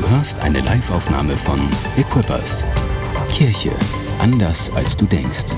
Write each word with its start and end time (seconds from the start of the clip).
Du 0.00 0.08
hörst 0.08 0.38
eine 0.38 0.60
Liveaufnahme 0.60 1.36
von 1.36 1.60
Equippers. 1.98 2.64
Kirche 3.30 3.70
anders 4.18 4.70
als 4.70 4.96
du 4.96 5.04
denkst. 5.04 5.54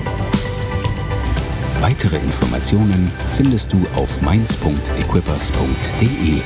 Weitere 1.79 2.17
Informationen 2.17 3.09
findest 3.37 3.71
du 3.71 3.85
auf 3.95 4.21
mainz.equippers.de. 4.21 6.41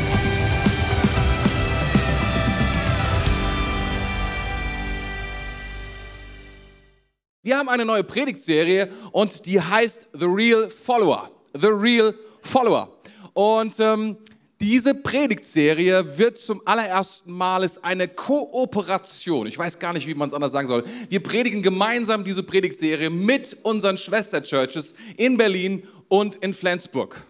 Wir 7.41 7.57
haben 7.57 7.69
eine 7.69 7.85
neue 7.85 8.03
Predigtserie 8.03 8.91
und 9.11 9.47
die 9.47 9.59
heißt 9.59 10.09
The 10.13 10.25
Real 10.25 10.69
Follower. 10.69 11.31
The 11.59 11.69
Real 11.69 12.13
Follower. 12.43 12.89
Und 13.33 13.79
ähm, 13.79 14.17
diese 14.59 14.95
Predigtserie 14.95 16.17
wird 16.17 16.39
zum 16.39 16.61
allerersten 16.65 17.31
Mal 17.31 17.63
ist 17.63 17.83
eine 17.83 18.07
Kooperation. 18.07 19.45
Ich 19.45 19.57
weiß 19.57 19.77
gar 19.77 19.93
nicht, 19.93 20.07
wie 20.07 20.15
man 20.15 20.29
es 20.29 20.33
anders 20.33 20.51
sagen 20.51 20.67
soll. 20.67 20.83
Wir 21.09 21.21
predigen 21.21 21.61
gemeinsam 21.61 22.23
diese 22.23 22.41
Predigtserie 22.41 23.11
mit 23.11 23.55
unseren 23.61 23.99
Schwesterchurches 23.99 24.95
in 25.15 25.37
Berlin 25.37 25.83
und 26.07 26.37
in 26.37 26.55
Flensburg. 26.55 27.23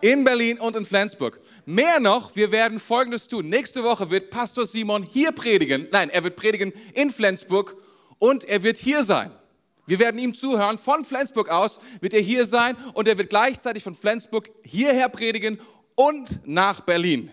In 0.00 0.24
Berlin 0.24 0.58
und 0.58 0.74
in 0.74 0.84
Flensburg. 0.84 1.40
Mehr 1.64 2.00
noch, 2.00 2.34
wir 2.34 2.50
werden 2.50 2.80
Folgendes 2.80 3.28
tun. 3.28 3.48
Nächste 3.48 3.84
Woche 3.84 4.10
wird 4.10 4.30
Pastor 4.30 4.66
Simon 4.66 5.04
hier 5.04 5.30
predigen. 5.30 5.86
Nein, 5.92 6.10
er 6.10 6.24
wird 6.24 6.34
predigen 6.34 6.72
in 6.94 7.12
Flensburg 7.12 7.76
und 8.18 8.42
er 8.44 8.64
wird 8.64 8.78
hier 8.78 9.04
sein. 9.04 9.30
Wir 9.86 10.00
werden 10.00 10.18
ihm 10.18 10.34
zuhören. 10.34 10.78
Von 10.78 11.04
Flensburg 11.04 11.50
aus 11.50 11.78
wird 12.00 12.14
er 12.14 12.20
hier 12.20 12.46
sein 12.46 12.76
und 12.94 13.06
er 13.06 13.16
wird 13.16 13.30
gleichzeitig 13.30 13.84
von 13.84 13.94
Flensburg 13.94 14.50
hierher 14.64 15.08
predigen 15.08 15.60
und 16.02 16.46
nach 16.46 16.80
Berlin. 16.80 17.30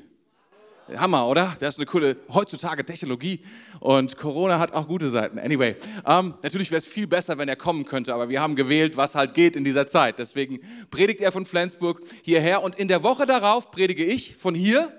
Hammer, 0.96 1.28
oder? 1.28 1.56
Das 1.60 1.70
ist 1.76 1.80
eine 1.80 1.86
coole 1.86 2.18
heutzutage 2.32 2.86
Technologie 2.86 3.42
und 3.80 4.18
Corona 4.18 4.60
hat 4.60 4.74
auch 4.74 4.88
gute 4.88 5.10
Seiten. 5.10 5.38
Anyway, 5.38 5.76
ähm, 6.06 6.34
natürlich 6.42 6.72
wäre 6.72 6.80
es 6.80 6.86
viel 6.86 7.06
besser, 7.08 7.38
wenn 7.38 7.48
er 7.48 7.56
kommen 7.56 7.86
könnte, 7.86 8.14
aber 8.14 8.30
wir 8.30 8.42
haben 8.42 8.56
gewählt, 8.56 8.98
was 8.98 9.16
halt 9.16 9.34
geht 9.34 9.56
in 9.56 9.64
dieser 9.64 9.88
Zeit. 9.88 10.18
Deswegen 10.20 10.60
predigt 10.90 11.22
er 11.22 11.32
von 11.32 11.46
Flensburg 11.46 12.02
hierher 12.24 12.64
und 12.64 12.76
in 12.76 12.88
der 12.88 13.04
Woche 13.04 13.26
darauf 13.26 13.72
predige 13.72 14.04
ich 14.04 14.36
von 14.36 14.56
hier 14.56 14.92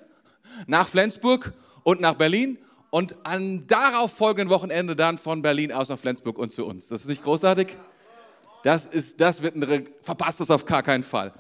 nach 0.67 0.87
Flensburg 0.87 1.53
und 1.83 2.01
nach 2.01 2.15
Berlin 2.15 2.59
und 2.91 3.17
am 3.25 3.67
darauf 3.67 4.13
folgenden 4.13 4.51
Wochenende 4.51 4.95
dann 4.97 5.19
von 5.19 5.43
Berlin 5.43 5.73
aus 5.73 5.89
nach 5.89 5.99
Flensburg 5.99 6.39
und 6.39 6.51
zu 6.51 6.67
uns. 6.67 6.89
Das 6.89 7.03
ist 7.03 7.09
nicht 7.09 7.25
großartig? 7.25 7.69
Das 8.63 8.87
ist, 8.87 9.21
das 9.21 9.43
wird 9.43 9.57
ein, 9.57 9.89
verpasst 10.03 10.41
das 10.41 10.51
auf 10.51 10.65
gar 10.65 10.83
keinen 10.83 11.05
Fall. 11.05 11.33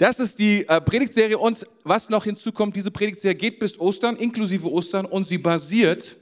Das 0.00 0.18
ist 0.18 0.38
die 0.38 0.66
äh, 0.66 0.80
Predigtserie 0.80 1.36
und 1.36 1.66
was 1.84 2.08
noch 2.08 2.24
hinzukommt, 2.24 2.74
diese 2.74 2.90
Predigtserie 2.90 3.34
geht 3.34 3.58
bis 3.58 3.78
Ostern, 3.78 4.16
inklusive 4.16 4.72
Ostern 4.72 5.04
und 5.04 5.24
sie 5.24 5.36
basiert 5.36 6.16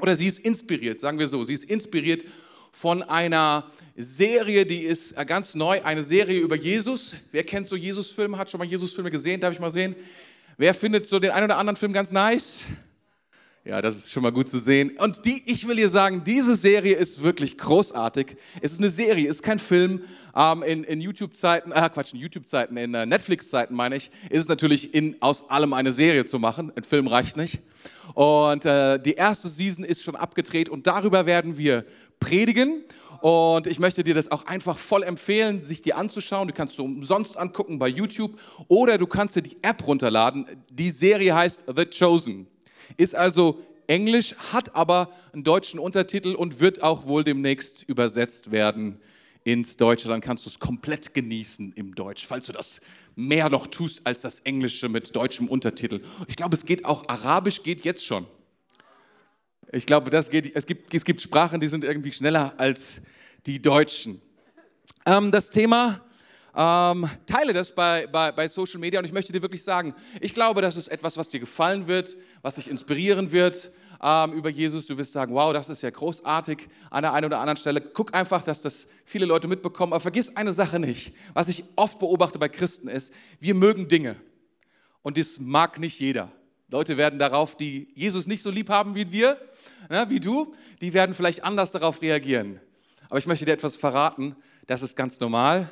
oder 0.00 0.14
sie 0.14 0.28
ist 0.28 0.38
inspiriert, 0.38 1.00
sagen 1.00 1.18
wir 1.18 1.26
so, 1.26 1.42
sie 1.42 1.54
ist 1.54 1.64
inspiriert 1.64 2.22
von 2.70 3.02
einer 3.02 3.72
Serie, 3.96 4.64
die 4.64 4.82
ist 4.82 5.18
äh, 5.18 5.24
ganz 5.26 5.56
neu, 5.56 5.82
eine 5.82 6.04
Serie 6.04 6.38
über 6.38 6.54
Jesus. 6.54 7.16
Wer 7.32 7.42
kennt 7.42 7.66
so 7.66 7.74
Jesus-Filme, 7.74 8.38
hat 8.38 8.52
schon 8.52 8.58
mal 8.58 8.68
Jesus-Filme 8.68 9.10
gesehen, 9.10 9.40
darf 9.40 9.52
ich 9.52 9.58
mal 9.58 9.72
sehen? 9.72 9.96
Wer 10.56 10.72
findet 10.72 11.08
so 11.08 11.18
den 11.18 11.32
einen 11.32 11.46
oder 11.46 11.58
anderen 11.58 11.76
Film 11.76 11.92
ganz 11.92 12.12
nice? 12.12 12.62
Ja, 13.64 13.82
das 13.82 13.98
ist 13.98 14.12
schon 14.12 14.22
mal 14.22 14.32
gut 14.32 14.48
zu 14.48 14.58
sehen. 14.58 14.96
Und 14.98 15.24
die, 15.24 15.42
ich 15.46 15.66
will 15.66 15.76
dir 15.76 15.90
sagen, 15.90 16.22
diese 16.24 16.56
Serie 16.56 16.96
ist 16.96 17.22
wirklich 17.22 17.58
großartig. 17.58 18.36
Es 18.62 18.72
ist 18.72 18.78
eine 18.78 18.88
Serie, 18.88 19.28
ist 19.28 19.42
kein 19.42 19.58
Film. 19.58 20.02
Ähm, 20.34 20.62
in, 20.62 20.84
in 20.84 21.00
YouTube-Zeiten, 21.00 21.72
äh, 21.72 21.90
Quatsch, 21.92 22.14
in 22.14 22.20
YouTube-Zeiten, 22.20 22.76
in 22.76 22.94
äh, 22.94 23.04
Netflix-Zeiten 23.04 23.74
meine 23.74 23.96
ich, 23.96 24.10
ist 24.30 24.42
es 24.42 24.48
natürlich 24.48 24.94
in, 24.94 25.20
aus 25.20 25.50
allem 25.50 25.72
eine 25.72 25.92
Serie 25.92 26.24
zu 26.24 26.38
machen. 26.38 26.72
Ein 26.76 26.84
Film 26.84 27.08
reicht 27.08 27.36
nicht. 27.36 27.58
Und 28.14 28.64
äh, 28.64 28.98
die 28.98 29.14
erste 29.14 29.48
Season 29.48 29.84
ist 29.84 30.02
schon 30.02 30.16
abgedreht 30.16 30.68
und 30.68 30.86
darüber 30.86 31.26
werden 31.26 31.58
wir 31.58 31.84
predigen. 32.20 32.84
Und 33.20 33.66
ich 33.66 33.80
möchte 33.80 34.04
dir 34.04 34.14
das 34.14 34.30
auch 34.30 34.46
einfach 34.46 34.78
voll 34.78 35.02
empfehlen, 35.02 35.62
sich 35.64 35.82
die 35.82 35.92
anzuschauen. 35.92 36.46
Du 36.46 36.54
kannst 36.54 36.78
du 36.78 36.84
umsonst 36.84 37.36
angucken 37.36 37.78
bei 37.78 37.88
YouTube 37.88 38.38
oder 38.68 38.96
du 38.96 39.06
kannst 39.06 39.34
dir 39.36 39.42
die 39.42 39.56
App 39.62 39.84
runterladen. 39.86 40.46
Die 40.70 40.90
Serie 40.90 41.34
heißt 41.34 41.64
The 41.76 41.84
Chosen. 41.86 42.46
Ist 42.98 43.14
also 43.14 43.64
Englisch, 43.86 44.34
hat 44.52 44.76
aber 44.76 45.10
einen 45.32 45.44
deutschen 45.44 45.80
Untertitel 45.80 46.34
und 46.34 46.60
wird 46.60 46.82
auch 46.82 47.06
wohl 47.06 47.24
demnächst 47.24 47.84
übersetzt 47.84 48.50
werden 48.50 49.00
ins 49.44 49.78
Deutsche. 49.78 50.08
Dann 50.08 50.20
kannst 50.20 50.44
du 50.44 50.50
es 50.50 50.58
komplett 50.58 51.14
genießen 51.14 51.72
im 51.72 51.94
Deutsch, 51.94 52.26
falls 52.26 52.46
du 52.46 52.52
das 52.52 52.82
mehr 53.16 53.48
noch 53.48 53.66
tust 53.66 54.06
als 54.06 54.20
das 54.20 54.40
Englische 54.40 54.88
mit 54.88 55.16
deutschem 55.16 55.48
Untertitel. 55.48 56.00
Ich 56.26 56.36
glaube, 56.36 56.54
es 56.54 56.66
geht 56.66 56.84
auch 56.84 57.08
Arabisch, 57.08 57.62
geht 57.62 57.84
jetzt 57.84 58.04
schon. 58.04 58.26
Ich 59.72 59.86
glaube, 59.86 60.10
das 60.10 60.30
geht, 60.30 60.54
es, 60.54 60.66
gibt, 60.66 60.92
es 60.92 61.04
gibt 61.04 61.22
Sprachen, 61.22 61.60
die 61.60 61.68
sind 61.68 61.84
irgendwie 61.84 62.12
schneller 62.12 62.54
als 62.58 63.02
die 63.46 63.60
Deutschen. 63.60 64.20
Ähm, 65.06 65.30
das 65.30 65.50
Thema 65.50 66.04
ähm, 66.56 67.08
teile 67.26 67.52
das 67.52 67.74
bei, 67.74 68.06
bei, 68.06 68.32
bei 68.32 68.48
Social 68.48 68.80
Media 68.80 68.98
und 68.98 69.04
ich 69.04 69.12
möchte 69.12 69.32
dir 69.32 69.42
wirklich 69.42 69.62
sagen, 69.62 69.94
ich 70.20 70.34
glaube, 70.34 70.62
das 70.62 70.76
ist 70.76 70.88
etwas, 70.88 71.16
was 71.16 71.30
dir 71.30 71.40
gefallen 71.40 71.86
wird, 71.86 72.16
was 72.42 72.56
dich 72.56 72.70
inspirieren 72.70 73.32
wird 73.32 73.70
ähm, 74.02 74.32
über 74.32 74.48
Jesus. 74.48 74.86
Du 74.86 74.96
wirst 74.98 75.12
sagen, 75.12 75.34
wow, 75.34 75.52
das 75.52 75.68
ist 75.68 75.82
ja 75.82 75.90
großartig 75.90 76.68
an 76.90 77.02
der 77.02 77.12
einen 77.12 77.26
oder 77.26 77.40
anderen 77.40 77.56
Stelle. 77.56 77.80
Guck 77.80 78.14
einfach, 78.14 78.42
dass 78.42 78.62
das 78.62 78.88
viele 79.04 79.26
Leute 79.26 79.48
mitbekommen. 79.48 79.92
Aber 79.92 80.00
vergiss 80.00 80.36
eine 80.36 80.52
Sache 80.52 80.78
nicht. 80.78 81.14
Was 81.34 81.48
ich 81.48 81.64
oft 81.76 81.98
beobachte 81.98 82.38
bei 82.38 82.48
Christen 82.48 82.88
ist, 82.88 83.12
wir 83.40 83.54
mögen 83.54 83.88
Dinge 83.88 84.16
und 85.02 85.18
das 85.18 85.38
mag 85.38 85.78
nicht 85.78 85.98
jeder. 86.00 86.30
Leute 86.70 86.96
werden 86.96 87.18
darauf, 87.18 87.56
die 87.56 87.90
Jesus 87.94 88.26
nicht 88.26 88.42
so 88.42 88.50
lieb 88.50 88.68
haben 88.68 88.94
wie 88.94 89.10
wir, 89.10 89.38
na, 89.88 90.10
wie 90.10 90.20
du, 90.20 90.54
die 90.80 90.92
werden 90.92 91.14
vielleicht 91.14 91.44
anders 91.44 91.72
darauf 91.72 92.02
reagieren. 92.02 92.60
Aber 93.08 93.18
ich 93.18 93.26
möchte 93.26 93.46
dir 93.46 93.52
etwas 93.52 93.74
verraten, 93.74 94.36
das 94.66 94.82
ist 94.82 94.96
ganz 94.96 95.18
normal. 95.18 95.70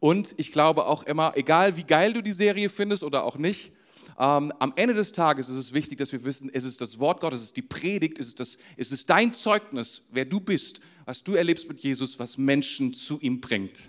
Und 0.00 0.34
ich 0.36 0.52
glaube 0.52 0.86
auch 0.86 1.02
immer, 1.04 1.32
egal 1.36 1.76
wie 1.76 1.84
geil 1.84 2.12
du 2.12 2.22
die 2.22 2.32
Serie 2.32 2.70
findest 2.70 3.02
oder 3.02 3.24
auch 3.24 3.36
nicht, 3.36 3.72
ähm, 4.18 4.52
am 4.58 4.72
Ende 4.76 4.94
des 4.94 5.12
Tages 5.12 5.48
ist 5.48 5.56
es 5.56 5.72
wichtig, 5.72 5.98
dass 5.98 6.12
wir 6.12 6.24
wissen, 6.24 6.50
es 6.52 6.64
ist 6.64 6.80
das 6.80 6.98
Wort 6.98 7.20
Gottes, 7.20 7.40
es 7.40 7.46
ist 7.46 7.56
die 7.56 7.62
Predigt, 7.62 8.18
es 8.18 8.34
ist, 8.34 8.58
es 8.76 8.92
ist 8.92 9.10
dein 9.10 9.32
Zeugnis, 9.32 10.02
wer 10.10 10.24
du 10.24 10.40
bist, 10.40 10.80
was 11.04 11.22
du 11.22 11.34
erlebst 11.34 11.68
mit 11.68 11.80
Jesus, 11.80 12.18
was 12.18 12.36
Menschen 12.36 12.94
zu 12.94 13.20
ihm 13.20 13.40
bringt. 13.40 13.84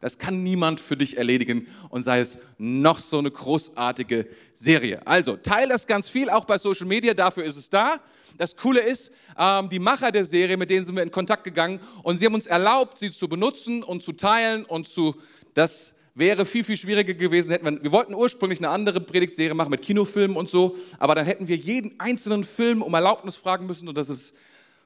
Das 0.00 0.18
kann 0.18 0.42
niemand 0.42 0.80
für 0.80 0.96
dich 0.96 1.18
erledigen 1.18 1.66
und 1.90 2.04
sei 2.04 2.20
es 2.20 2.38
noch 2.56 3.00
so 3.00 3.18
eine 3.18 3.30
großartige 3.30 4.26
Serie. 4.54 5.06
Also 5.06 5.36
teile 5.36 5.68
das 5.68 5.86
ganz 5.86 6.08
viel, 6.08 6.30
auch 6.30 6.46
bei 6.46 6.58
Social 6.58 6.86
Media, 6.86 7.12
dafür 7.12 7.44
ist 7.44 7.56
es 7.56 7.68
da. 7.68 8.00
Das 8.38 8.56
Coole 8.56 8.80
ist, 8.80 9.12
ähm, 9.38 9.68
die 9.68 9.78
Macher 9.78 10.10
der 10.10 10.24
Serie, 10.24 10.56
mit 10.56 10.70
denen 10.70 10.86
sind 10.86 10.96
wir 10.96 11.02
in 11.02 11.10
Kontakt 11.10 11.44
gegangen 11.44 11.80
und 12.02 12.16
sie 12.16 12.24
haben 12.24 12.34
uns 12.34 12.46
erlaubt, 12.46 12.98
sie 12.98 13.12
zu 13.12 13.28
benutzen 13.28 13.82
und 13.82 14.02
zu 14.02 14.12
teilen 14.12 14.64
und 14.64 14.88
zu 14.88 15.14
das 15.60 15.94
wäre 16.14 16.46
viel, 16.46 16.64
viel 16.64 16.78
schwieriger 16.78 17.12
gewesen. 17.12 17.52
Hätten 17.52 17.66
wir, 17.66 17.82
wir 17.82 17.92
wollten 17.92 18.14
ursprünglich 18.14 18.60
eine 18.60 18.70
andere 18.70 18.98
Predigtserie 18.98 19.54
machen 19.54 19.70
mit 19.70 19.82
Kinofilmen 19.82 20.36
und 20.36 20.48
so, 20.48 20.76
aber 20.98 21.14
dann 21.14 21.26
hätten 21.26 21.48
wir 21.48 21.56
jeden 21.56 22.00
einzelnen 22.00 22.44
Film 22.44 22.80
um 22.80 22.94
Erlaubnis 22.94 23.36
fragen 23.36 23.66
müssen 23.66 23.86
und 23.86 23.98
das 23.98 24.08
ist 24.08 24.34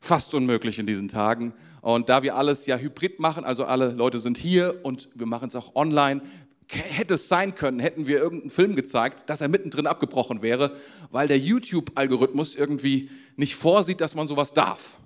fast 0.00 0.34
unmöglich 0.34 0.80
in 0.80 0.86
diesen 0.86 1.08
Tagen. 1.08 1.54
Und 1.80 2.08
da 2.08 2.24
wir 2.24 2.34
alles 2.34 2.66
ja 2.66 2.76
hybrid 2.76 3.20
machen, 3.20 3.44
also 3.44 3.64
alle 3.64 3.90
Leute 3.90 4.18
sind 4.18 4.36
hier 4.36 4.80
und 4.82 5.08
wir 5.14 5.26
machen 5.26 5.46
es 5.46 5.54
auch 5.54 5.76
online, 5.76 6.22
hätte 6.66 7.14
es 7.14 7.28
sein 7.28 7.54
können, 7.54 7.78
hätten 7.78 8.08
wir 8.08 8.18
irgendeinen 8.18 8.50
Film 8.50 8.74
gezeigt, 8.74 9.30
dass 9.30 9.40
er 9.40 9.48
mittendrin 9.48 9.86
abgebrochen 9.86 10.42
wäre, 10.42 10.76
weil 11.12 11.28
der 11.28 11.38
YouTube-Algorithmus 11.38 12.56
irgendwie 12.56 13.10
nicht 13.36 13.54
vorsieht, 13.54 14.00
dass 14.00 14.16
man 14.16 14.26
sowas 14.26 14.54
darf. 14.54 14.98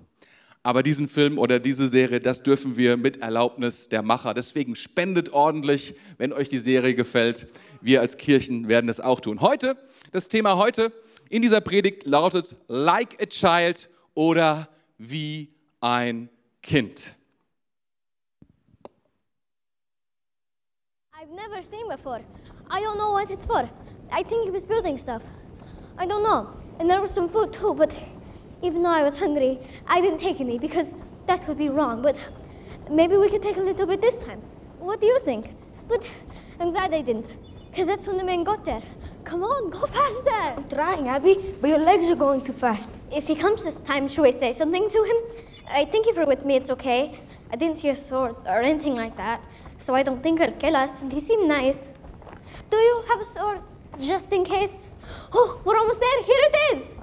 Aber 0.61 0.83
diesen 0.83 1.07
Film 1.07 1.37
oder 1.37 1.59
diese 1.59 1.87
Serie, 1.87 2.19
das 2.19 2.43
dürfen 2.43 2.75
wir 2.75 2.97
mit 2.97 3.21
Erlaubnis 3.21 3.87
der 3.87 4.03
Macher. 4.03 4.33
Deswegen 4.33 4.75
spendet 4.75 5.31
ordentlich, 5.31 5.95
wenn 6.17 6.33
euch 6.33 6.49
die 6.49 6.59
Serie 6.59 6.95
gefällt. 6.95 7.47
Wir 7.81 8.01
als 8.01 8.17
Kirchen 8.17 8.67
werden 8.67 8.89
es 8.89 8.99
auch 8.99 9.21
tun. 9.21 9.39
Heute, 9.39 9.77
das 10.11 10.27
Thema 10.27 10.57
heute 10.57 10.91
in 11.29 11.41
dieser 11.41 11.61
Predigt 11.61 12.05
lautet 12.05 12.55
Like 12.67 13.21
a 13.21 13.25
Child 13.25 13.89
oder 14.15 14.67
wie 14.97 15.53
ein 15.79 16.29
Kind. 16.61 17.15
I've 21.13 21.29
never 21.33 21.61
seen 21.61 21.87
before. 21.87 22.21
I 22.69 22.81
don't 22.81 22.97
know 22.97 23.11
what 23.11 23.29
it's 23.29 23.45
for. 23.45 23.69
I 24.11 24.23
think 24.23 24.45
he 24.45 24.51
was 24.51 24.63
building 24.63 24.97
stuff. 24.97 25.21
I 25.97 26.05
don't 26.05 26.23
know. 26.23 26.47
And 26.79 26.89
there 26.89 27.01
was 27.01 27.13
some 27.13 27.29
food 27.29 27.53
too, 27.53 27.73
but 27.73 27.91
even 28.61 28.83
though 28.83 28.89
I 28.89 29.03
was 29.03 29.17
hungry, 29.17 29.59
I 29.87 30.01
didn't 30.01 30.19
take 30.19 30.41
any 30.41 30.59
because 30.59 30.95
that 31.27 31.47
would 31.47 31.57
be 31.57 31.69
wrong. 31.69 32.01
But 32.01 32.15
maybe 32.89 33.15
we 33.17 33.29
could 33.29 33.41
take 33.41 33.57
a 33.57 33.61
little 33.61 33.85
bit 33.85 34.01
this 34.01 34.17
time. 34.17 34.41
What 34.79 34.99
do 34.99 35.07
you 35.07 35.19
think? 35.19 35.53
But 35.87 36.07
I'm 36.59 36.71
glad 36.71 36.93
I 36.93 37.01
didn't, 37.01 37.27
because 37.71 37.87
that's 37.87 38.07
when 38.07 38.17
the 38.17 38.23
man 38.23 38.43
got 38.43 38.65
there. 38.65 38.81
Come 39.23 39.43
on, 39.43 39.69
go 39.69 39.85
faster. 39.85 40.29
I'm 40.29 40.67
trying, 40.69 41.07
Abby, 41.07 41.55
but 41.61 41.69
your 41.69 41.79
legs 41.79 42.07
are 42.07 42.15
going 42.15 42.41
too 42.41 42.53
fast. 42.53 42.95
If 43.11 43.27
he 43.27 43.35
comes 43.35 43.63
this 43.63 43.79
time, 43.81 44.07
should 44.07 44.23
we 44.23 44.31
say 44.31 44.53
something 44.53 44.89
to 44.89 45.03
him? 45.03 45.43
I 45.69 45.85
think 45.85 46.07
if 46.07 46.15
you're 46.15 46.25
with 46.25 46.45
me, 46.45 46.55
it's 46.55 46.69
okay. 46.71 47.17
I 47.51 47.55
didn't 47.55 47.77
see 47.77 47.89
a 47.89 47.95
sword 47.95 48.35
or 48.45 48.61
anything 48.61 48.95
like 48.95 49.15
that, 49.17 49.41
so 49.77 49.95
I 49.95 50.03
don't 50.03 50.21
think 50.21 50.39
he'll 50.39 50.51
kill 50.53 50.75
us, 50.75 51.01
and 51.01 51.11
he 51.11 51.19
seemed 51.19 51.47
nice. 51.47 51.93
Do 52.69 52.77
you 52.77 53.03
have 53.07 53.19
a 53.19 53.25
sword, 53.25 53.61
just 53.99 54.31
in 54.31 54.45
case? 54.45 54.89
Oh, 55.33 55.59
we're 55.65 55.77
almost 55.77 55.99
there. 55.99 56.23
Here 56.23 56.39
it 56.39 56.77
is. 56.77 56.98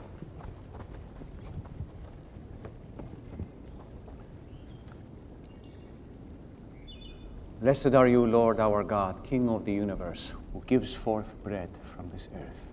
Blessed 7.61 7.95
are 7.95 8.07
you, 8.07 8.27
Lord 8.27 8.61
our 8.61 8.85
God, 8.85 9.25
King 9.25 9.49
of 9.49 9.65
the 9.65 9.73
universe, 9.73 10.33
who 10.53 10.63
gives 10.67 10.95
forth 10.95 11.35
bread 11.43 11.71
from 11.95 12.11
this 12.11 12.29
earth. 12.35 12.73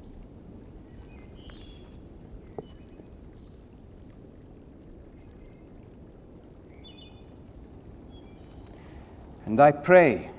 And 9.45 9.59
I 9.59 9.71
pray 9.71 10.31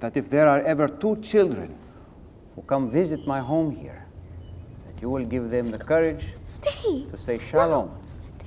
that 0.00 0.16
if 0.16 0.28
there 0.28 0.48
are 0.48 0.60
ever 0.60 0.86
two 0.88 1.16
children 1.22 1.76
who 2.54 2.62
come 2.62 2.90
visit 2.90 3.26
my 3.26 3.40
home 3.40 3.74
here, 3.74 4.04
that 4.86 5.00
you 5.00 5.08
will 5.08 5.24
give 5.24 5.50
them 5.50 5.70
the 5.70 5.78
courage 5.78 6.28
Stay. 6.44 7.06
to 7.10 7.18
say 7.18 7.38
shalom, 7.38 7.90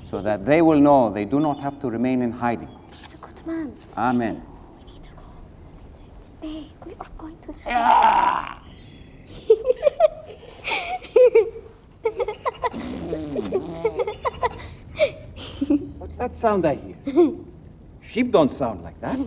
so 0.10 0.22
that 0.22 0.46
they 0.46 0.62
will 0.62 0.80
know 0.80 1.12
they 1.12 1.26
do 1.26 1.40
not 1.40 1.60
have 1.60 1.82
to 1.82 1.90
remain 1.90 2.22
in 2.22 2.32
hiding. 2.32 2.70
He's 2.92 3.16
a 3.16 3.18
good 3.18 3.46
man. 3.48 3.76
Stay. 3.78 4.02
Amen. 4.02 4.44
We 4.78 4.94
need 4.94 5.04
to 5.04 5.12
go. 5.12 5.24
I 5.24 5.90
said 5.90 6.34
stay. 6.46 6.68
We 6.86 6.94
are 7.00 7.08
going 7.18 7.38
to 7.40 7.54
stay. 7.54 7.72
What's 15.98 16.16
that 16.18 16.36
sound 16.36 16.66
I 16.66 16.76
hear? 16.76 16.96
Sheep 18.02 18.32
don't 18.32 18.52
sound 18.52 18.84
like 18.84 19.00
that. 19.02 19.18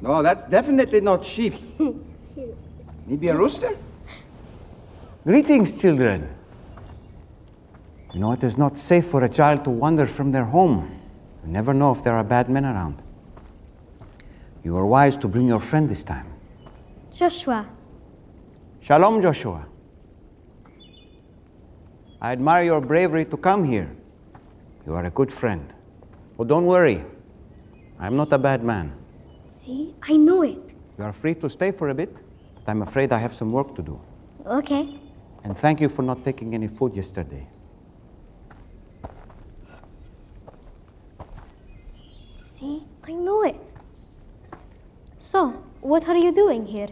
no, 0.00 0.22
that's 0.22 0.44
definitely 0.46 1.00
not 1.00 1.24
sheep. 1.24 1.54
Maybe 3.06 3.28
a 3.28 3.36
rooster? 3.36 3.76
Greetings, 5.24 5.80
children. 5.80 6.28
You 8.14 8.20
know, 8.20 8.32
it 8.32 8.42
is 8.42 8.56
not 8.56 8.78
safe 8.78 9.06
for 9.06 9.24
a 9.24 9.28
child 9.28 9.64
to 9.64 9.70
wander 9.70 10.06
from 10.06 10.32
their 10.32 10.44
home. 10.44 10.97
You 11.48 11.54
never 11.54 11.72
know 11.72 11.92
if 11.92 12.04
there 12.04 12.14
are 12.14 12.22
bad 12.24 12.50
men 12.50 12.66
around. 12.66 13.00
You 14.62 14.76
are 14.76 14.84
wise 14.84 15.16
to 15.16 15.28
bring 15.28 15.48
your 15.48 15.60
friend 15.60 15.88
this 15.88 16.04
time. 16.04 16.26
Joshua, 17.10 17.66
Shalom, 18.82 19.22
Joshua. 19.22 19.66
I 22.20 22.32
admire 22.32 22.64
your 22.64 22.82
bravery 22.82 23.24
to 23.24 23.38
come 23.38 23.64
here. 23.64 23.90
You 24.84 24.92
are 24.92 25.06
a 25.06 25.10
good 25.10 25.32
friend. 25.32 25.72
Oh, 26.38 26.44
don't 26.44 26.66
worry. 26.66 27.02
I'm 27.98 28.14
not 28.14 28.30
a 28.34 28.38
bad 28.38 28.62
man. 28.62 28.92
see, 29.46 29.94
I 30.02 30.18
knew 30.18 30.42
it. 30.42 30.74
You 30.98 31.04
are 31.04 31.14
free 31.14 31.34
to 31.36 31.48
stay 31.48 31.70
for 31.70 31.88
a 31.88 31.94
bit, 31.94 32.14
but 32.56 32.68
I'm 32.68 32.82
afraid 32.82 33.10
I 33.10 33.16
have 33.16 33.32
some 33.32 33.52
work 33.52 33.74
to 33.76 33.82
do. 33.82 33.98
Okay. 34.44 35.00
And 35.44 35.56
thank 35.56 35.80
you 35.80 35.88
for 35.88 36.02
not 36.02 36.22
taking 36.26 36.52
any 36.54 36.68
food 36.68 36.94
yesterday. 36.94 37.46
See, 42.58 42.82
I 43.04 43.12
knew 43.12 43.44
it. 43.44 43.54
So, 45.16 45.50
what 45.80 46.08
are 46.08 46.16
you 46.16 46.32
doing 46.32 46.66
here? 46.66 46.88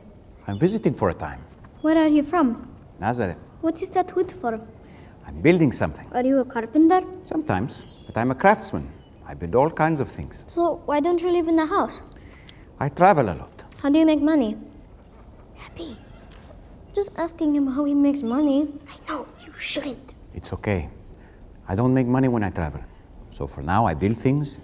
I'm 0.46 0.60
visiting 0.60 0.94
for 0.94 1.08
a 1.08 1.14
time. 1.14 1.40
Where 1.80 1.98
are 1.98 2.06
you 2.06 2.22
from? 2.22 2.70
Nazareth. 3.00 3.38
What 3.62 3.82
is 3.82 3.88
that 3.88 4.14
wood 4.14 4.32
for? 4.40 4.60
I'm 5.26 5.40
building 5.42 5.72
something. 5.72 6.06
Are 6.12 6.24
you 6.24 6.38
a 6.38 6.44
carpenter? 6.44 7.02
Sometimes, 7.24 7.84
but 8.06 8.16
I'm 8.16 8.30
a 8.30 8.34
craftsman. 8.36 8.88
I 9.26 9.34
build 9.34 9.56
all 9.56 9.68
kinds 9.68 9.98
of 9.98 10.08
things. 10.08 10.44
So, 10.46 10.82
why 10.84 11.00
don't 11.00 11.20
you 11.20 11.32
live 11.32 11.48
in 11.48 11.56
the 11.56 11.66
house? 11.66 12.14
I 12.78 12.88
travel 12.88 13.28
a 13.28 13.34
lot. 13.34 13.64
How 13.82 13.90
do 13.90 13.98
you 13.98 14.06
make 14.06 14.22
money? 14.22 14.56
Happy. 15.56 15.96
Just 16.94 17.10
asking 17.16 17.56
him 17.56 17.66
how 17.66 17.84
he 17.84 17.94
makes 17.94 18.22
money. 18.22 18.68
I 18.88 19.10
know, 19.10 19.26
you 19.44 19.52
shouldn't. 19.58 20.14
It's 20.32 20.52
okay. 20.52 20.88
I 21.66 21.74
don't 21.74 21.92
make 21.92 22.06
money 22.06 22.28
when 22.28 22.44
I 22.44 22.50
travel. 22.50 22.82
So 23.32 23.48
for 23.48 23.62
now, 23.62 23.84
I 23.84 23.94
build 23.94 24.16
things 24.16 24.60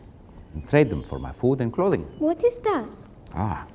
and 0.54 0.68
trade 0.68 0.90
them 0.90 1.02
for 1.02 1.18
my 1.18 1.32
food 1.32 1.60
and 1.60 1.72
clothing. 1.72 2.02
What 2.18 2.42
is 2.44 2.58
that? 2.58 2.86
Ah, 3.34 3.66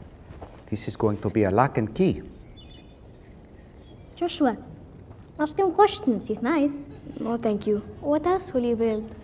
this 0.70 0.88
is 0.88 0.96
going 0.96 1.18
to 1.20 1.30
be 1.30 1.44
a 1.44 1.52
lock 1.52 1.78
and 1.78 1.94
key. 1.94 2.22
Joshua, 4.16 4.58
ask 5.40 5.58
him 5.58 5.72
questions. 5.72 6.28
He's 6.28 6.42
nice. 6.42 6.74
No, 7.20 7.38
thank 7.38 7.66
you. 7.68 7.78
What 8.02 8.26
else 8.26 8.54
will 8.54 8.64
you 8.64 8.76
build? 8.76 9.16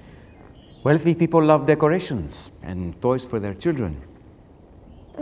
Wealthy 0.83 1.15
people 1.15 1.41
love 1.43 1.65
decorations 1.65 2.51
and 2.63 2.99
toys 3.01 3.23
for 3.25 3.39
their 3.39 3.53
children. 3.53 4.01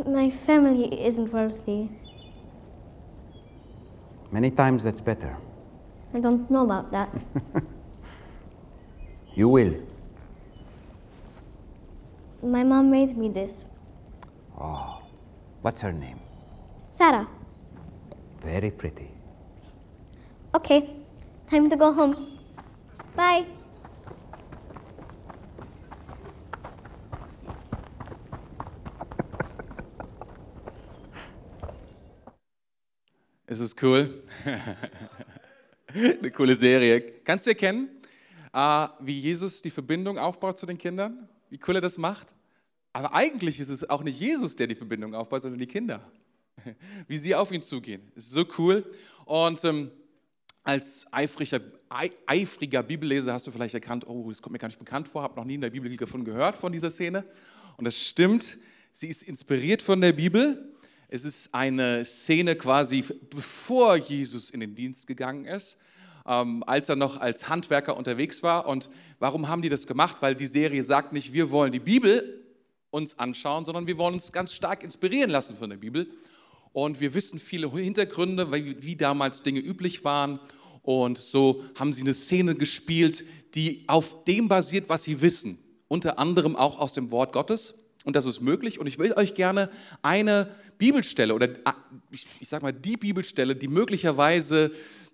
My 0.05 0.29
family 0.29 1.05
isn't 1.05 1.31
wealthy. 1.31 1.89
Many 4.31 4.49
times 4.49 4.83
that's 4.83 5.01
better. 5.01 5.37
I 6.13 6.19
don't 6.19 6.49
know 6.49 6.63
about 6.63 6.91
that. 6.91 7.09
You 9.33 9.47
will. 9.47 9.75
My 12.43 12.63
mom 12.63 12.89
made 12.89 13.15
me 13.15 13.29
this. 13.29 13.65
What's 15.61 15.81
her 15.81 15.93
name? 15.93 16.19
Sarah. 16.91 17.27
Very 18.43 18.71
pretty. 18.71 19.11
Okay, 20.55 20.89
time 21.47 21.69
to 21.69 21.77
go 21.77 21.93
home. 21.93 22.39
Bye. 23.15 23.45
Es 33.45 33.59
ist 33.59 33.79
cool. 33.83 34.23
Eine 35.93 36.31
coole 36.31 36.55
Serie. 36.55 37.01
Kannst 37.23 37.45
du 37.45 37.51
erkennen, 37.51 37.89
äh, 38.51 38.87
wie 38.99 39.19
Jesus 39.19 39.61
die 39.61 39.69
Verbindung 39.69 40.17
aufbaut 40.17 40.57
zu 40.57 40.65
den 40.65 40.77
Kindern? 40.77 41.27
Wie 41.51 41.59
cool 41.67 41.75
er 41.75 41.81
das 41.81 41.97
macht? 41.97 42.33
Aber 42.93 43.13
eigentlich 43.13 43.59
ist 43.59 43.69
es 43.69 43.87
auch 43.89 44.03
nicht 44.03 44.19
Jesus, 44.19 44.55
der 44.55 44.67
die 44.67 44.75
Verbindung 44.75 45.13
aufbaut, 45.13 45.41
sondern 45.41 45.59
die 45.59 45.67
Kinder. 45.67 46.09
Wie 47.07 47.17
sie 47.17 47.35
auf 47.35 47.51
ihn 47.51 47.61
zugehen. 47.61 48.09
Ist 48.15 48.31
so 48.31 48.45
cool. 48.57 48.89
Und 49.25 49.63
ähm, 49.65 49.91
als 50.63 51.11
eifriger, 51.11 51.59
ei, 51.89 52.09
eifriger 52.25 52.83
Bibelleser 52.83 53.33
hast 53.33 53.47
du 53.47 53.51
vielleicht 53.51 53.73
erkannt, 53.73 54.07
oh, 54.07 54.29
das 54.29 54.41
kommt 54.41 54.53
mir 54.53 54.59
gar 54.59 54.69
nicht 54.69 54.79
bekannt 54.79 55.09
vor, 55.09 55.23
habe 55.23 55.35
noch 55.35 55.43
nie 55.43 55.55
in 55.55 55.61
der 55.61 55.71
Bibel 55.71 55.95
davon 55.97 56.23
gehört, 56.23 56.57
von 56.57 56.71
dieser 56.71 56.89
Szene. 56.89 57.25
Und 57.75 57.83
das 57.83 57.99
stimmt, 57.99 58.57
sie 58.93 59.07
ist 59.07 59.23
inspiriert 59.23 59.81
von 59.81 59.99
der 59.99 60.13
Bibel. 60.13 60.73
Es 61.09 61.25
ist 61.25 61.53
eine 61.53 62.05
Szene 62.05 62.55
quasi, 62.55 63.03
bevor 63.29 63.97
Jesus 63.97 64.51
in 64.51 64.61
den 64.61 64.73
Dienst 64.73 65.05
gegangen 65.05 65.43
ist, 65.43 65.77
ähm, 66.27 66.63
als 66.65 66.89
er 66.89 66.95
noch 66.95 67.19
als 67.19 67.49
Handwerker 67.49 67.97
unterwegs 67.97 68.43
war. 68.43 68.67
Und 68.67 68.89
warum 69.19 69.47
haben 69.47 69.61
die 69.61 69.69
das 69.69 69.87
gemacht? 69.87 70.17
Weil 70.21 70.35
die 70.35 70.47
Serie 70.47 70.83
sagt 70.83 71.13
nicht, 71.13 71.33
wir 71.33 71.51
wollen 71.51 71.71
die 71.71 71.79
Bibel 71.79 72.41
uns 72.89 73.19
anschauen, 73.19 73.65
sondern 73.65 73.87
wir 73.87 73.97
wollen 73.97 74.15
uns 74.15 74.31
ganz 74.31 74.53
stark 74.53 74.83
inspirieren 74.83 75.29
lassen 75.29 75.55
von 75.57 75.69
der 75.69 75.77
Bibel. 75.77 76.07
Und 76.73 76.99
wir 76.99 77.13
wissen 77.13 77.39
viele 77.39 77.71
Hintergründe, 77.71 78.51
wie, 78.51 78.81
wie 78.81 78.95
damals 78.95 79.43
Dinge 79.43 79.59
üblich 79.59 80.03
waren. 80.03 80.39
Und 80.83 81.17
so 81.17 81.63
haben 81.75 81.93
sie 81.93 82.01
eine 82.01 82.13
Szene 82.13 82.55
gespielt, 82.55 83.23
die 83.55 83.83
auf 83.87 84.23
dem 84.23 84.47
basiert, 84.47 84.89
was 84.89 85.03
sie 85.03 85.21
wissen. 85.21 85.59
Unter 85.87 86.19
anderem 86.19 86.55
auch 86.55 86.79
aus 86.79 86.93
dem 86.93 87.11
Wort 87.11 87.33
Gottes. 87.33 87.89
Und 88.05 88.15
das 88.15 88.25
ist 88.25 88.41
möglich. 88.41 88.79
Und 88.79 88.87
ich 88.87 88.97
will 88.97 89.13
euch 89.13 89.35
gerne 89.35 89.69
eine 90.01 90.47
Bibelstelle 90.77 91.35
oder 91.35 91.49
ah, 91.65 91.75
ich, 92.09 92.25
ich 92.39 92.49
sag 92.49 92.63
mal 92.63 92.73
die 92.73 92.97
Bibelstelle, 92.97 93.55
die 93.55 93.67
möglicherweise 93.67 94.71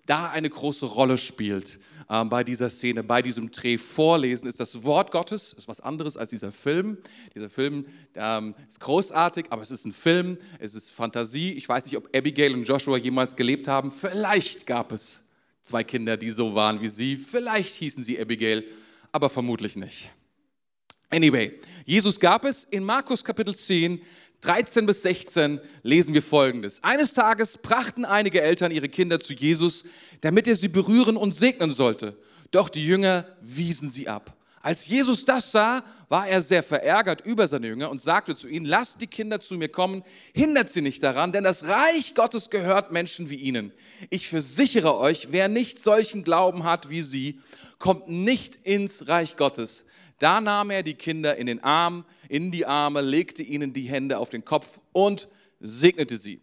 da 0.08 0.30
eine 0.30 0.50
große 0.50 0.86
Rolle 0.86 1.18
spielt 1.18 1.78
äh, 2.08 2.24
bei 2.24 2.42
dieser 2.42 2.70
Szene, 2.70 3.04
bei 3.04 3.22
diesem 3.22 3.50
Dreh 3.50 3.78
vorlesen, 3.78 4.48
ist 4.48 4.60
das 4.60 4.82
Wort 4.82 5.10
Gottes, 5.10 5.52
ist 5.52 5.68
was 5.68 5.80
anderes 5.80 6.16
als 6.16 6.30
dieser 6.30 6.52
Film. 6.52 6.98
Dieser 7.34 7.50
Film 7.50 7.86
ähm, 8.14 8.54
ist 8.66 8.80
großartig, 8.80 9.46
aber 9.50 9.62
es 9.62 9.70
ist 9.70 9.84
ein 9.84 9.92
Film, 9.92 10.38
es 10.58 10.74
ist 10.74 10.90
Fantasie. 10.90 11.52
Ich 11.52 11.68
weiß 11.68 11.84
nicht, 11.84 11.96
ob 11.96 12.14
Abigail 12.16 12.54
und 12.54 12.64
Joshua 12.64 12.96
jemals 12.96 13.36
gelebt 13.36 13.68
haben. 13.68 13.92
Vielleicht 13.92 14.66
gab 14.66 14.92
es 14.92 15.28
zwei 15.62 15.84
Kinder, 15.84 16.16
die 16.16 16.30
so 16.30 16.54
waren 16.54 16.80
wie 16.80 16.88
sie. 16.88 17.16
Vielleicht 17.16 17.74
hießen 17.74 18.02
sie 18.02 18.18
Abigail, 18.20 18.64
aber 19.12 19.28
vermutlich 19.28 19.76
nicht. 19.76 20.10
Anyway, 21.10 21.58
Jesus 21.86 22.20
gab 22.20 22.44
es 22.44 22.64
in 22.64 22.84
Markus 22.84 23.24
Kapitel 23.24 23.54
10, 23.54 24.02
13 24.40 24.86
bis 24.86 25.02
16 25.02 25.60
lesen 25.82 26.14
wir 26.14 26.22
folgendes. 26.22 26.82
Eines 26.84 27.14
Tages 27.14 27.58
brachten 27.58 28.04
einige 28.04 28.40
Eltern 28.40 28.70
ihre 28.70 28.88
Kinder 28.88 29.18
zu 29.18 29.32
Jesus, 29.32 29.84
damit 30.20 30.46
er 30.46 30.56
sie 30.56 30.68
berühren 30.68 31.16
und 31.16 31.32
segnen 31.32 31.72
sollte. 31.72 32.16
Doch 32.50 32.68
die 32.68 32.86
Jünger 32.86 33.26
wiesen 33.40 33.88
sie 33.88 34.08
ab. 34.08 34.34
Als 34.60 34.88
Jesus 34.88 35.24
das 35.24 35.52
sah, 35.52 35.82
war 36.08 36.26
er 36.26 36.42
sehr 36.42 36.62
verärgert 36.62 37.24
über 37.24 37.46
seine 37.46 37.68
Jünger 37.68 37.90
und 37.90 38.00
sagte 38.00 38.36
zu 38.36 38.48
ihnen, 38.48 38.66
lasst 38.66 39.00
die 39.00 39.06
Kinder 39.06 39.40
zu 39.40 39.54
mir 39.54 39.68
kommen, 39.68 40.02
hindert 40.34 40.70
sie 40.70 40.82
nicht 40.82 41.02
daran, 41.02 41.32
denn 41.32 41.44
das 41.44 41.64
Reich 41.64 42.14
Gottes 42.14 42.50
gehört 42.50 42.90
Menschen 42.90 43.30
wie 43.30 43.36
ihnen. 43.36 43.72
Ich 44.10 44.28
versichere 44.28 44.98
euch, 44.98 45.28
wer 45.30 45.48
nicht 45.48 45.82
solchen 45.82 46.24
Glauben 46.24 46.64
hat 46.64 46.90
wie 46.90 47.02
sie, 47.02 47.40
kommt 47.78 48.08
nicht 48.08 48.56
ins 48.64 49.08
Reich 49.08 49.36
Gottes. 49.36 49.86
Da 50.18 50.40
nahm 50.40 50.70
er 50.70 50.82
die 50.82 50.94
Kinder 50.94 51.36
in 51.36 51.46
den 51.46 51.62
Arm, 51.62 52.04
in 52.28 52.50
die 52.50 52.66
Arme, 52.66 53.00
legte 53.00 53.42
ihnen 53.42 53.72
die 53.72 53.88
Hände 53.88 54.18
auf 54.18 54.30
den 54.30 54.44
Kopf 54.44 54.80
und 54.92 55.28
segnete 55.60 56.16
sie. 56.16 56.40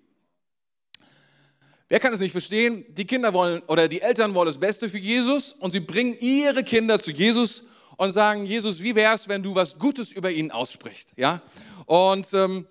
Wer 1.88 2.00
kann 2.00 2.14
es 2.14 2.20
nicht 2.20 2.32
verstehen? 2.32 2.84
Die 2.90 3.06
Kinder 3.06 3.34
wollen 3.34 3.62
oder 3.68 3.88
die 3.88 4.02
Eltern 4.02 4.34
wollen 4.34 4.48
das 4.48 4.60
Beste 4.60 4.90
für 4.90 4.98
Jesus 4.98 5.54
und 5.54 5.72
sie 5.72 5.80
bringen 5.80 6.18
ihre 6.20 6.64
Kinder 6.64 7.00
zu 7.00 7.12
Jesus 7.12 7.66
und 7.98 8.12
sagen, 8.12 8.46
Jesus, 8.46 8.82
wie 8.82 8.96
wäre 8.96 9.14
es, 9.14 9.28
wenn 9.28 9.44
du 9.44 9.54
was 9.54 9.78
Gutes 9.78 10.12
über 10.12 10.32
ihn 10.32 10.50
aussprichst? 10.50 11.14
Ja? 11.16 11.42
Und 11.86 12.34
ähm, 12.34 12.66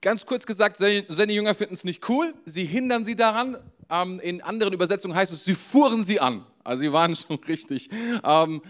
ganz 0.00 0.26
kurz 0.26 0.46
gesagt, 0.46 0.76
seine 0.76 1.32
Jünger 1.32 1.54
finden 1.54 1.74
es 1.74 1.82
nicht 1.82 2.08
cool, 2.08 2.32
sie 2.44 2.64
hindern 2.64 3.04
sie 3.04 3.16
daran. 3.16 3.56
Ähm, 3.90 4.20
in 4.20 4.40
anderen 4.42 4.72
Übersetzungen 4.72 5.16
heißt 5.16 5.32
es, 5.32 5.44
sie 5.44 5.54
fuhren 5.54 6.04
sie 6.04 6.20
an. 6.20 6.46
Also 6.64 6.82
sie 6.82 6.92
waren 6.92 7.14
schon 7.16 7.38
richtig 7.48 7.90
ähm, 8.24 8.62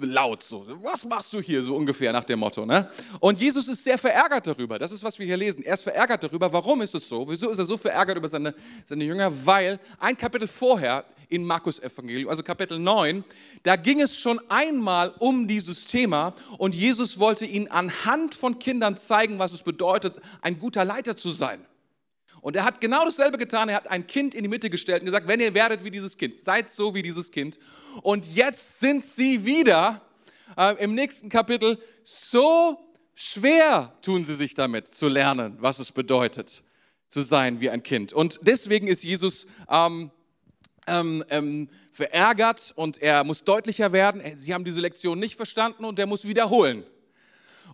laut 0.00 0.42
so. 0.42 0.66
Was 0.82 1.04
machst 1.04 1.32
du 1.32 1.40
hier 1.40 1.62
so 1.62 1.76
ungefähr 1.76 2.12
nach 2.12 2.24
dem 2.24 2.40
Motto? 2.40 2.64
Ne? 2.64 2.88
Und 3.20 3.40
Jesus 3.40 3.68
ist 3.68 3.84
sehr 3.84 3.98
verärgert 3.98 4.46
darüber. 4.46 4.78
Das 4.78 4.92
ist, 4.92 5.02
was 5.02 5.18
wir 5.18 5.26
hier 5.26 5.36
lesen. 5.36 5.64
Er 5.64 5.74
ist 5.74 5.82
verärgert 5.82 6.22
darüber. 6.22 6.52
Warum 6.52 6.82
ist 6.82 6.94
es 6.94 7.08
so? 7.08 7.28
Wieso 7.28 7.50
ist 7.50 7.58
er 7.58 7.64
so 7.64 7.76
verärgert 7.76 8.16
über 8.16 8.28
seine, 8.28 8.54
seine 8.84 9.04
Jünger? 9.04 9.30
Weil 9.44 9.78
ein 9.98 10.16
Kapitel 10.16 10.48
vorher 10.48 11.04
in 11.28 11.44
Markus 11.44 11.80
Evangelium, 11.80 12.28
also 12.28 12.42
Kapitel 12.42 12.78
9, 12.78 13.24
da 13.62 13.76
ging 13.76 14.00
es 14.00 14.18
schon 14.18 14.40
einmal 14.48 15.12
um 15.18 15.48
dieses 15.48 15.86
Thema 15.86 16.34
und 16.58 16.74
Jesus 16.74 17.18
wollte 17.18 17.46
ihnen 17.46 17.68
anhand 17.68 18.34
von 18.34 18.58
Kindern 18.58 18.96
zeigen, 18.96 19.38
was 19.38 19.52
es 19.52 19.62
bedeutet, 19.62 20.14
ein 20.42 20.58
guter 20.58 20.84
Leiter 20.84 21.16
zu 21.16 21.30
sein. 21.30 21.64
Und 22.44 22.56
er 22.56 22.64
hat 22.66 22.78
genau 22.78 23.06
dasselbe 23.06 23.38
getan. 23.38 23.70
Er 23.70 23.76
hat 23.76 23.90
ein 23.90 24.06
Kind 24.06 24.34
in 24.34 24.42
die 24.42 24.50
Mitte 24.50 24.68
gestellt 24.68 25.00
und 25.00 25.06
gesagt, 25.06 25.26
wenn 25.26 25.40
ihr 25.40 25.54
werdet 25.54 25.82
wie 25.82 25.90
dieses 25.90 26.18
Kind, 26.18 26.42
seid 26.42 26.68
so 26.68 26.94
wie 26.94 27.02
dieses 27.02 27.32
Kind. 27.32 27.58
Und 28.02 28.26
jetzt 28.34 28.80
sind 28.80 29.02
sie 29.02 29.46
wieder 29.46 30.02
äh, 30.58 30.74
im 30.84 30.94
nächsten 30.94 31.30
Kapitel 31.30 31.78
so 32.02 32.78
schwer 33.14 33.94
tun 34.02 34.24
sie 34.24 34.34
sich 34.34 34.52
damit 34.52 34.88
zu 34.88 35.08
lernen, 35.08 35.56
was 35.60 35.78
es 35.78 35.90
bedeutet, 35.90 36.62
zu 37.08 37.22
sein 37.22 37.60
wie 37.60 37.70
ein 37.70 37.82
Kind. 37.82 38.12
Und 38.12 38.40
deswegen 38.42 38.88
ist 38.88 39.04
Jesus 39.04 39.46
ähm, 39.70 40.10
ähm, 40.86 41.24
ähm, 41.30 41.70
verärgert 41.92 42.74
und 42.76 43.00
er 43.00 43.24
muss 43.24 43.44
deutlicher 43.44 43.92
werden. 43.92 44.20
Sie 44.36 44.52
haben 44.52 44.66
diese 44.66 44.82
Lektion 44.82 45.18
nicht 45.18 45.36
verstanden 45.36 45.86
und 45.86 45.98
er 45.98 46.06
muss 46.06 46.26
wiederholen. 46.26 46.84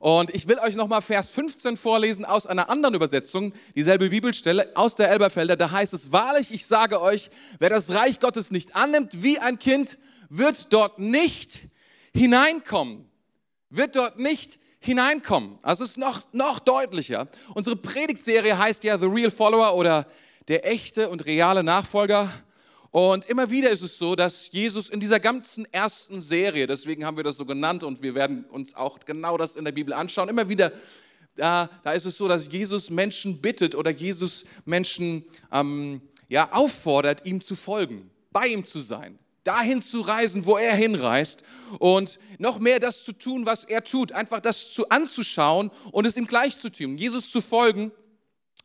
Und 0.01 0.35
ich 0.35 0.49
will 0.49 0.59
euch 0.61 0.77
nochmal 0.77 1.03
Vers 1.03 1.29
15 1.29 1.77
vorlesen 1.77 2.25
aus 2.25 2.47
einer 2.47 2.71
anderen 2.71 2.95
Übersetzung, 2.95 3.53
dieselbe 3.77 4.09
Bibelstelle 4.09 4.73
aus 4.75 4.97
der 4.97 5.11
Elberfelder. 5.11 5.57
Da 5.57 5.71
heißt 5.71 5.93
es, 5.93 6.11
wahrlich, 6.11 6.53
ich 6.53 6.67
sage 6.67 7.03
euch, 7.03 7.31
wer 7.59 7.69
das 7.69 7.91
Reich 7.91 8.19
Gottes 8.19 8.51
nicht 8.51 8.75
annimmt 8.75 9.23
wie 9.23 9.39
ein 9.39 9.59
Kind, 9.59 9.99
wird 10.31 10.73
dort 10.73 10.99
nicht 10.99 11.61
hineinkommen. 12.15 13.11
Wird 13.69 13.95
dort 13.95 14.19
nicht 14.19 14.59
hineinkommen. 14.79 15.59
Also 15.61 15.85
es 15.85 15.91
ist 15.91 15.97
noch, 15.99 16.23
noch 16.33 16.61
deutlicher. 16.61 17.29
Unsere 17.53 17.77
Predigtserie 17.77 18.57
heißt 18.57 18.83
ja 18.85 18.97
The 18.99 19.05
Real 19.05 19.31
Follower 19.31 19.75
oder 19.75 20.07
der 20.49 20.67
echte 20.67 21.11
und 21.11 21.27
reale 21.27 21.63
Nachfolger. 21.63 22.33
Und 22.91 23.27
immer 23.27 23.51
wieder 23.51 23.71
ist 23.71 23.83
es 23.83 23.99
so, 23.99 24.17
dass 24.17 24.51
Jesus 24.51 24.89
in 24.89 24.99
dieser 24.99 25.21
ganzen 25.21 25.65
ersten 25.73 26.21
Serie, 26.21 26.67
deswegen 26.67 27.05
haben 27.05 27.17
wir 27.17 27.25
das 27.25 27.37
so 27.37 27.45
genannt 27.45 27.85
und 27.85 28.03
wir 28.03 28.17
werden 28.17 28.45
uns 28.51 28.75
auch 28.75 28.99
genau 29.01 29.37
das 29.37 29.55
in 29.55 29.65
der 29.65 29.73
Bibel 29.73 29.95
anschauen, 29.95 30.29
immer 30.29 30.49
wieder, 30.49 30.73
da, 31.37 31.71
da 31.85 31.93
ist 31.93 32.05
es 32.05 32.17
so, 32.17 32.27
dass 32.27 32.51
Jesus 32.51 32.91
Menschen 32.91 33.41
bittet 33.41 33.77
oder 33.77 33.91
Jesus 33.91 34.45
Menschen 34.65 35.25
ähm, 35.53 36.01
ja, 36.29 36.53
auffordert, 36.53 37.27
ihm 37.27 37.41
zu 37.41 37.55
folgen, 37.55 38.11
bei 38.33 38.49
ihm 38.49 38.67
zu 38.67 38.81
sein, 38.81 39.21
dahin 39.45 39.83
zu 39.83 40.01
reisen, 40.01 40.45
wo 40.45 40.57
er 40.57 40.75
hinreist 40.75 41.45
und 41.79 42.19
noch 42.39 42.59
mehr 42.59 42.81
das 42.81 43.05
zu 43.05 43.13
tun, 43.13 43.47
was 43.47 43.65
er 43.65 43.85
tut, 43.85 44.11
einfach 44.11 44.41
das 44.41 44.75
zu 44.75 44.89
anzuschauen 44.89 45.71
und 45.93 46.07
es 46.07 46.17
ihm 46.17 46.27
gleich 46.27 46.59
zu 46.59 46.71
tun, 46.71 46.99
Jesus 46.99 47.31
zu 47.31 47.41
folgen. 47.41 47.93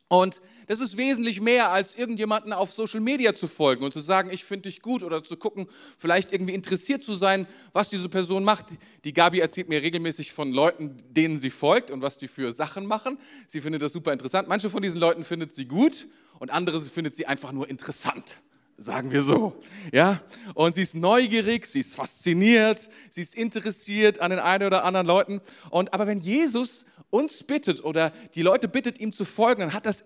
Und 0.08 0.40
das 0.66 0.80
ist 0.80 0.96
wesentlich 0.96 1.40
mehr 1.40 1.70
als 1.70 1.94
irgendjemanden 1.94 2.52
auf 2.52 2.72
Social 2.72 3.00
Media 3.00 3.34
zu 3.34 3.46
folgen 3.46 3.84
und 3.84 3.92
zu 3.92 4.00
sagen, 4.00 4.30
ich 4.32 4.44
finde 4.44 4.68
dich 4.68 4.82
gut 4.82 5.02
oder 5.02 5.22
zu 5.22 5.36
gucken, 5.36 5.66
vielleicht 5.98 6.32
irgendwie 6.32 6.54
interessiert 6.54 7.02
zu 7.02 7.14
sein, 7.14 7.46
was 7.72 7.88
diese 7.88 8.08
Person 8.08 8.44
macht. 8.44 8.66
Die 9.04 9.12
Gabi 9.12 9.40
erzählt 9.40 9.68
mir 9.68 9.82
regelmäßig 9.82 10.32
von 10.32 10.52
Leuten, 10.52 10.96
denen 11.10 11.38
sie 11.38 11.50
folgt 11.50 11.90
und 11.90 12.02
was 12.02 12.18
die 12.18 12.28
für 12.28 12.52
Sachen 12.52 12.86
machen. 12.86 13.18
Sie 13.46 13.60
findet 13.60 13.82
das 13.82 13.92
super 13.92 14.12
interessant. 14.12 14.48
Manche 14.48 14.70
von 14.70 14.82
diesen 14.82 15.00
Leuten 15.00 15.24
findet 15.24 15.54
sie 15.54 15.66
gut 15.66 16.06
und 16.38 16.50
andere 16.50 16.80
findet 16.80 17.14
sie 17.14 17.26
einfach 17.26 17.52
nur 17.52 17.68
interessant 17.68 18.40
sagen 18.76 19.10
wir 19.10 19.22
so. 19.22 19.60
Ja? 19.92 20.20
Und 20.54 20.74
sie 20.74 20.82
ist 20.82 20.94
neugierig, 20.94 21.66
sie 21.66 21.80
ist 21.80 21.96
fasziniert, 21.96 22.90
sie 23.10 23.22
ist 23.22 23.34
interessiert 23.34 24.20
an 24.20 24.30
den 24.30 24.40
einen 24.40 24.66
oder 24.66 24.84
anderen 24.84 25.06
Leuten. 25.06 25.40
Und 25.70 25.94
aber 25.94 26.06
wenn 26.06 26.20
Jesus 26.20 26.86
uns 27.10 27.44
bittet 27.44 27.82
oder 27.84 28.10
die 28.34 28.42
Leute 28.42 28.68
bittet, 28.68 29.00
ihm 29.00 29.12
zu 29.12 29.24
folgen, 29.24 29.60
dann 29.60 29.72
hat 29.72 29.86
das 29.86 30.04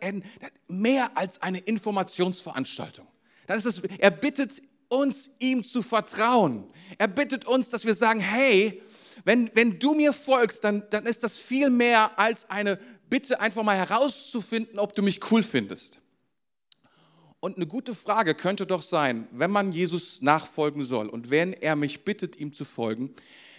mehr 0.69 1.11
als 1.17 1.43
eine 1.43 1.59
Informationsveranstaltung. 1.59 3.07
Dann 3.47 3.59
ist 3.59 3.67
es, 3.67 3.83
er 3.99 4.11
bittet 4.11 4.63
uns, 4.89 5.31
ihm 5.39 5.65
zu 5.65 5.83
vertrauen. 5.83 6.65
Er 6.99 7.09
bittet 7.09 7.47
uns, 7.47 7.69
dass 7.69 7.85
wir 7.85 7.95
sagen, 7.95 8.21
hey, 8.21 8.83
wenn, 9.25 9.51
wenn 9.55 9.79
du 9.79 9.95
mir 9.95 10.13
folgst, 10.13 10.65
dann, 10.65 10.85
dann 10.91 11.07
ist 11.07 11.25
das 11.25 11.37
viel 11.37 11.71
mehr 11.71 12.19
als 12.19 12.51
eine 12.51 12.79
Bitte, 13.09 13.41
einfach 13.41 13.65
mal 13.65 13.77
herauszufinden, 13.77 14.79
ob 14.79 14.95
du 14.95 15.03
mich 15.03 15.33
cool 15.33 15.43
findest. 15.43 16.00
Und 17.41 17.57
eine 17.57 17.67
gute 17.67 17.95
Frage 17.95 18.35
könnte 18.35 18.67
doch 18.67 18.83
sein, 18.83 19.27
wenn 19.33 19.51
man 19.51 19.73
Jesus 19.73 20.21
nachfolgen 20.21 20.85
soll 20.85 21.09
und 21.09 21.31
wenn 21.31 21.55
er 21.55 21.75
mich 21.75 22.05
bittet, 22.05 22.37
ihm 22.37 22.53
zu 22.53 22.67
folgen, 22.67 23.15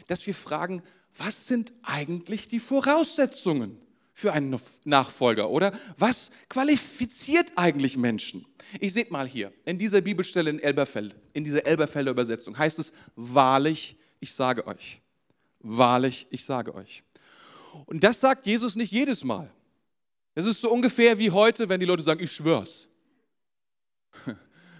dass 0.07 0.25
wir 0.27 0.35
fragen, 0.35 0.83
was 1.17 1.47
sind 1.47 1.73
eigentlich 1.81 2.47
die 2.47 2.59
Voraussetzungen 2.59 3.79
für 4.13 4.33
einen 4.33 4.59
Nachfolger 4.85 5.50
oder 5.50 5.73
was 5.97 6.29
qualifiziert 6.47 7.53
eigentlich 7.55 7.97
Menschen? 7.97 8.45
Ich 8.79 8.93
seht 8.93 9.09
mal 9.09 9.27
hier, 9.27 9.51
in 9.65 9.79
dieser 9.79 10.01
Bibelstelle 10.01 10.51
in 10.51 10.59
Elberfeld, 10.59 11.15
in 11.33 11.43
dieser 11.43 11.65
Elberfelder 11.65 12.11
Übersetzung 12.11 12.57
heißt 12.57 12.77
es, 12.77 12.93
wahrlich, 13.15 13.97
ich 14.19 14.33
sage 14.33 14.67
euch. 14.67 15.01
Wahrlich, 15.59 16.27
ich 16.29 16.45
sage 16.45 16.75
euch. 16.75 17.03
Und 17.85 18.03
das 18.03 18.19
sagt 18.19 18.45
Jesus 18.45 18.75
nicht 18.75 18.91
jedes 18.91 19.23
Mal. 19.23 19.50
Es 20.35 20.45
ist 20.45 20.61
so 20.61 20.71
ungefähr 20.71 21.17
wie 21.17 21.31
heute, 21.31 21.67
wenn 21.67 21.79
die 21.79 21.85
Leute 21.85 22.03
sagen, 22.03 22.23
ich 22.23 22.31
schwör's. 22.31 22.88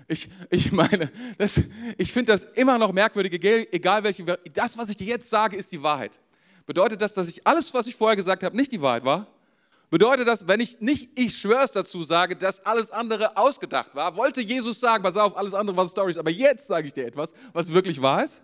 Ich, 0.08 0.30
ich 0.50 0.74
meine, 0.74 1.10
das, 1.38 1.62
ich 1.98 2.12
finde 2.12 2.34
das 2.34 2.44
immer 2.44 2.78
noch 2.78 2.92
merkwürdig, 2.92 3.34
egal 3.72 4.04
welche. 4.04 4.26
Das, 4.54 4.78
was 4.78 4.90
ich 4.90 4.98
dir 4.98 5.08
jetzt 5.08 5.30
sage, 5.30 5.56
ist 5.56 5.72
die 5.72 5.82
Wahrheit. 5.82 6.20
Bedeutet 6.66 7.02
das, 7.02 7.14
dass 7.14 7.30
ich 7.30 7.48
alles, 7.48 7.74
was 7.74 7.88
ich 7.88 7.96
vorher 7.96 8.18
gesagt 8.18 8.44
habe, 8.44 8.58
nicht 8.58 8.74
die 8.74 8.82
Wahrheit 8.82 9.06
war? 9.06 9.28
Bedeutet 9.90 10.28
das, 10.28 10.48
wenn 10.48 10.60
ich 10.60 10.80
nicht 10.82 11.18
ich 11.20 11.38
schwör's 11.38 11.72
dazu 11.72 12.04
sage, 12.04 12.36
dass 12.36 12.66
alles 12.66 12.92
andere 12.92 13.38
ausgedacht 13.38 13.96
war? 13.96 14.16
Wollte 14.16 14.42
Jesus 14.42 14.80
sagen, 14.80 15.04
pass 15.04 15.18
auf, 15.18 15.36
alles 15.38 15.54
andere 15.54 15.76
war 15.78 15.88
Stories, 15.88 16.18
aber 16.18 16.30
jetzt 16.30 16.68
sage 16.68 16.88
ich 16.88 16.94
dir 16.94 17.06
etwas, 17.06 17.34
was 17.54 17.72
wirklich 17.72 18.02
wahr 18.02 18.24
ist? 18.24 18.42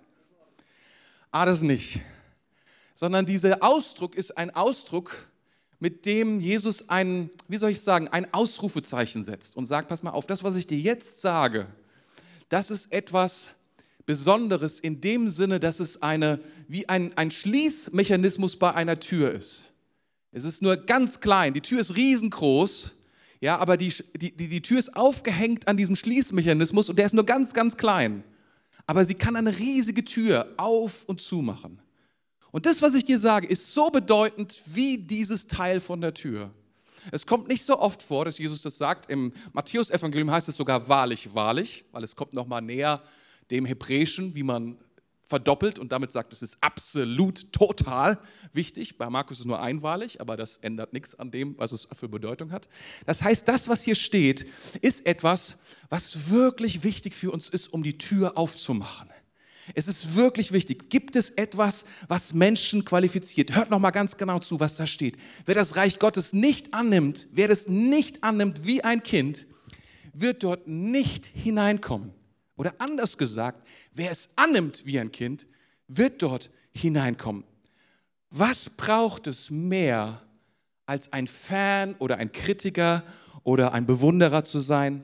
Ah, 1.31 1.45
das 1.45 1.61
nicht. 1.61 2.01
Sondern 2.95 3.25
dieser 3.25 3.61
Ausdruck 3.61 4.15
ist 4.15 4.37
ein 4.37 4.55
Ausdruck, 4.55 5.15
mit 5.79 6.05
dem 6.05 6.39
Jesus 6.39 6.89
ein, 6.89 7.29
wie 7.47 7.57
soll 7.57 7.71
ich 7.71 7.81
sagen, 7.81 8.07
ein 8.07 8.33
Ausrufezeichen 8.33 9.23
setzt 9.23 9.55
und 9.57 9.65
sagt, 9.65 9.89
pass 9.89 10.03
mal 10.03 10.11
auf, 10.11 10.25
das, 10.25 10.43
was 10.43 10.55
ich 10.55 10.67
dir 10.67 10.79
jetzt 10.79 11.21
sage, 11.21 11.67
das 12.49 12.71
ist 12.71 12.91
etwas 12.91 13.51
Besonderes 14.05 14.79
in 14.79 15.01
dem 15.01 15.29
Sinne, 15.29 15.59
dass 15.59 15.79
es 15.79 16.01
eine, 16.01 16.39
wie 16.67 16.87
ein, 16.87 17.15
ein 17.17 17.29
Schließmechanismus 17.29 18.55
bei 18.57 18.73
einer 18.73 18.99
Tür 18.99 19.31
ist. 19.31 19.65
Es 20.31 20.45
ist 20.45 20.61
nur 20.61 20.77
ganz 20.77 21.19
klein, 21.19 21.53
die 21.53 21.61
Tür 21.61 21.81
ist 21.81 21.95
riesengroß, 21.95 22.91
ja, 23.39 23.57
aber 23.59 23.77
die, 23.77 23.93
die, 24.15 24.31
die 24.31 24.61
Tür 24.61 24.79
ist 24.79 24.95
aufgehängt 24.95 25.67
an 25.67 25.77
diesem 25.77 25.95
Schließmechanismus 25.95 26.89
und 26.89 26.97
der 26.97 27.05
ist 27.05 27.13
nur 27.13 27.25
ganz, 27.25 27.53
ganz 27.53 27.77
klein. 27.77 28.23
Aber 28.87 29.05
sie 29.05 29.13
kann 29.13 29.35
eine 29.35 29.59
riesige 29.59 30.03
Tür 30.03 30.53
auf 30.57 31.03
und 31.05 31.21
zu 31.21 31.41
machen. 31.41 31.79
Und 32.51 32.65
das, 32.65 32.81
was 32.81 32.95
ich 32.95 33.05
dir 33.05 33.19
sage, 33.19 33.47
ist 33.47 33.73
so 33.73 33.89
bedeutend 33.89 34.61
wie 34.65 34.97
dieses 34.97 35.47
Teil 35.47 35.79
von 35.79 36.01
der 36.01 36.13
Tür. 36.13 36.51
Es 37.11 37.25
kommt 37.25 37.47
nicht 37.47 37.63
so 37.63 37.79
oft 37.79 38.01
vor, 38.01 38.25
dass 38.25 38.37
Jesus 38.37 38.61
das 38.61 38.77
sagt. 38.77 39.09
Im 39.09 39.33
Matthäus-Evangelium 39.53 40.31
heißt 40.31 40.49
es 40.49 40.55
sogar 40.55 40.87
wahrlich, 40.89 41.33
wahrlich, 41.33 41.85
weil 41.91 42.03
es 42.03 42.15
kommt 42.15 42.33
nochmal 42.33 42.61
näher 42.61 43.01
dem 43.49 43.65
Hebräischen, 43.65 44.35
wie 44.35 44.43
man 44.43 44.77
verdoppelt 45.27 45.77
und 45.77 45.91
damit 45.91 46.11
sagt, 46.11 46.31
es 46.33 46.41
ist 46.41 46.57
absolut 46.61 47.51
total 47.51 48.17
wichtig. 48.53 48.97
Bei 48.97 49.09
Markus 49.09 49.37
ist 49.37 49.41
es 49.41 49.45
nur 49.45 49.61
einwahrlich, 49.61 50.21
aber 50.21 50.37
das 50.37 50.57
ändert 50.57 50.93
nichts 50.93 51.15
an 51.15 51.31
dem, 51.31 51.57
was 51.57 51.73
es 51.73 51.87
für 51.93 52.07
Bedeutung 52.07 52.51
hat. 52.51 52.67
Das 53.05 53.21
heißt, 53.21 53.47
das, 53.47 53.67
was 53.67 53.83
hier 53.83 53.95
steht, 53.95 54.47
ist 54.81 55.05
etwas, 55.05 55.57
was 55.89 56.29
wirklich 56.29 56.83
wichtig 56.83 57.13
für 57.13 57.31
uns 57.31 57.49
ist, 57.49 57.67
um 57.73 57.83
die 57.83 57.97
Tür 57.97 58.37
aufzumachen. 58.37 59.09
Es 59.75 59.87
ist 59.87 60.15
wirklich 60.15 60.51
wichtig. 60.51 60.89
Gibt 60.89 61.15
es 61.15 61.31
etwas, 61.31 61.85
was 62.07 62.33
Menschen 62.33 62.85
qualifiziert? 62.85 63.55
Hört 63.55 63.69
noch 63.69 63.79
mal 63.79 63.91
ganz 63.91 64.17
genau 64.17 64.39
zu, 64.39 64.59
was 64.59 64.75
da 64.75 64.87
steht. 64.87 65.17
Wer 65.45 65.55
das 65.55 65.75
Reich 65.75 65.99
Gottes 65.99 66.33
nicht 66.33 66.73
annimmt, 66.73 67.27
wer 67.33 67.47
das 67.47 67.67
nicht 67.67 68.23
annimmt 68.23 68.65
wie 68.65 68.83
ein 68.83 69.03
Kind, 69.03 69.45
wird 70.13 70.43
dort 70.43 70.67
nicht 70.67 71.25
hineinkommen. 71.25 72.11
Oder 72.55 72.73
anders 72.79 73.17
gesagt, 73.17 73.67
wer 73.93 74.11
es 74.11 74.29
annimmt 74.35 74.85
wie 74.85 74.99
ein 74.99 75.11
Kind, 75.11 75.45
wird 75.87 76.21
dort 76.21 76.49
hineinkommen. 76.71 77.43
Was 78.29 78.69
braucht 78.69 79.27
es 79.27 79.51
mehr, 79.51 80.21
als 80.85 81.13
ein 81.13 81.27
Fan 81.27 81.95
oder 81.99 82.17
ein 82.17 82.31
Kritiker 82.31 83.03
oder 83.43 83.73
ein 83.73 83.85
Bewunderer 83.85 84.43
zu 84.43 84.59
sein? 84.59 85.03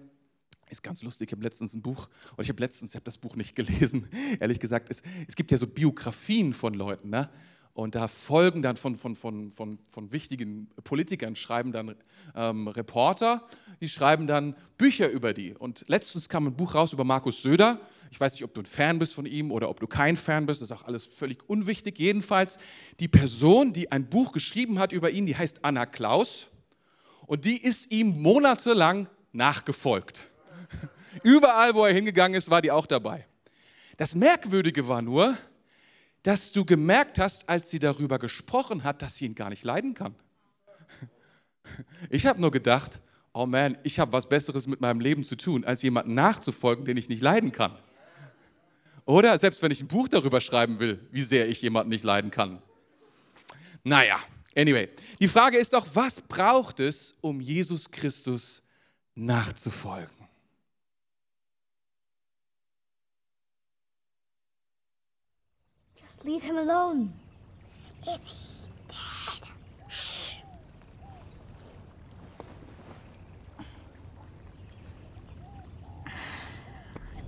Ist 0.74 0.82
ganz 0.82 1.04
lustig, 1.04 1.30
ich 1.30 1.34
habe 1.34 1.44
letztens 1.44 1.76
ein 1.76 1.84
Buch, 1.84 2.10
oder 2.34 2.42
ich 2.42 2.50
habe 2.50 2.60
letztens, 2.60 2.92
ich 2.92 2.96
habe 2.96 3.06
das 3.06 3.20
Buch 3.20 3.36
nicht 3.36 3.56
gelesen, 3.56 4.08
ehrlich 4.40 4.60
gesagt, 4.60 4.90
es, 4.90 5.04
es 5.28 5.36
gibt 5.36 5.52
ja 5.52 5.58
so 5.60 5.68
Biografien 5.68 6.52
von 6.52 6.74
Leuten, 6.74 7.12
ne? 7.12 7.30
Und 7.76 7.94
da 7.94 8.08
folgen 8.08 8.64
dann 8.64 8.76
von, 8.76 8.96
von, 8.96 9.16
von, 9.16 9.52
von, 9.52 9.78
von 9.88 10.12
wichtigen 10.12 10.68
Politikern, 10.84 11.36
schreiben 11.36 11.72
dann 11.72 11.96
ähm, 12.36 12.68
Reporter, 12.68 13.48
die 13.82 13.90
schreiben 13.90 14.26
dann 14.26 14.56
Bücher 14.80 15.10
über 15.10 15.34
die. 15.34 15.54
Und 15.54 15.84
letztens 15.88 16.28
kam 16.28 16.48
ein 16.48 16.56
Buch 16.56 16.74
raus 16.74 16.94
über 16.94 17.04
Markus 17.04 17.44
Söder. 17.44 17.80
Ich 18.10 18.20
weiß 18.20 18.34
nicht, 18.34 18.44
ob 18.44 18.56
du 18.56 18.62
ein 18.62 18.66
Fan 18.66 18.98
bist 18.98 19.14
von 19.14 19.28
ihm 19.28 19.52
oder 19.52 19.70
ob 19.70 19.80
du 19.80 19.86
kein 19.86 20.18
Fan 20.18 20.48
bist, 20.48 20.62
das 20.62 20.72
ist 20.72 20.76
auch 20.76 20.86
alles 20.86 21.06
völlig 21.06 21.48
unwichtig. 21.48 22.00
Jedenfalls, 22.00 22.58
die 23.00 23.08
Person, 23.08 23.74
die 23.74 23.92
ein 23.92 24.10
Buch 24.10 24.32
geschrieben 24.32 24.80
hat 24.80 24.92
über 24.92 25.12
ihn, 25.12 25.28
die 25.28 25.36
heißt 25.36 25.66
Anna 25.66 25.86
Klaus. 25.86 26.48
Und 27.28 27.46
die 27.46 27.64
ist 27.64 27.92
ihm 27.92 28.22
monatelang 28.22 29.08
nachgefolgt. 29.34 30.30
Überall, 31.22 31.76
wo 31.76 31.86
er 31.86 31.94
hingegangen 31.94 32.38
ist, 32.38 32.50
war 32.50 32.62
die 32.62 32.72
auch 32.72 32.86
dabei. 32.86 33.28
Das 33.98 34.16
Merkwürdige 34.16 34.88
war 34.88 35.02
nur, 35.02 35.38
dass 36.24 36.52
du 36.52 36.66
gemerkt 36.66 37.20
hast, 37.20 37.48
als 37.48 37.70
sie 37.70 37.80
darüber 37.80 38.18
gesprochen 38.18 38.84
hat, 38.84 39.02
dass 39.02 39.16
sie 39.16 39.26
ihn 39.26 39.36
gar 39.36 39.50
nicht 39.50 39.64
leiden 39.64 39.94
kann. 39.94 40.16
Ich 42.10 42.26
habe 42.26 42.42
nur 42.42 42.52
gedacht, 42.52 43.00
oh 43.34 43.46
man, 43.46 43.78
ich 43.84 44.00
habe 44.00 44.12
was 44.14 44.30
Besseres 44.30 44.68
mit 44.68 44.82
meinem 44.82 45.00
Leben 45.00 45.24
zu 45.24 45.36
tun, 45.36 45.64
als 45.64 45.82
jemanden 45.82 46.14
nachzufolgen, 46.14 46.86
den 46.86 46.98
ich 46.98 47.10
nicht 47.10 47.22
leiden 47.22 47.52
kann. 47.52 47.78
Oder 49.06 49.38
selbst 49.38 49.62
wenn 49.62 49.72
ich 49.72 49.82
ein 49.82 49.88
Buch 49.88 50.08
darüber 50.08 50.40
schreiben 50.40 50.80
will, 50.80 51.06
wie 51.12 51.24
sehr 51.24 51.50
ich 51.50 51.62
jemanden 51.62 51.90
nicht 51.90 52.04
leiden 52.04 52.32
kann. 52.32 52.62
Naja, 53.84 54.18
anyway. 54.56 54.90
Die 55.20 55.28
Frage 55.28 55.58
ist 55.58 55.74
doch, 55.74 55.86
was 55.94 56.22
braucht 56.22 56.80
es, 56.80 57.16
um 57.22 57.42
Jesus 57.42 57.92
Christus 57.92 58.64
nachzufolgen? 59.14 60.23
Leave 66.26 66.42
him 66.42 66.58
alone. 66.58 67.14
Is 68.08 68.20
he 68.26 68.68
dead? 68.88 69.50
Shh. 69.90 70.36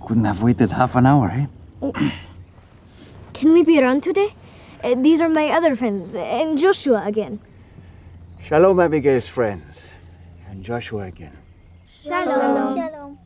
Couldn't 0.06 0.24
have 0.24 0.42
waited 0.42 0.72
half 0.72 0.94
an 0.96 1.06
hour, 1.06 1.28
eh? 1.30 1.46
Can 3.32 3.52
we 3.52 3.64
be 3.64 3.80
around 3.80 4.02
today? 4.02 4.34
Uh, 4.82 4.94
these 4.94 5.20
are 5.20 5.28
my 5.28 5.48
other 5.50 5.74
friends, 5.74 6.14
and 6.14 6.58
Joshua 6.58 7.04
again. 7.04 7.40
Shalom, 8.44 8.78
Abigail's 8.80 9.26
friends. 9.26 9.90
And 10.48 10.62
Joshua 10.62 11.06
again. 11.06 11.36
Shalom. 12.02 12.76
Shalom. 12.76 13.18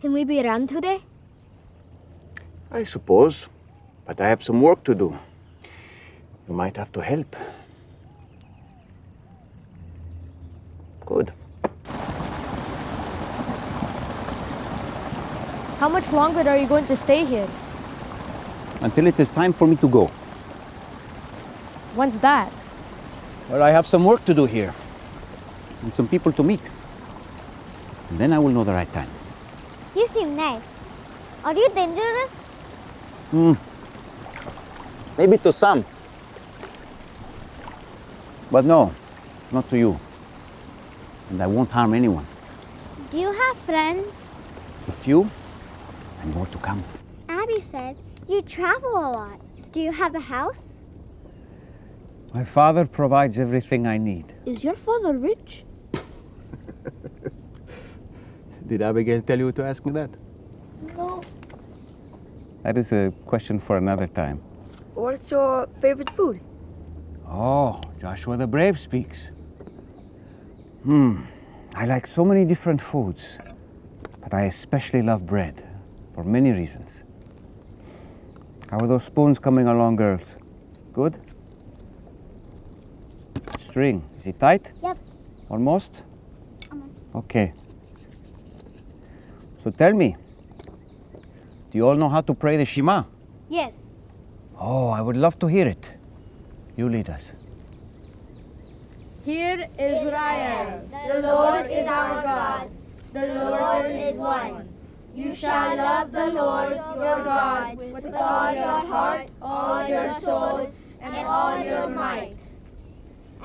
Can 0.00 0.12
we 0.12 0.24
be 0.24 0.42
around 0.42 0.68
today? 0.68 1.00
I 2.70 2.82
suppose. 2.82 3.48
But 4.06 4.20
I 4.20 4.28
have 4.28 4.42
some 4.42 4.60
work 4.60 4.84
to 4.84 4.94
do. 4.94 5.16
You 6.48 6.54
might 6.54 6.76
have 6.76 6.92
to 6.92 7.00
help. 7.00 7.36
Good. 11.06 11.32
How 15.78 15.88
much 15.88 16.10
longer 16.12 16.48
are 16.48 16.58
you 16.58 16.66
going 16.66 16.86
to 16.86 16.96
stay 16.96 17.24
here? 17.24 17.48
Until 18.80 19.06
it 19.06 19.18
is 19.20 19.30
time 19.30 19.52
for 19.52 19.66
me 19.66 19.76
to 19.76 19.88
go. 19.88 20.06
When's 21.94 22.18
that? 22.20 22.52
Well, 23.48 23.62
I 23.62 23.70
have 23.70 23.86
some 23.86 24.04
work 24.04 24.24
to 24.24 24.34
do 24.34 24.46
here. 24.46 24.74
And 25.82 25.94
some 25.94 26.08
people 26.08 26.32
to 26.32 26.42
meet. 26.42 26.62
And 28.10 28.18
then 28.18 28.32
I 28.32 28.38
will 28.38 28.50
know 28.50 28.64
the 28.64 28.72
right 28.72 28.92
time. 28.92 29.10
You 29.94 30.06
seem 30.08 30.36
nice. 30.36 30.62
Are 31.44 31.54
you 31.54 31.68
dangerous? 31.74 32.32
Hmm. 33.30 33.52
Maybe 35.22 35.38
to 35.38 35.52
some. 35.52 35.84
But 38.50 38.64
no, 38.64 38.92
not 39.52 39.70
to 39.70 39.78
you. 39.78 40.00
And 41.30 41.40
I 41.40 41.46
won't 41.46 41.70
harm 41.70 41.94
anyone. 41.94 42.26
Do 43.08 43.20
you 43.20 43.30
have 43.30 43.56
friends? 43.58 44.12
A 44.88 44.90
few, 44.90 45.30
and 46.22 46.34
more 46.34 46.46
to 46.46 46.58
come. 46.58 46.82
Abby 47.28 47.60
said 47.60 47.96
you 48.26 48.42
travel 48.42 48.90
a 48.90 49.10
lot. 49.18 49.40
Do 49.70 49.78
you 49.78 49.92
have 49.92 50.16
a 50.16 50.24
house? 50.34 50.82
My 52.34 52.42
father 52.42 52.84
provides 52.84 53.38
everything 53.38 53.86
I 53.86 53.98
need. 53.98 54.34
Is 54.44 54.64
your 54.64 54.74
father 54.74 55.16
rich? 55.16 55.64
Did 58.66 58.82
Abigail 58.82 59.22
tell 59.22 59.38
you 59.38 59.52
to 59.52 59.62
ask 59.62 59.86
me 59.86 59.92
that? 59.92 60.10
No. 60.96 61.22
That 62.64 62.76
is 62.76 62.90
a 62.90 63.12
question 63.24 63.60
for 63.60 63.76
another 63.76 64.08
time. 64.08 64.42
What's 65.02 65.32
your 65.32 65.66
favorite 65.80 66.10
food? 66.10 66.40
Oh, 67.28 67.80
Joshua 68.00 68.36
the 68.36 68.46
Brave 68.46 68.78
speaks. 68.78 69.32
Hmm, 70.84 71.22
I 71.74 71.86
like 71.86 72.06
so 72.06 72.24
many 72.24 72.44
different 72.44 72.80
foods, 72.80 73.36
but 74.20 74.32
I 74.32 74.42
especially 74.42 75.02
love 75.02 75.26
bread 75.26 75.66
for 76.14 76.22
many 76.22 76.52
reasons. 76.52 77.02
How 78.70 78.78
are 78.78 78.86
those 78.86 79.02
spoons 79.02 79.40
coming 79.40 79.66
along, 79.66 79.96
girls? 79.96 80.36
Good? 80.92 81.18
String, 83.68 84.08
is 84.20 84.28
it 84.28 84.38
tight? 84.38 84.70
Yep. 84.84 84.98
Almost? 85.50 86.04
Okay. 87.12 87.52
So 89.64 89.70
tell 89.70 89.94
me, 89.94 90.14
do 91.72 91.78
you 91.78 91.88
all 91.88 91.96
know 91.96 92.08
how 92.08 92.20
to 92.20 92.34
pray 92.34 92.56
the 92.56 92.64
Shema? 92.64 93.02
Yes. 93.48 93.81
Oh, 94.58 94.88
I 94.88 95.00
would 95.00 95.16
love 95.16 95.38
to 95.40 95.46
hear 95.46 95.66
it. 95.66 95.94
You 96.76 96.88
lead 96.88 97.08
us. 97.10 97.32
Hear 99.24 99.68
Israel. 99.78 100.88
The 101.08 101.20
Lord 101.20 101.70
is 101.70 101.86
our 101.86 102.22
God. 102.22 102.70
The 103.12 103.26
Lord 103.26 103.86
is 103.86 104.16
one. 104.16 104.68
You 105.14 105.34
shall 105.34 105.76
love 105.76 106.12
the 106.12 106.26
Lord 106.28 106.72
your 106.72 107.24
God 107.24 107.76
with 107.76 108.14
all 108.14 108.54
your 108.54 108.80
heart, 108.92 109.28
all 109.42 109.86
your 109.86 110.14
soul, 110.20 110.72
and 111.00 111.26
all 111.26 111.62
your 111.62 111.88
might. 111.88 112.36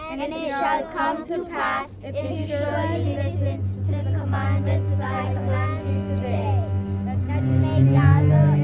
And 0.10 0.22
it 0.22 0.48
shall 0.48 0.84
come 0.94 1.28
to 1.28 1.44
pass 1.46 2.00
if 2.04 2.16
you 2.16 2.48
surely 2.48 3.16
listen 3.16 3.86
to 3.86 3.92
the 3.92 4.18
commandments 4.18 5.00
I 5.02 5.34
command 5.34 5.88
you 5.94 6.16
today, 6.16 6.64
that 7.28 7.44
you 7.44 7.52
may 7.52 7.92
gather 7.92 8.57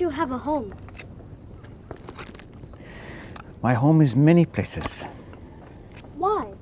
don't 0.00 0.10
you 0.12 0.16
have 0.16 0.30
a 0.30 0.38
home? 0.38 0.72
My 3.62 3.74
home 3.74 4.00
is 4.00 4.16
many 4.16 4.46
places 4.46 5.04
Why? 6.16 6.54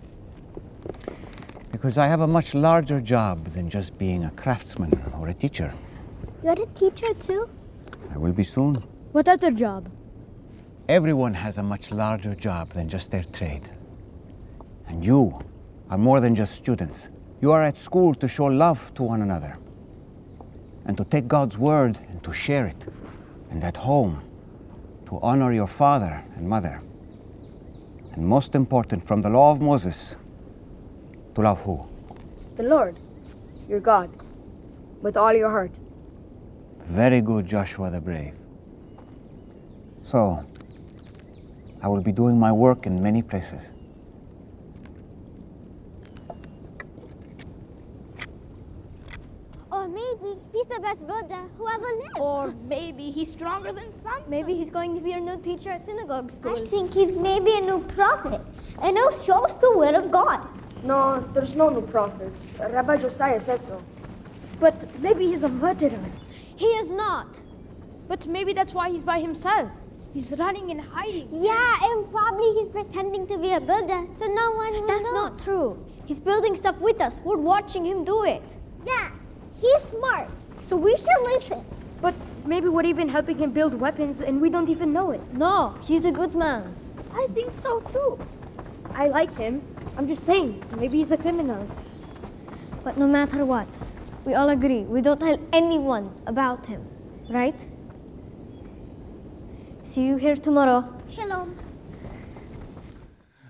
because 1.70 1.98
I 1.98 2.08
have 2.08 2.20
a 2.20 2.26
much 2.26 2.54
larger 2.54 3.00
job 3.00 3.44
than 3.54 3.70
just 3.70 3.96
being 3.96 4.24
a 4.24 4.30
craftsman 4.32 4.90
or 5.20 5.28
a 5.28 5.34
teacher. 5.34 5.72
You're 6.42 6.60
a 6.60 6.66
teacher 6.74 7.14
too? 7.14 7.48
I 8.12 8.18
will 8.18 8.32
be 8.32 8.42
soon. 8.42 8.74
What 9.12 9.28
other 9.28 9.52
job? 9.52 9.88
Everyone 10.88 11.34
has 11.34 11.58
a 11.58 11.62
much 11.62 11.92
larger 11.92 12.34
job 12.34 12.70
than 12.70 12.88
just 12.88 13.12
their 13.12 13.22
trade. 13.22 13.70
And 14.88 15.04
you 15.04 15.38
are 15.90 15.98
more 15.98 16.20
than 16.20 16.34
just 16.34 16.54
students. 16.56 17.08
You 17.40 17.52
are 17.52 17.62
at 17.62 17.78
school 17.78 18.14
to 18.16 18.26
show 18.26 18.46
love 18.46 18.92
to 18.94 19.04
one 19.04 19.22
another 19.22 19.56
and 20.86 20.96
to 20.96 21.04
take 21.04 21.28
God's 21.28 21.56
word 21.56 22.00
and 22.10 22.20
to 22.24 22.32
share 22.32 22.66
it. 22.66 22.84
And 23.50 23.64
at 23.64 23.76
home, 23.76 24.22
to 25.06 25.18
honor 25.20 25.52
your 25.52 25.66
father 25.66 26.22
and 26.36 26.48
mother. 26.48 26.82
And 28.12 28.26
most 28.26 28.54
important, 28.54 29.06
from 29.06 29.22
the 29.22 29.30
law 29.30 29.52
of 29.52 29.60
Moses, 29.60 30.16
to 31.34 31.40
love 31.40 31.62
who? 31.62 31.86
The 32.56 32.64
Lord, 32.64 32.98
your 33.68 33.80
God, 33.80 34.10
with 35.00 35.16
all 35.16 35.32
your 35.32 35.50
heart. 35.50 35.70
Very 36.84 37.20
good, 37.20 37.46
Joshua 37.46 37.90
the 37.90 38.00
Brave. 38.00 38.34
So, 40.04 40.44
I 41.82 41.88
will 41.88 42.00
be 42.00 42.12
doing 42.12 42.38
my 42.38 42.50
work 42.50 42.86
in 42.86 43.02
many 43.02 43.22
places. 43.22 43.62
Oh 49.70 49.86
maybe 49.86 50.40
he's 50.52 50.66
the 50.66 50.80
best 50.80 51.06
builder 51.06 51.44
who 51.56 51.68
ever 51.68 51.86
lived. 52.48 52.62
Or 52.64 52.68
maybe 52.68 53.10
he's 53.10 53.30
stronger 53.30 53.72
than 53.72 53.90
Samson. 53.92 54.24
Maybe 54.28 54.54
he's 54.54 54.70
going 54.70 54.94
to 54.94 55.00
be 55.00 55.12
a 55.12 55.20
new 55.20 55.38
teacher 55.38 55.70
at 55.70 55.84
synagogue 55.84 56.30
school. 56.30 56.56
I 56.56 56.64
think 56.66 56.94
he's 56.94 57.14
maybe 57.16 57.56
a 57.56 57.60
new 57.60 57.80
prophet, 57.80 58.40
and 58.82 58.96
who 58.96 59.12
shows 59.12 59.56
the 59.60 59.76
word 59.76 59.94
of 59.94 60.10
God. 60.10 60.46
No, 60.84 61.20
there's 61.32 61.56
no 61.56 61.68
new 61.70 61.82
prophets. 61.82 62.54
Rabbi 62.58 62.96
Josiah 62.98 63.40
said 63.40 63.62
so. 63.62 63.82
But 64.60 64.86
maybe 65.00 65.26
he's 65.26 65.42
a 65.42 65.48
murderer. 65.48 66.04
He 66.56 66.66
is 66.66 66.90
not. 66.90 67.26
But 68.08 68.26
maybe 68.26 68.52
that's 68.52 68.74
why 68.74 68.90
he's 68.90 69.04
by 69.04 69.20
himself. 69.20 69.70
He's 70.14 70.32
running 70.38 70.70
and 70.70 70.80
hiding. 70.80 71.28
Yeah, 71.30 71.76
and 71.82 72.10
probably 72.10 72.52
he's 72.54 72.68
pretending 72.70 73.26
to 73.26 73.38
be 73.38 73.52
a 73.52 73.60
builder, 73.60 74.06
so 74.14 74.26
no 74.26 74.52
one 74.52 74.72
will 74.72 74.86
That's 74.86 75.04
know. 75.04 75.12
not 75.12 75.38
true. 75.38 75.86
He's 76.06 76.18
building 76.18 76.56
stuff 76.56 76.78
with 76.80 77.00
us. 77.00 77.20
We're 77.22 77.36
watching 77.36 77.84
him 77.84 78.04
do 78.04 78.24
it. 78.24 78.42
Yeah, 78.86 79.10
he's 79.60 79.82
smart, 79.82 80.30
so 80.62 80.76
we 80.76 80.96
should 80.96 81.20
listen. 81.24 81.62
But 82.00 82.14
maybe 82.48 82.68
we're 82.68 82.86
even 82.86 83.08
helping 83.08 83.38
him 83.38 83.52
build 83.52 83.74
weapons 83.74 84.20
and 84.20 84.40
we 84.40 84.48
don't 84.48 84.70
even 84.70 84.92
know 84.92 85.10
it. 85.10 85.20
No, 85.34 85.74
he's 85.82 86.04
a 86.04 86.10
good 86.10 86.34
man. 86.34 86.74
I 87.14 87.26
think 87.34 87.54
so 87.54 87.80
too. 87.92 88.18
I 88.94 89.08
like 89.08 89.36
him. 89.36 89.60
I'm 89.96 90.08
just 90.08 90.24
saying, 90.24 90.62
maybe 90.78 90.98
he's 90.98 91.12
a 91.12 91.16
criminal. 91.16 91.66
But 92.82 92.96
no 92.96 93.06
matter 93.06 93.44
what, 93.44 93.66
we 94.24 94.34
all 94.34 94.48
agree 94.48 94.82
we 94.82 95.02
don't 95.02 95.20
tell 95.20 95.38
anyone 95.52 96.10
about 96.26 96.64
him, 96.66 96.80
right? 97.28 97.54
See 99.84 100.06
you 100.06 100.16
here 100.16 100.36
tomorrow. 100.36 100.84
Shalom. 101.10 101.54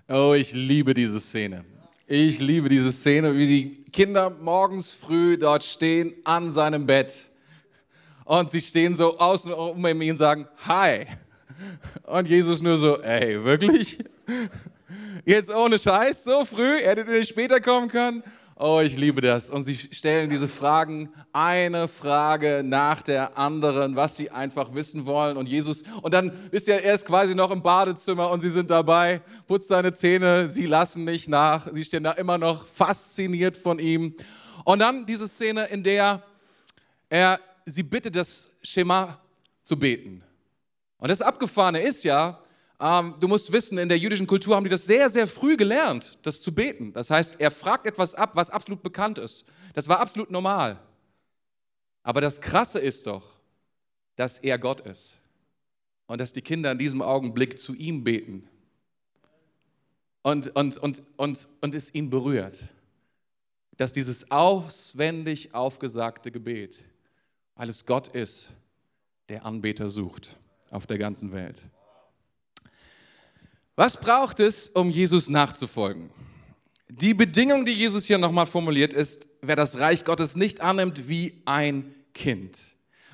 Oh, 0.08 0.32
ich 0.32 0.54
liebe 0.54 0.94
diese 0.94 1.20
Szene. 1.20 1.64
Ich 2.06 2.40
liebe 2.40 2.68
diese 2.68 2.90
Szene, 2.90 3.37
wie 3.37 3.46
die 3.46 3.90
Kinder 3.92 4.30
morgens 4.30 4.92
früh 4.94 5.37
dort 5.37 5.62
stehen 5.62 6.14
an 6.24 6.50
seinem 6.50 6.87
Bett. 6.87 7.28
Und 8.28 8.50
sie 8.50 8.60
stehen 8.60 8.94
so 8.94 9.18
außen 9.18 9.54
um 9.54 9.86
ihn 9.86 10.10
und 10.10 10.18
sagen, 10.18 10.46
hi. 10.66 11.06
Und 12.04 12.28
Jesus 12.28 12.60
nur 12.60 12.76
so, 12.76 13.00
ey, 13.00 13.42
wirklich? 13.42 14.04
Jetzt 15.24 15.50
ohne 15.50 15.78
Scheiß, 15.78 16.24
so 16.24 16.44
früh? 16.44 16.78
Hättet 16.82 17.08
ihr 17.08 17.14
nicht 17.14 17.30
später 17.30 17.58
kommen 17.58 17.88
können? 17.88 18.22
Oh, 18.54 18.80
ich 18.84 18.98
liebe 18.98 19.22
das. 19.22 19.48
Und 19.48 19.64
sie 19.64 19.76
stellen 19.76 20.28
diese 20.28 20.46
Fragen, 20.46 21.08
eine 21.32 21.88
Frage 21.88 22.60
nach 22.62 23.00
der 23.00 23.38
anderen, 23.38 23.96
was 23.96 24.16
sie 24.16 24.30
einfach 24.30 24.74
wissen 24.74 25.06
wollen. 25.06 25.38
Und 25.38 25.46
Jesus, 25.46 25.84
und 26.02 26.12
dann 26.12 26.30
wisst 26.50 26.68
ihr, 26.68 26.74
er 26.74 26.92
ist 26.92 27.06
quasi 27.06 27.34
noch 27.34 27.50
im 27.50 27.62
Badezimmer 27.62 28.30
und 28.30 28.42
sie 28.42 28.50
sind 28.50 28.68
dabei, 28.68 29.22
putzt 29.46 29.68
seine 29.68 29.94
Zähne, 29.94 30.48
sie 30.48 30.66
lassen 30.66 31.06
nicht 31.06 31.30
nach, 31.30 31.66
sie 31.72 31.82
stehen 31.82 32.02
da 32.02 32.12
immer 32.12 32.36
noch 32.36 32.66
fasziniert 32.66 33.56
von 33.56 33.78
ihm. 33.78 34.14
Und 34.64 34.80
dann 34.80 35.06
diese 35.06 35.28
Szene, 35.28 35.64
in 35.68 35.82
der 35.82 36.22
er 37.08 37.40
sie 37.68 37.83
bittet, 37.83 38.16
das 38.16 38.50
Schema 38.62 39.20
zu 39.62 39.78
beten. 39.78 40.22
Und 40.98 41.09
das 41.09 41.22
Abgefahrene 41.22 41.81
ist 41.81 42.04
ja, 42.04 42.42
ähm, 42.81 43.14
du 43.20 43.28
musst 43.28 43.50
wissen, 43.52 43.78
in 43.78 43.88
der 43.88 43.98
jüdischen 43.98 44.26
Kultur 44.26 44.57
haben 44.57 44.64
die 44.64 44.70
das 44.70 44.87
sehr, 44.87 45.11
sehr 45.11 45.26
früh 45.26 45.57
gelernt, 45.57 46.18
das 46.22 46.42
zu 46.42 46.54
beten. 46.54 46.92
Das 46.92 47.11
heißt, 47.11 47.40
er 47.40 47.50
fragt 47.50 47.87
etwas 47.87 48.14
ab, 48.14 48.33
was 48.35 48.50
absolut 48.50 48.83
bekannt 48.83 49.18
ist. 49.18 49.44
Das 49.74 49.88
war 49.88 50.00
absolut 50.00 50.31
normal. 50.31 50.78
Aber 52.02 52.20
das 52.20 52.40
Krasse 52.40 52.78
ist 52.78 53.07
doch, 53.07 53.24
dass 54.16 54.38
er 54.38 54.59
Gott 54.59 54.81
ist 54.81 55.16
und 56.07 56.20
dass 56.20 56.33
die 56.33 56.42
Kinder 56.42 56.72
in 56.72 56.78
diesem 56.78 57.02
Augenblick 57.02 57.59
zu 57.59 57.74
ihm 57.74 58.02
beten 58.02 58.48
und, 60.22 60.54
und, 60.57 60.78
und, 60.78 61.02
und, 61.16 61.48
und 61.61 61.74
es 61.74 61.94
ihn 61.94 62.11
berührt. 62.11 62.68
Dass 63.76 63.92
dieses 63.92 64.31
auswendig 64.31 65.54
aufgesagte 65.54 66.33
Gebet, 66.33 66.85
weil 67.58 67.68
es 67.68 67.84
Gott 67.84 68.08
ist, 68.08 68.50
der 69.28 69.44
Anbeter 69.44 69.88
sucht 69.88 70.38
auf 70.70 70.86
der 70.86 70.96
ganzen 70.96 71.32
Welt. 71.32 71.60
Was 73.74 73.98
braucht 73.98 74.40
es, 74.40 74.68
um 74.68 74.90
Jesus 74.90 75.28
nachzufolgen? 75.28 76.08
Die 76.88 77.14
Bedingung, 77.14 77.66
die 77.66 77.72
Jesus 77.72 78.06
hier 78.06 78.16
nochmal 78.16 78.46
formuliert, 78.46 78.94
ist, 78.94 79.26
wer 79.42 79.56
das 79.56 79.78
Reich 79.78 80.04
Gottes 80.04 80.36
nicht 80.36 80.60
annimmt 80.60 81.08
wie 81.08 81.42
ein 81.46 81.94
Kind. 82.14 82.60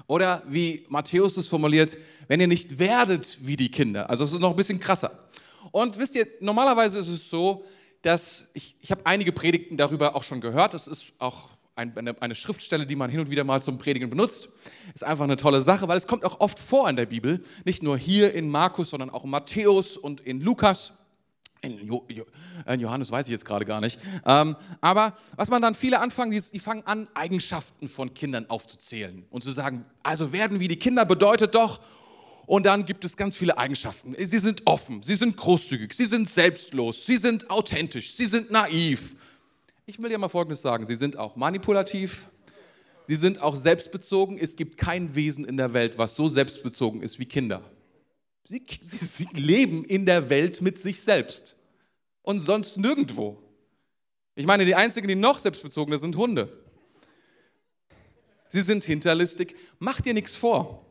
Oder 0.07 0.43
wie 0.47 0.85
Matthäus 0.91 1.39
es 1.39 1.49
formuliert, 1.49 1.97
wenn 2.29 2.39
ihr 2.39 2.47
nicht 2.47 2.79
werdet 2.79 3.39
wie 3.41 3.57
die 3.57 3.71
Kinder. 3.71 4.11
Also 4.11 4.25
es 4.25 4.33
ist 4.33 4.41
noch 4.41 4.51
ein 4.51 4.57
bisschen 4.57 4.79
krasser. 4.79 5.27
Und 5.73 5.99
wisst 5.99 6.15
ihr, 6.17 6.29
normalerweise 6.41 6.99
ist 6.99 7.09
es 7.09 7.31
so, 7.31 7.65
dass 8.03 8.45
ich, 8.53 8.77
ich 8.81 8.91
habe 8.91 9.07
einige 9.07 9.33
Predigten 9.33 9.79
darüber 9.79 10.15
auch 10.15 10.23
schon 10.23 10.43
gehört. 10.43 10.75
Das 10.75 10.87
ist 10.87 11.15
auch 11.19 11.49
eine, 11.77 12.21
eine 12.23 12.35
Schriftstelle, 12.35 12.87
die 12.87 12.97
man 12.97 13.11
hin 13.11 13.21
und 13.21 13.31
wieder 13.31 13.45
mal 13.45 13.61
zum 13.61 13.79
Predigen 13.79 14.09
benutzt. 14.11 14.49
Ist 14.95 15.05
einfach 15.05 15.25
eine 15.25 15.37
tolle 15.37 15.63
Sache, 15.63 15.89
weil 15.89 15.99
es 15.99 16.07
kommt 16.07 16.25
auch 16.25 16.41
oft 16.41 16.59
vor 16.59 16.89
in 16.89 16.97
der 16.97 17.07
Bibel. 17.07 17.45
Nicht 17.65 17.83
nur 17.83 17.99
hier 17.99 18.33
in 18.35 18.49
Markus, 18.49 18.91
sondern 18.91 19.11
auch 19.11 19.25
in 19.25 19.31
Matthäus 19.31 19.97
und 19.97 20.21
in 20.21 20.41
Lukas. 20.41 20.93
In, 21.63 21.83
jo, 21.83 22.05
jo, 22.09 22.25
in 22.67 22.81
Johannes 22.81 23.11
weiß 23.11 23.27
ich 23.27 23.33
jetzt 23.33 23.45
gerade 23.45 23.65
gar 23.65 23.81
nicht. 23.81 23.99
Ähm, 24.27 24.55
aber 24.81 25.17
was 25.37 25.49
man 25.49 25.63
dann 25.63 25.75
viele 25.75 25.99
anfangen, 26.01 26.31
die, 26.31 26.43
die 26.53 26.59
fangen 26.59 26.87
an, 26.87 27.09
Eigenschaften 27.15 27.89
von 27.89 28.13
Kindern 28.13 28.49
aufzuzählen 28.51 29.25
und 29.31 29.43
zu 29.43 29.51
sagen, 29.51 29.85
also 30.03 30.33
werden 30.33 30.61
wie 30.61 30.69
die 30.69 30.79
Kinder 30.79 31.05
bedeutet 31.07 31.55
doch, 31.55 31.81
und 32.47 32.67
dann 32.67 32.85
gibt 32.85 33.07
es 33.07 33.17
ganz 33.17 33.37
viele 33.37 33.57
Eigenschaften. 33.57 34.15
Sie 34.19 34.39
sind 34.39 34.67
offen, 34.67 35.03
sie 35.03 35.15
sind 35.15 35.35
großzügig, 35.35 35.95
sie 35.95 36.05
sind 36.05 36.29
selbstlos, 36.29 37.07
sie 37.07 37.17
sind 37.17 37.49
authentisch, 37.49 38.13
sie 38.13 38.27
sind 38.27 38.51
naiv. 38.51 39.17
Ich 39.87 40.01
will 40.01 40.09
dir 40.09 40.17
mal 40.17 40.31
Folgendes 40.31 40.63
sagen, 40.63 40.87
sie 40.87 40.97
sind 40.97 41.19
auch 41.19 41.37
manipulativ, 41.37 42.31
sie 43.03 43.17
sind 43.17 43.43
auch 43.43 43.55
selbstbezogen. 43.55 44.39
Es 44.39 44.57
gibt 44.57 44.79
kein 44.79 45.15
Wesen 45.15 45.45
in 45.45 45.59
der 45.59 45.75
Welt, 45.75 45.99
was 45.99 46.17
so 46.17 46.31
selbstbezogen 46.31 47.03
ist 47.03 47.19
wie 47.19 47.27
Kinder. 47.27 47.63
Sie, 48.45 48.63
sie, 48.81 49.05
sie 49.05 49.29
leben 49.35 49.85
in 49.85 50.07
der 50.07 50.31
Welt 50.31 50.63
mit 50.63 50.79
sich 50.79 51.03
selbst 51.03 51.57
und 52.23 52.41
sonst 52.41 52.79
nirgendwo. 52.79 53.37
Ich 54.35 54.47
meine, 54.47 54.65
die 54.65 54.75
einzigen, 54.75 55.07
die 55.07 55.17
noch 55.17 55.39
selbstbezogener 55.39 55.99
sind, 55.99 56.17
Hunde. 56.17 56.49
Sie 58.49 58.63
sind 58.63 58.85
hinterlistig. 58.85 59.55
Mach 59.79 60.01
dir 60.01 60.15
nichts 60.15 60.35
vor. 60.35 60.87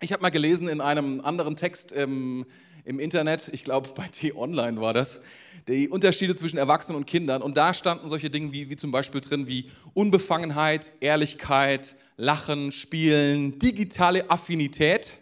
Ich 0.00 0.12
habe 0.12 0.22
mal 0.22 0.30
gelesen 0.30 0.68
in 0.68 0.80
einem 0.80 1.20
anderen 1.20 1.56
Text 1.56 1.92
im, 1.92 2.46
im 2.84 3.00
Internet, 3.00 3.48
ich 3.52 3.64
glaube 3.64 3.88
bei 3.94 4.06
T-Online 4.08 4.80
war 4.80 4.94
das, 4.94 5.22
die 5.66 5.88
Unterschiede 5.88 6.34
zwischen 6.34 6.56
Erwachsenen 6.56 6.96
und 6.96 7.06
Kindern. 7.06 7.42
Und 7.42 7.56
da 7.56 7.74
standen 7.74 8.08
solche 8.08 8.30
Dinge 8.30 8.52
wie, 8.52 8.70
wie 8.70 8.76
zum 8.76 8.90
Beispiel 8.90 9.20
drin 9.20 9.46
wie 9.46 9.70
Unbefangenheit, 9.94 10.90
Ehrlichkeit, 11.00 11.94
Lachen, 12.16 12.72
Spielen, 12.72 13.58
digitale 13.58 14.30
Affinität. 14.30 15.12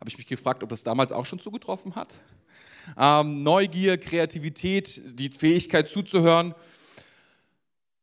Habe 0.00 0.08
ich 0.08 0.16
mich 0.16 0.26
gefragt, 0.26 0.62
ob 0.62 0.70
das 0.70 0.82
damals 0.82 1.12
auch 1.12 1.26
schon 1.26 1.38
zugetroffen 1.38 1.94
hat. 1.94 2.18
Ähm, 2.98 3.42
Neugier, 3.42 3.98
Kreativität, 3.98 5.00
die 5.18 5.28
Fähigkeit 5.28 5.88
zuzuhören. 5.88 6.54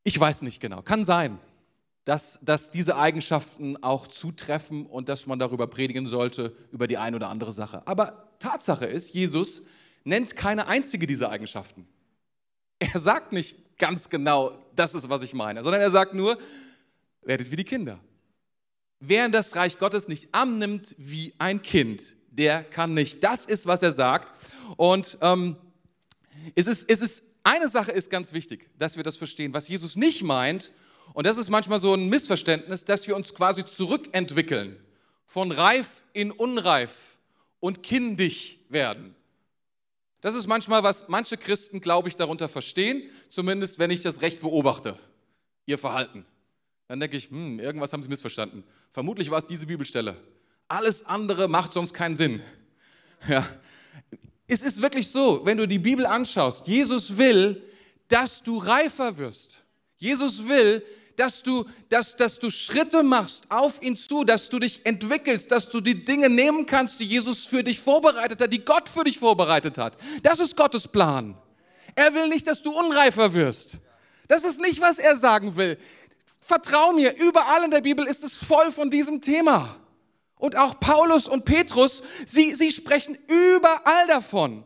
Ich 0.03 0.17
weiß 0.19 0.43
nicht 0.43 0.61
genau, 0.61 0.81
kann 0.81 1.03
sein 1.03 1.39
dass, 2.09 2.39
dass 2.41 2.71
diese 2.71 2.97
Eigenschaften 2.97 3.83
auch 3.83 4.07
zutreffen 4.07 4.87
und 4.87 5.09
dass 5.09 5.27
man 5.27 5.37
darüber 5.37 5.67
predigen 5.67 6.07
sollte, 6.07 6.55
über 6.71 6.87
die 6.87 6.97
eine 6.97 7.17
oder 7.17 7.29
andere 7.29 7.53
Sache. 7.53 7.85
Aber 7.85 8.31
Tatsache 8.39 8.85
ist, 8.85 9.13
Jesus 9.13 9.61
nennt 10.05 10.35
keine 10.35 10.65
einzige 10.65 11.05
dieser 11.05 11.29
Eigenschaften. 11.29 11.87
Er 12.79 12.99
sagt 12.99 13.31
nicht 13.31 13.77
ganz 13.77 14.09
genau, 14.09 14.57
das 14.75 14.95
ist, 14.95 15.07
was 15.07 15.21
ich 15.21 15.35
meine, 15.35 15.61
sondern 15.61 15.81
er 15.81 15.91
sagt 15.91 16.15
nur, 16.15 16.35
werdet 17.21 17.51
wie 17.51 17.57
die 17.57 17.63
Kinder. 17.63 17.99
Wer 18.99 19.29
das 19.29 19.55
Reich 19.55 19.77
Gottes 19.77 20.07
nicht 20.07 20.33
annimmt 20.33 20.95
wie 20.97 21.35
ein 21.37 21.61
Kind, 21.61 22.17
der 22.31 22.63
kann 22.63 22.95
nicht. 22.95 23.23
Das 23.23 23.45
ist, 23.45 23.67
was 23.67 23.83
er 23.83 23.93
sagt. 23.93 24.33
Und 24.77 25.15
ähm, 25.21 25.57
es, 26.55 26.65
ist, 26.65 26.89
es 26.89 27.01
ist, 27.01 27.35
eine 27.43 27.69
Sache 27.69 27.91
ist 27.91 28.09
ganz 28.09 28.33
wichtig, 28.33 28.67
dass 28.79 28.97
wir 28.97 29.03
das 29.03 29.15
verstehen. 29.15 29.53
Was 29.53 29.67
Jesus 29.67 29.95
nicht 29.95 30.23
meint, 30.23 30.71
und 31.13 31.25
das 31.27 31.37
ist 31.37 31.49
manchmal 31.49 31.79
so 31.79 31.93
ein 31.93 32.09
Missverständnis, 32.09 32.85
dass 32.85 33.07
wir 33.07 33.15
uns 33.15 33.33
quasi 33.33 33.65
zurückentwickeln, 33.65 34.77
von 35.25 35.51
reif 35.51 36.03
in 36.13 36.31
unreif 36.31 37.17
und 37.59 37.83
kindisch 37.83 38.57
werden. 38.69 39.15
Das 40.21 40.35
ist 40.35 40.47
manchmal, 40.47 40.83
was 40.83 41.07
manche 41.07 41.37
Christen, 41.37 41.79
glaube 41.79 42.09
ich, 42.09 42.15
darunter 42.15 42.49
verstehen, 42.49 43.03
zumindest 43.29 43.79
wenn 43.79 43.91
ich 43.91 44.01
das 44.01 44.21
recht 44.21 44.41
beobachte, 44.41 44.97
ihr 45.65 45.77
Verhalten. 45.77 46.25
Dann 46.87 46.99
denke 46.99 47.15
ich, 47.15 47.29
hm, 47.29 47.59
irgendwas 47.59 47.93
haben 47.93 48.03
sie 48.03 48.09
missverstanden. 48.09 48.63
Vermutlich 48.91 49.29
war 49.29 49.37
es 49.37 49.47
diese 49.47 49.67
Bibelstelle. 49.67 50.17
Alles 50.67 51.05
andere 51.05 51.47
macht 51.47 51.71
sonst 51.71 51.93
keinen 51.93 52.15
Sinn. 52.15 52.41
Ja. 53.27 53.47
Es 54.47 54.61
ist 54.61 54.81
wirklich 54.81 55.09
so, 55.09 55.45
wenn 55.45 55.57
du 55.57 55.67
die 55.67 55.77
Bibel 55.77 56.05
anschaust, 56.05 56.67
Jesus 56.67 57.17
will, 57.17 57.61
dass 58.07 58.41
du 58.41 58.57
reifer 58.57 59.17
wirst. 59.17 59.61
Jesus 59.97 60.47
will, 60.47 60.81
dass 61.19 61.43
du, 61.43 61.65
dass, 61.89 62.15
dass 62.15 62.39
du 62.39 62.49
Schritte 62.49 63.03
machst 63.03 63.51
auf 63.51 63.81
ihn 63.81 63.97
zu, 63.97 64.23
dass 64.23 64.47
du 64.47 64.57
dich 64.57 64.85
entwickelst, 64.85 65.51
dass 65.51 65.67
du 65.69 65.81
die 65.81 66.05
Dinge 66.05 66.29
nehmen 66.29 66.65
kannst, 66.65 67.01
die 67.01 67.05
Jesus 67.05 67.45
für 67.45 67.61
dich 67.61 67.81
vorbereitet 67.81 68.39
hat, 68.39 68.53
die 68.53 68.63
Gott 68.63 68.87
für 68.87 69.03
dich 69.03 69.19
vorbereitet 69.19 69.77
hat. 69.77 69.97
Das 70.23 70.39
ist 70.39 70.55
Gottes 70.55 70.87
Plan. 70.87 71.37
Er 71.93 72.13
will 72.13 72.29
nicht, 72.29 72.47
dass 72.47 72.61
du 72.61 72.71
unreifer 72.71 73.33
wirst. 73.33 73.79
Das 74.29 74.45
ist 74.45 74.61
nicht, 74.61 74.79
was 74.79 74.97
er 74.97 75.17
sagen 75.17 75.57
will. 75.57 75.77
Vertrau 76.39 76.93
mir, 76.93 77.13
überall 77.17 77.65
in 77.65 77.71
der 77.71 77.81
Bibel 77.81 78.07
ist 78.07 78.23
es 78.23 78.37
voll 78.37 78.71
von 78.71 78.89
diesem 78.89 79.21
Thema. 79.21 79.75
Und 80.37 80.55
auch 80.55 80.79
Paulus 80.79 81.27
und 81.27 81.43
Petrus, 81.43 82.01
sie, 82.25 82.55
sie 82.55 82.71
sprechen 82.71 83.17
überall 83.27 84.07
davon. 84.07 84.63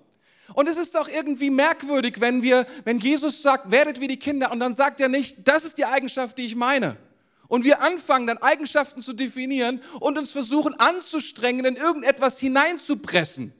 Und 0.53 0.69
es 0.69 0.77
ist 0.77 0.95
doch 0.95 1.07
irgendwie 1.07 1.49
merkwürdig, 1.49 2.19
wenn 2.19 2.43
wir, 2.43 2.65
wenn 2.85 2.99
Jesus 2.99 3.41
sagt, 3.41 3.71
werdet 3.71 3.99
wie 3.99 4.07
die 4.07 4.19
Kinder, 4.19 4.51
und 4.51 4.59
dann 4.59 4.75
sagt 4.75 5.01
er 5.01 5.09
nicht, 5.09 5.47
das 5.47 5.63
ist 5.63 5.77
die 5.77 5.85
Eigenschaft, 5.85 6.37
die 6.37 6.45
ich 6.45 6.55
meine. 6.55 6.97
Und 7.47 7.63
wir 7.63 7.81
anfangen 7.81 8.27
dann 8.27 8.37
Eigenschaften 8.39 9.01
zu 9.01 9.13
definieren 9.13 9.81
und 9.99 10.17
uns 10.17 10.31
versuchen 10.31 10.73
anzustrengen, 10.75 11.65
in 11.65 11.75
irgendetwas 11.75 12.39
hineinzupressen. 12.39 13.53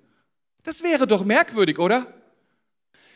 Das 0.64 0.82
wäre 0.82 1.06
doch 1.06 1.24
merkwürdig, 1.26 1.78
oder? 1.80 2.08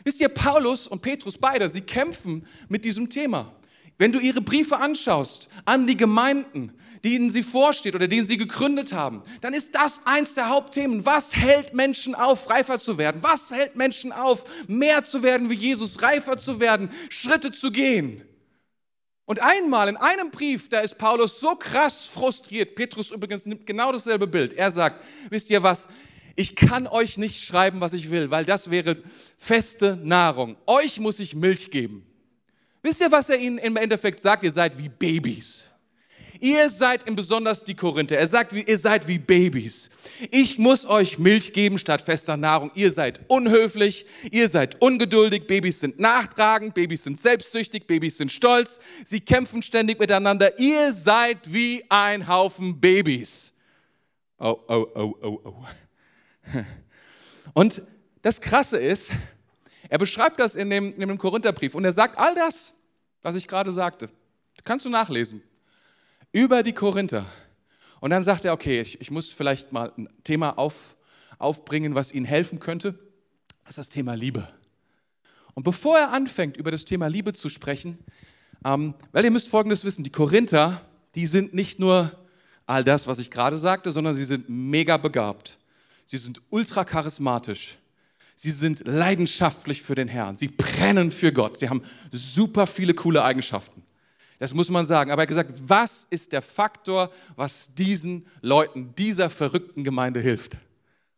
Wisst 0.04 0.20
ihr, 0.20 0.28
Paulus 0.28 0.86
und 0.86 1.02
Petrus 1.02 1.36
beide, 1.36 1.68
sie 1.68 1.80
kämpfen 1.80 2.46
mit 2.68 2.84
diesem 2.84 3.10
Thema. 3.10 3.52
Wenn 3.98 4.12
du 4.12 4.20
ihre 4.20 4.40
Briefe 4.40 4.78
anschaust 4.78 5.48
an 5.64 5.86
die 5.86 5.96
Gemeinden, 5.96 6.72
denen 7.04 7.30
sie 7.30 7.42
vorsteht 7.42 7.94
oder 7.94 8.08
denen 8.08 8.26
sie 8.26 8.38
gegründet 8.38 8.92
haben, 8.92 9.22
dann 9.40 9.54
ist 9.54 9.74
das 9.74 10.02
eins 10.06 10.34
der 10.34 10.48
Hauptthemen. 10.48 11.04
Was 11.04 11.36
hält 11.36 11.74
Menschen 11.74 12.14
auf, 12.14 12.48
reifer 12.48 12.78
zu 12.78 12.96
werden? 12.96 13.22
Was 13.22 13.50
hält 13.50 13.76
Menschen 13.76 14.12
auf, 14.12 14.44
mehr 14.68 15.04
zu 15.04 15.22
werden 15.22 15.50
wie 15.50 15.54
Jesus, 15.54 16.02
reifer 16.02 16.36
zu 16.36 16.60
werden, 16.60 16.90
Schritte 17.10 17.52
zu 17.52 17.70
gehen? 17.70 18.22
Und 19.26 19.40
einmal 19.40 19.88
in 19.88 19.96
einem 19.96 20.30
Brief, 20.30 20.70
da 20.70 20.80
ist 20.80 20.96
Paulus 20.96 21.38
so 21.38 21.50
krass 21.54 22.06
frustriert. 22.06 22.74
Petrus 22.74 23.10
übrigens 23.10 23.44
nimmt 23.46 23.66
genau 23.66 23.92
dasselbe 23.92 24.26
Bild. 24.26 24.54
Er 24.54 24.72
sagt, 24.72 25.04
wisst 25.28 25.50
ihr 25.50 25.62
was? 25.62 25.88
Ich 26.34 26.56
kann 26.56 26.86
euch 26.86 27.18
nicht 27.18 27.44
schreiben, 27.44 27.80
was 27.80 27.92
ich 27.92 28.10
will, 28.10 28.30
weil 28.30 28.44
das 28.44 28.70
wäre 28.70 28.96
feste 29.36 29.98
Nahrung. 30.02 30.56
Euch 30.66 30.98
muss 30.98 31.20
ich 31.20 31.34
Milch 31.34 31.70
geben. 31.70 32.07
Wisst 32.88 33.02
ihr, 33.02 33.12
was 33.12 33.28
er 33.28 33.38
ihnen 33.38 33.58
im 33.58 33.76
Endeffekt 33.76 34.18
sagt? 34.18 34.44
Ihr 34.44 34.50
seid 34.50 34.78
wie 34.78 34.88
Babys. 34.88 35.66
Ihr 36.40 36.70
seid 36.70 37.06
im 37.06 37.16
besonders 37.16 37.62
die 37.62 37.74
Korinther. 37.74 38.16
Er 38.16 38.26
sagt, 38.26 38.54
ihr 38.54 38.78
seid 38.78 39.06
wie 39.06 39.18
Babys. 39.18 39.90
Ich 40.30 40.56
muss 40.56 40.86
euch 40.86 41.18
Milch 41.18 41.52
geben 41.52 41.78
statt 41.78 42.00
fester 42.00 42.38
Nahrung. 42.38 42.70
Ihr 42.74 42.90
seid 42.90 43.20
unhöflich, 43.28 44.06
ihr 44.30 44.48
seid 44.48 44.80
ungeduldig, 44.80 45.46
Babys 45.46 45.80
sind 45.80 46.00
nachtragend, 46.00 46.72
Babys 46.72 47.04
sind 47.04 47.20
selbstsüchtig, 47.20 47.86
Babys 47.86 48.16
sind 48.16 48.32
stolz, 48.32 48.80
sie 49.04 49.20
kämpfen 49.20 49.60
ständig 49.60 50.00
miteinander. 50.00 50.58
Ihr 50.58 50.94
seid 50.94 51.52
wie 51.52 51.84
ein 51.90 52.26
Haufen 52.26 52.80
Babys. 52.80 53.52
Oh, 54.38 54.56
oh, 54.66 54.86
oh, 54.94 55.14
oh, 55.20 55.40
oh. 55.44 56.62
Und 57.52 57.82
das 58.22 58.40
Krasse 58.40 58.78
ist, 58.78 59.10
er 59.90 59.98
beschreibt 59.98 60.40
das 60.40 60.54
in 60.54 60.70
dem, 60.70 60.94
in 60.94 61.00
dem 61.00 61.18
Korintherbrief 61.18 61.74
und 61.74 61.84
er 61.84 61.92
sagt 61.92 62.16
all 62.16 62.34
das, 62.34 62.72
was 63.22 63.34
ich 63.34 63.48
gerade 63.48 63.72
sagte. 63.72 64.08
Kannst 64.64 64.84
du 64.84 64.90
nachlesen 64.90 65.42
über 66.32 66.62
die 66.62 66.72
Korinther. 66.72 67.26
Und 68.00 68.10
dann 68.10 68.22
sagt 68.22 68.44
er, 68.44 68.52
okay, 68.52 68.80
ich, 68.80 69.00
ich 69.00 69.10
muss 69.10 69.32
vielleicht 69.32 69.72
mal 69.72 69.92
ein 69.96 70.08
Thema 70.24 70.58
auf, 70.58 70.96
aufbringen, 71.38 71.94
was 71.94 72.12
ihnen 72.12 72.26
helfen 72.26 72.60
könnte. 72.60 72.92
Das 73.64 73.70
ist 73.70 73.78
das 73.78 73.88
Thema 73.88 74.14
Liebe. 74.14 74.48
Und 75.54 75.64
bevor 75.64 75.98
er 75.98 76.12
anfängt, 76.12 76.56
über 76.56 76.70
das 76.70 76.84
Thema 76.84 77.08
Liebe 77.08 77.32
zu 77.32 77.48
sprechen, 77.48 77.98
ähm, 78.64 78.94
weil 79.12 79.24
ihr 79.24 79.30
müsst 79.30 79.48
Folgendes 79.48 79.84
wissen, 79.84 80.04
die 80.04 80.12
Korinther, 80.12 80.80
die 81.14 81.26
sind 81.26 81.54
nicht 81.54 81.78
nur 81.78 82.12
all 82.66 82.84
das, 82.84 83.06
was 83.06 83.18
ich 83.18 83.30
gerade 83.30 83.58
sagte, 83.58 83.90
sondern 83.90 84.14
sie 84.14 84.24
sind 84.24 84.48
mega 84.48 84.96
begabt. 84.96 85.58
Sie 86.06 86.18
sind 86.18 86.40
ultra 86.50 86.84
charismatisch. 86.84 87.78
Sie 88.40 88.52
sind 88.52 88.86
leidenschaftlich 88.86 89.82
für 89.82 89.96
den 89.96 90.06
Herrn. 90.06 90.36
Sie 90.36 90.46
brennen 90.46 91.10
für 91.10 91.32
Gott. 91.32 91.58
Sie 91.58 91.68
haben 91.68 91.82
super 92.12 92.68
viele 92.68 92.94
coole 92.94 93.24
Eigenschaften. 93.24 93.82
Das 94.38 94.54
muss 94.54 94.70
man 94.70 94.86
sagen. 94.86 95.10
Aber 95.10 95.22
er 95.22 95.24
hat 95.24 95.28
gesagt, 95.28 95.54
was 95.60 96.06
ist 96.08 96.30
der 96.30 96.40
Faktor, 96.40 97.10
was 97.34 97.74
diesen 97.74 98.28
Leuten, 98.40 98.94
dieser 98.94 99.28
verrückten 99.28 99.82
Gemeinde 99.82 100.20
hilft? 100.20 100.56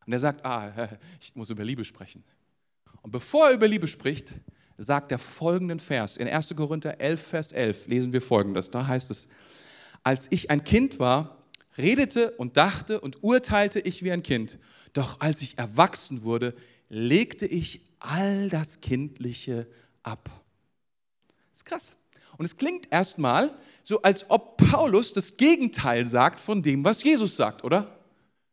Und 0.06 0.14
er 0.14 0.18
sagt, 0.18 0.46
ah, 0.46 0.72
ich 1.20 1.36
muss 1.36 1.50
über 1.50 1.62
Liebe 1.62 1.84
sprechen. 1.84 2.24
Und 3.02 3.10
bevor 3.10 3.48
er 3.48 3.54
über 3.54 3.68
Liebe 3.68 3.86
spricht, 3.86 4.32
sagt 4.78 5.12
er 5.12 5.18
folgenden 5.18 5.78
Vers. 5.78 6.16
In 6.16 6.26
1. 6.26 6.54
Korinther 6.56 7.02
11, 7.02 7.20
Vers 7.20 7.52
11 7.52 7.86
lesen 7.86 8.14
wir 8.14 8.22
folgendes. 8.22 8.70
Da 8.70 8.86
heißt 8.86 9.10
es, 9.10 9.28
als 10.02 10.26
ich 10.30 10.50
ein 10.50 10.64
Kind 10.64 10.98
war, 10.98 11.36
redete 11.76 12.30
und 12.30 12.56
dachte 12.56 12.98
und 12.98 13.22
urteilte 13.22 13.78
ich 13.78 14.02
wie 14.02 14.10
ein 14.10 14.22
Kind. 14.22 14.58
Doch 14.94 15.20
als 15.20 15.42
ich 15.42 15.58
erwachsen 15.58 16.22
wurde, 16.22 16.54
legte 16.90 17.46
ich 17.46 17.80
all 18.00 18.50
das 18.50 18.82
Kindliche 18.82 19.66
ab. 20.02 20.28
Das 21.50 21.60
ist 21.60 21.64
krass. 21.64 21.96
Und 22.36 22.44
es 22.44 22.56
klingt 22.56 22.92
erstmal 22.92 23.50
so, 23.84 24.02
als 24.02 24.28
ob 24.28 24.58
Paulus 24.58 25.12
das 25.12 25.36
Gegenteil 25.36 26.06
sagt 26.06 26.38
von 26.38 26.62
dem, 26.62 26.84
was 26.84 27.02
Jesus 27.02 27.36
sagt, 27.36 27.64
oder? 27.64 27.98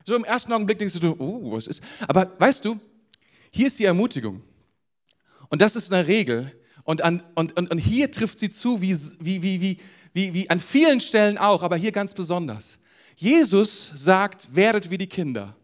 So 0.06 0.16
im 0.16 0.24
ersten 0.24 0.54
Augenblick 0.54 0.80
denkst 0.80 0.98
du, 1.00 1.16
oh, 1.20 1.52
was 1.52 1.68
ist. 1.68 1.84
Aber 2.08 2.32
weißt 2.40 2.64
du, 2.64 2.80
hier 3.52 3.68
ist 3.68 3.78
die 3.78 3.86
Ermutigung. 3.86 4.42
Und 5.50 5.62
das 5.62 5.76
ist 5.76 5.92
eine 5.92 6.08
Regel. 6.08 6.54
Und, 6.84 7.02
an, 7.02 7.22
und, 7.36 7.58
und, 7.58 7.70
und 7.70 7.78
hier 7.78 8.12
trifft 8.12 8.40
sie 8.40 8.50
zu, 8.50 8.82
wie, 8.82 8.96
wie, 9.20 9.42
wie, 9.42 9.62
wie, 9.62 9.80
wie, 10.14 10.34
wie 10.34 10.50
an 10.50 10.60
vielen 10.60 11.00
Stellen 11.00 11.38
auch, 11.38 11.62
aber 11.62 11.76
hier 11.76 11.92
ganz 11.92 12.14
besonders. 12.14 12.80
Jesus 13.16 13.92
sagt, 13.96 14.56
werdet 14.56 14.90
wie 14.90 14.98
die 14.98 15.08
Kinder. 15.08 15.56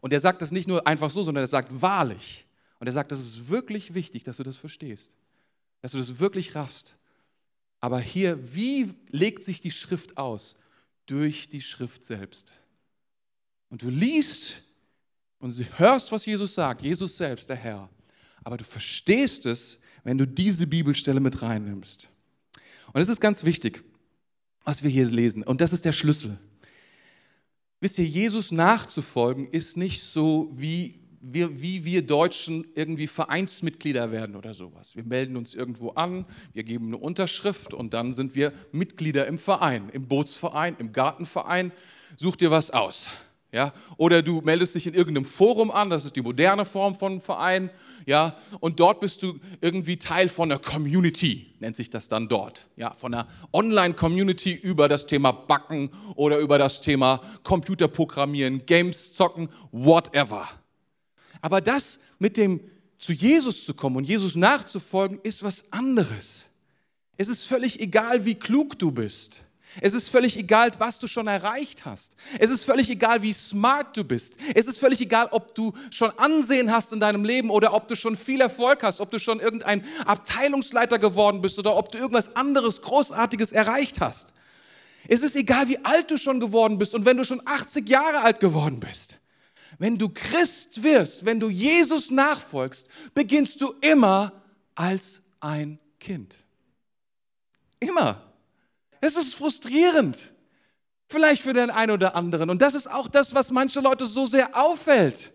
Und 0.00 0.12
er 0.12 0.20
sagt 0.20 0.42
das 0.42 0.50
nicht 0.50 0.68
nur 0.68 0.86
einfach 0.86 1.10
so, 1.10 1.22
sondern 1.22 1.44
er 1.44 1.48
sagt 1.48 1.82
wahrlich. 1.82 2.46
Und 2.78 2.86
er 2.86 2.92
sagt, 2.92 3.10
das 3.10 3.18
ist 3.18 3.48
wirklich 3.48 3.94
wichtig, 3.94 4.24
dass 4.24 4.36
du 4.36 4.42
das 4.42 4.56
verstehst. 4.56 5.16
Dass 5.82 5.92
du 5.92 5.98
das 5.98 6.18
wirklich 6.18 6.54
raffst. 6.54 6.96
Aber 7.80 8.00
hier, 8.00 8.54
wie 8.54 8.94
legt 9.10 9.42
sich 9.42 9.60
die 9.60 9.70
Schrift 9.70 10.16
aus? 10.16 10.56
Durch 11.06 11.48
die 11.48 11.62
Schrift 11.62 12.04
selbst. 12.04 12.52
Und 13.70 13.82
du 13.82 13.88
liest 13.88 14.62
und 15.38 15.54
hörst, 15.78 16.12
was 16.12 16.26
Jesus 16.26 16.54
sagt, 16.54 16.82
Jesus 16.82 17.16
selbst, 17.16 17.48
der 17.48 17.56
Herr. 17.56 17.88
Aber 18.44 18.56
du 18.56 18.64
verstehst 18.64 19.46
es, 19.46 19.80
wenn 20.04 20.18
du 20.18 20.26
diese 20.26 20.66
Bibelstelle 20.66 21.20
mit 21.20 21.42
reinnimmst. 21.42 22.08
Und 22.92 23.00
es 23.00 23.08
ist 23.08 23.20
ganz 23.20 23.44
wichtig, 23.44 23.84
was 24.64 24.82
wir 24.82 24.90
hier 24.90 25.06
lesen. 25.06 25.42
Und 25.42 25.60
das 25.60 25.72
ist 25.72 25.84
der 25.84 25.92
Schlüssel. 25.92 26.38
Wisst 27.80 27.98
ihr, 27.98 28.06
Jesus 28.06 28.50
nachzufolgen 28.50 29.48
ist 29.50 29.76
nicht 29.76 30.02
so 30.02 30.50
wie 30.52 30.98
wir, 31.20 31.60
wie 31.60 31.84
wir 31.84 32.06
Deutschen 32.06 32.66
irgendwie 32.74 33.06
Vereinsmitglieder 33.06 34.10
werden 34.10 34.36
oder 34.36 34.54
sowas. 34.54 34.96
Wir 34.96 35.04
melden 35.04 35.36
uns 35.36 35.54
irgendwo 35.54 35.90
an, 35.90 36.24
wir 36.52 36.64
geben 36.64 36.88
eine 36.88 36.96
Unterschrift 36.96 37.74
und 37.74 37.94
dann 37.94 38.12
sind 38.12 38.34
wir 38.34 38.52
Mitglieder 38.72 39.26
im 39.26 39.38
Verein, 39.38 39.90
im 39.90 40.06
Bootsverein, 40.06 40.76
im 40.78 40.92
Gartenverein. 40.92 41.72
Such 42.16 42.36
dir 42.36 42.50
was 42.50 42.70
aus. 42.70 43.08
Ja? 43.52 43.72
Oder 43.96 44.22
du 44.22 44.40
meldest 44.42 44.74
dich 44.74 44.86
in 44.86 44.94
irgendeinem 44.94 45.24
Forum 45.24 45.70
an, 45.70 45.90
das 45.90 46.04
ist 46.04 46.16
die 46.16 46.22
moderne 46.22 46.66
Form 46.66 46.94
von 46.94 47.20
Verein, 47.20 47.70
ja? 48.06 48.36
und 48.60 48.78
dort 48.78 49.00
bist 49.00 49.22
du 49.22 49.38
irgendwie 49.60 49.96
Teil 49.96 50.28
von 50.28 50.50
einer 50.50 50.60
Community, 50.60 51.54
nennt 51.58 51.76
sich 51.76 51.88
das 51.88 52.08
dann 52.08 52.28
dort. 52.28 52.68
Ja? 52.76 52.92
Von 52.92 53.14
einer 53.14 53.26
Online-Community 53.52 54.52
über 54.52 54.88
das 54.88 55.06
Thema 55.06 55.32
Backen 55.32 55.90
oder 56.14 56.38
über 56.38 56.58
das 56.58 56.82
Thema 56.82 57.22
Computerprogrammieren, 57.42 58.66
Games 58.66 59.14
zocken, 59.14 59.48
whatever. 59.72 60.46
Aber 61.40 61.60
das 61.60 61.98
mit 62.18 62.36
dem 62.36 62.60
zu 62.98 63.12
Jesus 63.12 63.64
zu 63.64 63.74
kommen 63.74 63.96
und 63.96 64.04
Jesus 64.04 64.34
nachzufolgen, 64.36 65.20
ist 65.22 65.42
was 65.42 65.72
anderes. 65.72 66.46
Es 67.16 67.28
ist 67.28 67.44
völlig 67.44 67.80
egal, 67.80 68.24
wie 68.24 68.34
klug 68.34 68.78
du 68.78 68.92
bist. 68.92 69.40
Es 69.80 69.92
ist 69.92 70.08
völlig 70.08 70.36
egal, 70.36 70.70
was 70.78 70.98
du 70.98 71.06
schon 71.06 71.26
erreicht 71.26 71.84
hast. 71.84 72.16
Es 72.38 72.50
ist 72.50 72.64
völlig 72.64 72.90
egal, 72.90 73.22
wie 73.22 73.32
smart 73.32 73.96
du 73.96 74.02
bist. 74.02 74.36
Es 74.54 74.66
ist 74.66 74.78
völlig 74.78 75.00
egal, 75.00 75.28
ob 75.30 75.54
du 75.54 75.72
schon 75.90 76.10
Ansehen 76.18 76.72
hast 76.72 76.92
in 76.92 77.00
deinem 77.00 77.24
Leben 77.24 77.50
oder 77.50 77.74
ob 77.74 77.86
du 77.86 77.94
schon 77.94 78.16
viel 78.16 78.40
Erfolg 78.40 78.82
hast, 78.82 79.00
ob 79.00 79.10
du 79.10 79.18
schon 79.18 79.40
irgendein 79.40 79.84
Abteilungsleiter 80.04 80.98
geworden 80.98 81.40
bist 81.40 81.58
oder 81.58 81.76
ob 81.76 81.92
du 81.92 81.98
irgendwas 81.98 82.34
anderes 82.34 82.82
Großartiges 82.82 83.52
erreicht 83.52 84.00
hast. 84.00 84.32
Es 85.06 85.20
ist 85.20 85.36
egal, 85.36 85.68
wie 85.68 85.84
alt 85.84 86.10
du 86.10 86.18
schon 86.18 86.40
geworden 86.40 86.78
bist 86.78 86.94
und 86.94 87.04
wenn 87.04 87.16
du 87.16 87.24
schon 87.24 87.40
80 87.44 87.88
Jahre 87.88 88.20
alt 88.20 88.40
geworden 88.40 88.80
bist. 88.80 89.18
Wenn 89.78 89.96
du 89.96 90.08
Christ 90.08 90.82
wirst, 90.82 91.24
wenn 91.24 91.38
du 91.38 91.48
Jesus 91.48 92.10
nachfolgst, 92.10 92.88
beginnst 93.14 93.60
du 93.60 93.74
immer 93.80 94.32
als 94.74 95.22
ein 95.40 95.78
Kind. 96.00 96.38
Immer. 97.78 98.27
Es 99.00 99.16
ist 99.16 99.34
frustrierend. 99.34 100.32
Vielleicht 101.08 101.42
für 101.42 101.54
den 101.54 101.70
einen 101.70 101.92
oder 101.92 102.14
anderen. 102.14 102.50
Und 102.50 102.60
das 102.60 102.74
ist 102.74 102.90
auch 102.90 103.08
das, 103.08 103.34
was 103.34 103.50
manche 103.50 103.80
Leute 103.80 104.04
so 104.04 104.26
sehr 104.26 104.54
auffällt. 104.56 105.30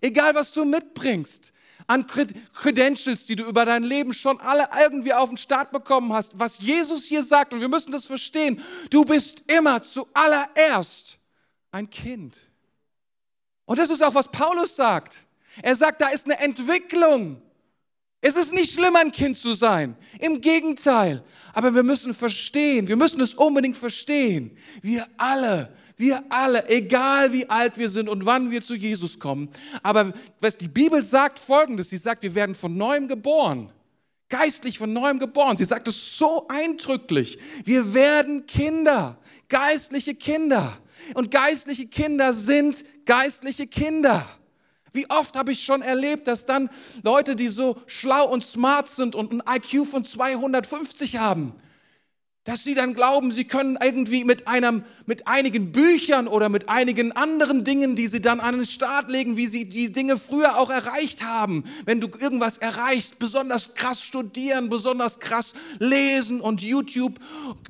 Egal, 0.00 0.34
was 0.34 0.52
du 0.52 0.64
mitbringst 0.64 1.52
an 1.86 2.06
Credentials, 2.06 3.26
die 3.26 3.36
du 3.36 3.44
über 3.44 3.64
dein 3.64 3.84
Leben 3.84 4.12
schon 4.12 4.40
alle 4.40 4.68
irgendwie 4.80 5.12
auf 5.12 5.28
den 5.28 5.36
Start 5.36 5.70
bekommen 5.70 6.12
hast, 6.12 6.38
was 6.38 6.58
Jesus 6.58 7.04
hier 7.04 7.22
sagt, 7.22 7.52
und 7.52 7.60
wir 7.60 7.68
müssen 7.68 7.92
das 7.92 8.06
verstehen, 8.06 8.60
du 8.90 9.04
bist 9.04 9.44
immer 9.46 9.80
zuallererst 9.82 11.18
ein 11.70 11.88
Kind. 11.88 12.38
Und 13.64 13.78
das 13.78 13.90
ist 13.90 14.02
auch, 14.02 14.14
was 14.14 14.30
Paulus 14.30 14.74
sagt. 14.74 15.20
Er 15.62 15.76
sagt, 15.76 16.00
da 16.00 16.08
ist 16.08 16.26
eine 16.26 16.38
Entwicklung. 16.38 17.40
Es 18.26 18.34
ist 18.34 18.52
nicht 18.52 18.72
schlimm, 18.72 18.96
ein 18.96 19.12
Kind 19.12 19.36
zu 19.36 19.54
sein. 19.54 19.94
Im 20.18 20.40
Gegenteil. 20.40 21.22
Aber 21.52 21.72
wir 21.72 21.84
müssen 21.84 22.12
verstehen, 22.12 22.88
wir 22.88 22.96
müssen 22.96 23.20
es 23.20 23.34
unbedingt 23.34 23.76
verstehen. 23.76 24.56
Wir 24.82 25.06
alle, 25.16 25.72
wir 25.96 26.24
alle, 26.28 26.68
egal 26.68 27.32
wie 27.32 27.48
alt 27.48 27.78
wir 27.78 27.88
sind 27.88 28.08
und 28.08 28.26
wann 28.26 28.50
wir 28.50 28.62
zu 28.62 28.74
Jesus 28.74 29.20
kommen. 29.20 29.48
Aber 29.80 30.12
was 30.40 30.58
die 30.58 30.66
Bibel 30.66 31.04
sagt 31.04 31.38
folgendes, 31.38 31.90
sie 31.90 31.98
sagt, 31.98 32.24
wir 32.24 32.34
werden 32.34 32.56
von 32.56 32.76
neuem 32.76 33.06
geboren. 33.06 33.70
Geistlich 34.28 34.76
von 34.76 34.92
neuem 34.92 35.20
geboren. 35.20 35.56
Sie 35.56 35.64
sagt 35.64 35.86
es 35.86 36.18
so 36.18 36.48
eindrücklich. 36.48 37.38
Wir 37.64 37.94
werden 37.94 38.44
Kinder, 38.46 39.18
geistliche 39.48 40.16
Kinder. 40.16 40.76
Und 41.14 41.30
geistliche 41.30 41.86
Kinder 41.86 42.34
sind 42.34 42.84
geistliche 43.04 43.68
Kinder. 43.68 44.26
Wie 44.96 45.10
oft 45.10 45.36
habe 45.36 45.52
ich 45.52 45.62
schon 45.62 45.82
erlebt, 45.82 46.26
dass 46.26 46.46
dann 46.46 46.70
Leute, 47.02 47.36
die 47.36 47.48
so 47.48 47.76
schlau 47.86 48.28
und 48.32 48.42
smart 48.42 48.88
sind 48.88 49.14
und 49.14 49.30
ein 49.30 49.42
IQ 49.56 49.86
von 49.86 50.06
250 50.06 51.18
haben, 51.18 51.52
dass 52.46 52.62
sie 52.62 52.74
dann 52.74 52.94
glauben, 52.94 53.32
sie 53.32 53.44
können 53.44 53.76
irgendwie 53.82 54.22
mit 54.22 54.46
einem, 54.46 54.84
mit 55.04 55.26
einigen 55.26 55.72
Büchern 55.72 56.28
oder 56.28 56.48
mit 56.48 56.68
einigen 56.68 57.10
anderen 57.10 57.64
Dingen, 57.64 57.96
die 57.96 58.06
sie 58.06 58.22
dann 58.22 58.38
an 58.38 58.56
den 58.56 58.66
Start 58.66 59.10
legen, 59.10 59.36
wie 59.36 59.48
sie 59.48 59.68
die 59.68 59.92
Dinge 59.92 60.16
früher 60.16 60.56
auch 60.56 60.70
erreicht 60.70 61.24
haben. 61.24 61.64
Wenn 61.84 62.00
du 62.00 62.08
irgendwas 62.18 62.58
erreichst, 62.58 63.18
besonders 63.18 63.74
krass 63.74 64.00
studieren, 64.00 64.68
besonders 64.68 65.18
krass 65.18 65.54
lesen 65.80 66.40
und 66.40 66.62
YouTube 66.62 67.18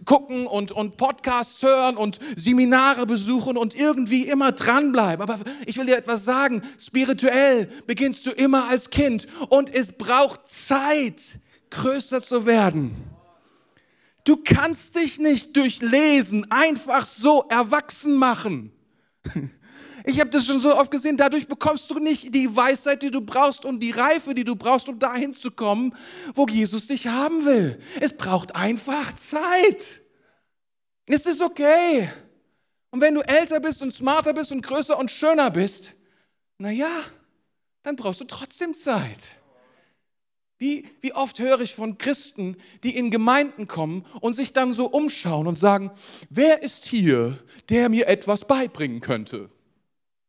gucken 0.04 0.46
und, 0.46 0.72
und 0.72 0.98
Podcasts 0.98 1.62
hören 1.62 1.96
und 1.96 2.20
Seminare 2.36 3.06
besuchen 3.06 3.56
und 3.56 3.74
irgendwie 3.74 4.28
immer 4.28 4.52
dranbleiben. 4.52 5.22
Aber 5.22 5.40
ich 5.64 5.78
will 5.78 5.86
dir 5.86 5.96
etwas 5.96 6.26
sagen, 6.26 6.60
spirituell 6.78 7.70
beginnst 7.86 8.26
du 8.26 8.30
immer 8.30 8.68
als 8.68 8.90
Kind 8.90 9.26
und 9.48 9.74
es 9.74 9.92
braucht 9.92 10.50
Zeit, 10.50 11.38
größer 11.70 12.22
zu 12.22 12.44
werden. 12.44 13.15
Du 14.26 14.36
kannst 14.36 14.96
dich 14.96 15.20
nicht 15.20 15.56
durch 15.56 15.80
Lesen 15.80 16.50
einfach 16.50 17.06
so 17.06 17.46
erwachsen 17.48 18.16
machen. 18.16 18.72
Ich 20.08 20.20
habe 20.20 20.30
das 20.30 20.46
schon 20.46 20.60
so 20.60 20.72
oft 20.72 20.92
gesehen, 20.92 21.16
dadurch 21.16 21.48
bekommst 21.48 21.90
du 21.90 21.98
nicht 21.98 22.32
die 22.32 22.54
Weisheit, 22.54 23.02
die 23.02 23.10
du 23.10 23.22
brauchst 23.22 23.64
und 23.64 23.80
die 23.80 23.90
Reife, 23.90 24.34
die 24.34 24.44
du 24.44 24.54
brauchst, 24.54 24.88
um 24.88 25.00
dahin 25.00 25.34
zu 25.34 25.50
kommen, 25.50 25.96
wo 26.36 26.46
Jesus 26.46 26.86
dich 26.86 27.08
haben 27.08 27.44
will. 27.44 27.82
Es 28.00 28.16
braucht 28.16 28.54
einfach 28.54 29.12
Zeit. 29.16 30.02
Es 31.06 31.26
ist 31.26 31.42
okay. 31.42 32.08
Und 32.90 33.00
wenn 33.00 33.14
du 33.14 33.20
älter 33.22 33.58
bist 33.58 33.82
und 33.82 33.92
smarter 33.92 34.32
bist 34.32 34.52
und 34.52 34.62
größer 34.62 34.96
und 34.96 35.10
schöner 35.10 35.50
bist, 35.50 35.94
naja, 36.58 37.00
dann 37.82 37.96
brauchst 37.96 38.20
du 38.20 38.26
trotzdem 38.26 38.76
Zeit. 38.76 39.40
Wie, 40.58 40.88
wie 41.02 41.12
oft 41.12 41.38
höre 41.38 41.60
ich 41.60 41.74
von 41.74 41.98
Christen, 41.98 42.56
die 42.82 42.96
in 42.96 43.10
Gemeinden 43.10 43.68
kommen 43.68 44.06
und 44.20 44.32
sich 44.32 44.54
dann 44.54 44.72
so 44.72 44.86
umschauen 44.86 45.46
und 45.46 45.58
sagen, 45.58 45.90
wer 46.30 46.62
ist 46.62 46.86
hier, 46.86 47.38
der 47.68 47.90
mir 47.90 48.08
etwas 48.08 48.46
beibringen 48.46 49.00
könnte? 49.00 49.50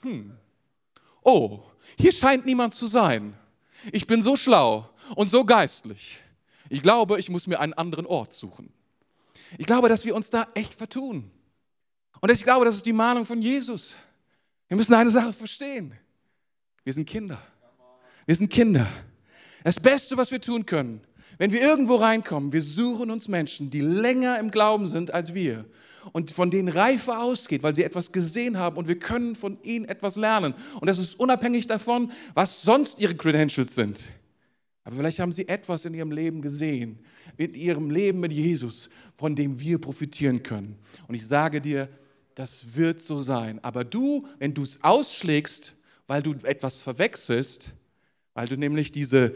Hm. 0.02 0.38
Oh, 1.24 1.62
hier 1.98 2.12
scheint 2.12 2.46
niemand 2.46 2.74
zu 2.74 2.88
sein. 2.88 3.38
Ich 3.92 4.06
bin 4.06 4.22
so 4.22 4.36
schlau 4.36 4.90
und 5.16 5.30
so 5.30 5.46
geistlich. 5.46 6.20
Ich 6.70 6.82
glaube, 6.82 7.20
ich 7.20 7.30
muss 7.30 7.48
mir 7.48 7.60
einen 7.60 7.74
anderen 7.74 8.06
Ort 8.06 8.34
suchen. 8.34 8.74
Ich 9.58 9.66
glaube, 9.66 9.88
dass 9.88 10.04
wir 10.04 10.14
uns 10.14 10.30
da 10.30 10.48
echt 10.54 10.74
vertun. 10.74 11.32
Und 12.20 12.32
ich 12.32 12.44
glaube, 12.44 12.66
das 12.66 12.76
ist 12.76 12.86
die 12.86 12.94
Mahnung 12.94 13.26
von 13.26 13.42
Jesus. 13.42 13.96
Wir 14.68 14.76
müssen 14.76 14.94
eine 14.94 15.10
Sache 15.10 15.32
verstehen. 15.32 15.98
Wir 16.84 16.92
sind 16.92 17.08
Kinder. 17.08 17.42
Wir 18.26 18.36
sind 18.36 18.52
Kinder. 18.52 18.88
Das 19.68 19.82
Beste, 19.82 20.16
was 20.16 20.32
wir 20.32 20.40
tun 20.40 20.66
können, 20.66 21.02
wenn 21.40 21.52
wir 21.52 21.60
irgendwo 21.60 21.96
reinkommen, 21.96 22.54
wir 22.54 22.62
suchen 22.62 23.12
uns 23.12 23.28
Menschen, 23.28 23.70
die 23.70 23.82
länger 23.82 24.40
im 24.40 24.50
Glauben 24.50 24.88
sind 24.88 25.14
als 25.14 25.34
wir 25.34 25.66
und 26.14 26.32
von 26.32 26.50
denen 26.50 26.70
Reife 26.70 27.18
ausgeht, 27.18 27.64
weil 27.64 27.76
sie 27.76 27.84
etwas 27.84 28.14
gesehen 28.14 28.58
haben 28.58 28.78
und 28.78 28.88
wir 28.88 28.98
können 28.98 29.36
von 29.36 29.62
ihnen 29.64 29.84
etwas 29.84 30.16
lernen. 30.16 30.54
Und 30.80 30.88
das 30.88 30.98
ist 31.00 31.20
unabhängig 31.20 31.68
davon, 31.68 32.14
was 32.34 32.62
sonst 32.62 33.02
ihre 33.02 33.14
Credentials 33.14 33.76
sind. 33.76 34.06
Aber 34.86 34.96
vielleicht 34.96 35.20
haben 35.20 35.34
sie 35.34 35.50
etwas 35.50 35.84
in 35.84 35.96
ihrem 35.96 36.14
Leben 36.14 36.42
gesehen, 36.42 37.00
in 37.36 37.54
ihrem 37.54 37.90
Leben 37.90 38.22
mit 38.22 38.32
Jesus, 38.32 38.90
von 39.18 39.36
dem 39.36 39.60
wir 39.60 39.82
profitieren 39.82 40.44
können. 40.44 40.78
Und 41.10 41.16
ich 41.16 41.28
sage 41.28 41.60
dir, 41.60 41.90
das 42.36 42.74
wird 42.78 43.02
so 43.02 43.20
sein. 43.20 43.62
Aber 43.66 43.84
du, 43.84 44.30
wenn 44.40 44.54
du 44.54 44.64
es 44.64 44.82
ausschlägst, 44.82 45.76
weil 46.08 46.24
du 46.24 46.36
etwas 46.44 46.78
verwechselst, 46.78 47.74
weil 48.34 48.48
du 48.48 48.56
nämlich 48.56 48.94
diese 48.94 49.34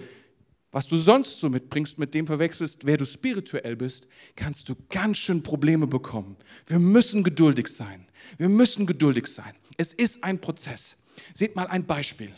was 0.71 0.88
du 0.88 0.97
sonst 0.97 1.39
so 1.39 1.49
mitbringst, 1.49 1.97
mit 1.97 2.13
dem 2.13 2.25
verwechselst, 2.25 2.86
wer 2.86 2.97
du 2.97 3.05
spirituell 3.05 3.75
bist, 3.75 4.07
kannst 4.36 4.69
du 4.69 4.75
ganz 4.89 5.17
schön 5.17 5.43
Probleme 5.43 5.86
bekommen. 5.86 6.38
Wir 6.65 6.79
müssen 6.79 7.23
geduldig 7.23 7.67
sein. 7.67 8.07
Wir 8.38 8.47
müssen 8.47 8.86
geduldig 8.86 9.27
sein. 9.27 9.53
Es 9.77 9.91
ist 9.93 10.23
ein 10.23 10.39
Prozess. 10.39 10.95
Seht 11.34 11.55
mal 11.55 11.67
ein 11.67 11.86
Beispiel, 11.86 12.31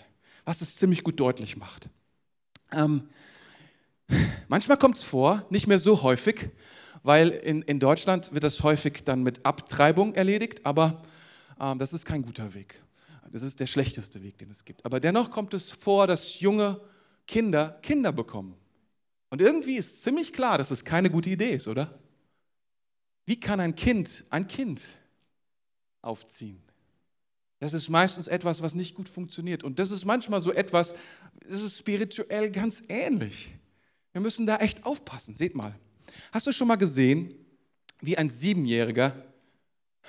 was 0.45 0.61
es 0.61 0.75
ziemlich 0.75 1.03
gut 1.03 1.19
deutlich 1.19 1.57
macht. 1.57 1.89
Ähm, 2.71 3.07
manchmal 4.47 4.77
kommt 4.77 4.97
es 4.97 5.03
vor, 5.03 5.45
nicht 5.51 5.67
mehr 5.67 5.79
so 5.79 6.01
häufig, 6.01 6.49
weil 7.03 7.29
in, 7.29 7.61
in 7.63 7.79
Deutschland 7.79 8.33
wird 8.33 8.43
das 8.43 8.63
häufig 8.63 9.03
dann 9.03 9.21
mit 9.21 9.45
Abtreibung 9.45 10.15
erledigt, 10.15 10.65
aber 10.65 11.03
ähm, 11.59 11.77
das 11.77 11.93
ist 11.93 12.05
kein 12.05 12.23
guter 12.23 12.55
Weg. 12.55 12.81
Das 13.29 13.43
ist 13.43 13.59
der 13.59 13.67
schlechteste 13.67 14.23
Weg, 14.23 14.37
den 14.37 14.49
es 14.49 14.63
gibt. 14.65 14.85
Aber 14.85 14.99
dennoch 14.99 15.31
kommt 15.31 15.53
es 15.53 15.71
vor, 15.71 16.07
dass 16.07 16.39
junge 16.39 16.79
Kinder 17.27 17.79
Kinder 17.81 18.11
bekommen. 18.11 18.55
Und 19.29 19.41
irgendwie 19.41 19.77
ist 19.77 20.03
ziemlich 20.03 20.33
klar, 20.33 20.57
dass 20.57 20.71
es 20.71 20.85
keine 20.85 21.09
gute 21.09 21.29
Idee 21.29 21.55
ist, 21.55 21.67
oder? 21.67 21.99
Wie 23.25 23.39
kann 23.39 23.59
ein 23.59 23.75
Kind 23.75 24.25
ein 24.29 24.47
Kind 24.47 24.81
aufziehen? 26.01 26.61
Das 27.59 27.73
ist 27.73 27.89
meistens 27.89 28.27
etwas, 28.27 28.61
was 28.61 28.75
nicht 28.75 28.93
gut 28.93 29.07
funktioniert. 29.07 29.63
Und 29.63 29.79
das 29.79 29.89
ist 29.89 30.03
manchmal 30.03 30.41
so 30.41 30.51
etwas, 30.51 30.95
das 31.47 31.61
ist 31.61 31.77
spirituell 31.77 32.51
ganz 32.51 32.83
ähnlich. 32.89 33.53
Wir 34.11 34.21
müssen 34.21 34.45
da 34.45 34.57
echt 34.57 34.85
aufpassen. 34.85 35.33
Seht 35.33 35.55
mal. 35.55 35.73
Hast 36.31 36.45
du 36.45 36.51
schon 36.51 36.67
mal 36.67 36.75
gesehen, 36.75 37.33
wie 38.01 38.17
ein 38.17 38.29
Siebenjähriger, 38.29 39.15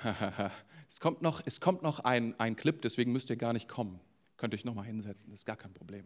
es 0.89 0.99
kommt 0.99 1.21
noch, 1.21 1.41
es 1.45 1.61
kommt 1.61 1.81
noch 1.81 1.99
ein, 2.01 2.37
ein 2.39 2.55
Clip, 2.55 2.81
deswegen 2.81 3.11
müsst 3.11 3.29
ihr 3.29 3.37
gar 3.37 3.53
nicht 3.53 3.69
kommen. 3.69 3.99
Könnt 4.37 4.53
ihr 4.53 4.57
euch 4.57 4.65
nochmal 4.65 4.85
hinsetzen, 4.85 5.29
das 5.29 5.39
ist 5.39 5.45
gar 5.45 5.55
kein 5.55 5.73
Problem. 5.73 6.05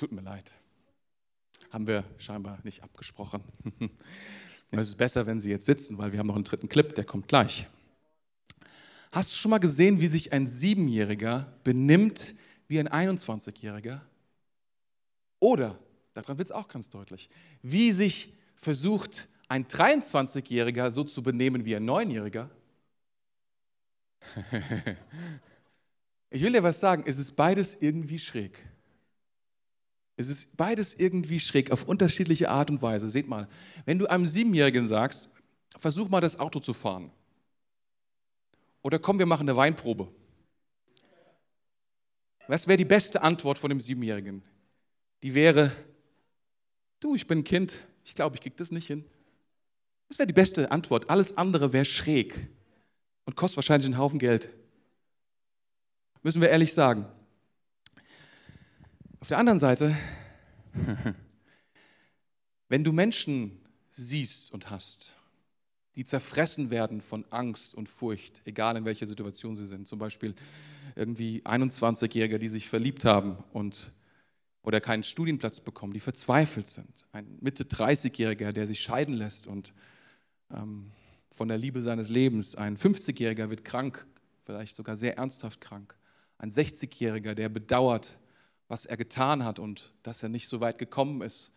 Tut 0.00 0.12
mir 0.12 0.22
leid. 0.22 0.54
Haben 1.68 1.86
wir 1.86 2.04
scheinbar 2.16 2.58
nicht 2.62 2.82
abgesprochen. 2.82 3.44
es 4.70 4.88
ist 4.88 4.96
besser, 4.96 5.26
wenn 5.26 5.40
Sie 5.40 5.50
jetzt 5.50 5.66
sitzen, 5.66 5.98
weil 5.98 6.10
wir 6.10 6.18
haben 6.18 6.28
noch 6.28 6.36
einen 6.36 6.44
dritten 6.44 6.70
Clip, 6.70 6.94
der 6.94 7.04
kommt 7.04 7.28
gleich. 7.28 7.66
Hast 9.12 9.30
du 9.30 9.36
schon 9.36 9.50
mal 9.50 9.58
gesehen, 9.58 10.00
wie 10.00 10.06
sich 10.06 10.32
ein 10.32 10.46
Siebenjähriger 10.46 11.52
benimmt 11.64 12.32
wie 12.66 12.80
ein 12.80 12.88
21-Jähriger? 12.88 14.00
Oder, 15.38 15.78
daran 16.14 16.38
wird 16.38 16.46
es 16.48 16.52
auch 16.52 16.68
ganz 16.68 16.88
deutlich, 16.88 17.28
wie 17.60 17.92
sich 17.92 18.32
versucht 18.54 19.28
ein 19.48 19.66
23-Jähriger 19.66 20.90
so 20.90 21.04
zu 21.04 21.22
benehmen 21.22 21.66
wie 21.66 21.76
ein 21.76 21.84
Neunjähriger? 21.84 22.48
ich 26.30 26.40
will 26.40 26.52
dir 26.52 26.62
was 26.62 26.80
sagen, 26.80 27.04
es 27.06 27.18
ist 27.18 27.32
beides 27.32 27.82
irgendwie 27.82 28.18
schräg. 28.18 28.69
Es 30.20 30.28
ist 30.28 30.58
beides 30.58 30.94
irgendwie 30.94 31.40
schräg, 31.40 31.70
auf 31.70 31.88
unterschiedliche 31.88 32.50
Art 32.50 32.70
und 32.70 32.82
Weise. 32.82 33.08
Seht 33.08 33.26
mal, 33.26 33.48
wenn 33.86 33.98
du 33.98 34.06
einem 34.06 34.26
Siebenjährigen 34.26 34.86
sagst, 34.86 35.30
versuch 35.78 36.10
mal 36.10 36.20
das 36.20 36.38
Auto 36.38 36.60
zu 36.60 36.74
fahren. 36.74 37.10
Oder 38.82 38.98
komm, 38.98 39.18
wir 39.18 39.24
machen 39.24 39.48
eine 39.48 39.56
Weinprobe. 39.56 40.08
Was 42.48 42.66
wäre 42.66 42.76
die 42.76 42.84
beste 42.84 43.22
Antwort 43.22 43.58
von 43.58 43.70
dem 43.70 43.80
Siebenjährigen? 43.80 44.42
Die 45.22 45.34
wäre, 45.34 45.72
du, 47.00 47.14
ich 47.14 47.26
bin 47.26 47.38
ein 47.38 47.44
Kind, 47.44 47.82
ich 48.04 48.14
glaube, 48.14 48.36
ich 48.36 48.42
kriege 48.42 48.56
das 48.56 48.70
nicht 48.70 48.86
hin. 48.86 49.06
Das 50.08 50.18
wäre 50.18 50.26
die 50.26 50.34
beste 50.34 50.70
Antwort. 50.70 51.08
Alles 51.08 51.38
andere 51.38 51.72
wäre 51.72 51.86
schräg 51.86 52.48
und 53.24 53.36
kostet 53.36 53.56
wahrscheinlich 53.56 53.86
einen 53.86 53.98
Haufen 53.98 54.18
Geld. 54.18 54.50
Müssen 56.22 56.42
wir 56.42 56.50
ehrlich 56.50 56.74
sagen. 56.74 57.06
Auf 59.20 59.28
der 59.28 59.38
anderen 59.38 59.58
Seite, 59.58 59.96
wenn 62.68 62.84
du 62.84 62.92
Menschen 62.92 63.60
siehst 63.90 64.52
und 64.52 64.70
hast, 64.70 65.14
die 65.96 66.04
zerfressen 66.04 66.70
werden 66.70 67.00
von 67.00 67.24
Angst 67.30 67.74
und 67.74 67.88
Furcht, 67.88 68.42
egal 68.44 68.76
in 68.76 68.84
welcher 68.84 69.06
Situation 69.06 69.56
sie 69.56 69.66
sind, 69.66 69.88
zum 69.88 69.98
Beispiel 69.98 70.34
irgendwie 70.96 71.42
21-Jährige, 71.44 72.38
die 72.38 72.48
sich 72.48 72.68
verliebt 72.68 73.04
haben 73.04 73.36
und 73.52 73.92
oder 74.62 74.80
keinen 74.80 75.04
Studienplatz 75.04 75.60
bekommen, 75.60 75.94
die 75.94 76.00
verzweifelt 76.00 76.68
sind, 76.68 77.06
ein 77.12 77.38
Mitte 77.40 77.64
30-Jähriger, 77.64 78.52
der 78.52 78.66
sich 78.66 78.80
scheiden 78.80 79.14
lässt 79.14 79.46
und 79.46 79.72
ähm, 80.50 80.90
von 81.34 81.48
der 81.48 81.56
Liebe 81.56 81.80
seines 81.80 82.10
Lebens, 82.10 82.56
ein 82.56 82.76
50-Jähriger 82.76 83.48
wird 83.48 83.64
krank, 83.64 84.06
vielleicht 84.44 84.76
sogar 84.76 84.96
sehr 84.96 85.16
ernsthaft 85.16 85.60
krank, 85.60 85.96
Ein 86.36 86.50
60-Jähriger, 86.50 87.34
der 87.34 87.48
bedauert, 87.48 88.18
was 88.70 88.86
er 88.86 88.96
getan 88.96 89.44
hat 89.44 89.58
und 89.58 89.92
dass 90.04 90.22
er 90.22 90.28
nicht 90.28 90.48
so 90.48 90.60
weit 90.60 90.78
gekommen 90.78 91.22
ist. 91.22 91.52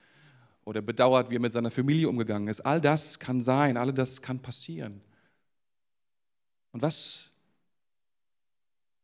Oder 0.65 0.81
bedauert, 0.81 1.29
wie 1.29 1.35
er 1.35 1.41
mit 1.41 1.53
seiner 1.53 1.69
Familie 1.69 2.09
umgegangen 2.09 2.47
ist. 2.47 2.61
All 2.61 2.81
das 2.81 3.19
kann 3.19 3.39
sein, 3.39 3.77
all 3.77 3.93
das 3.93 4.23
kann 4.23 4.39
passieren. 4.39 4.99
Und 6.71 6.81
was, 6.81 7.29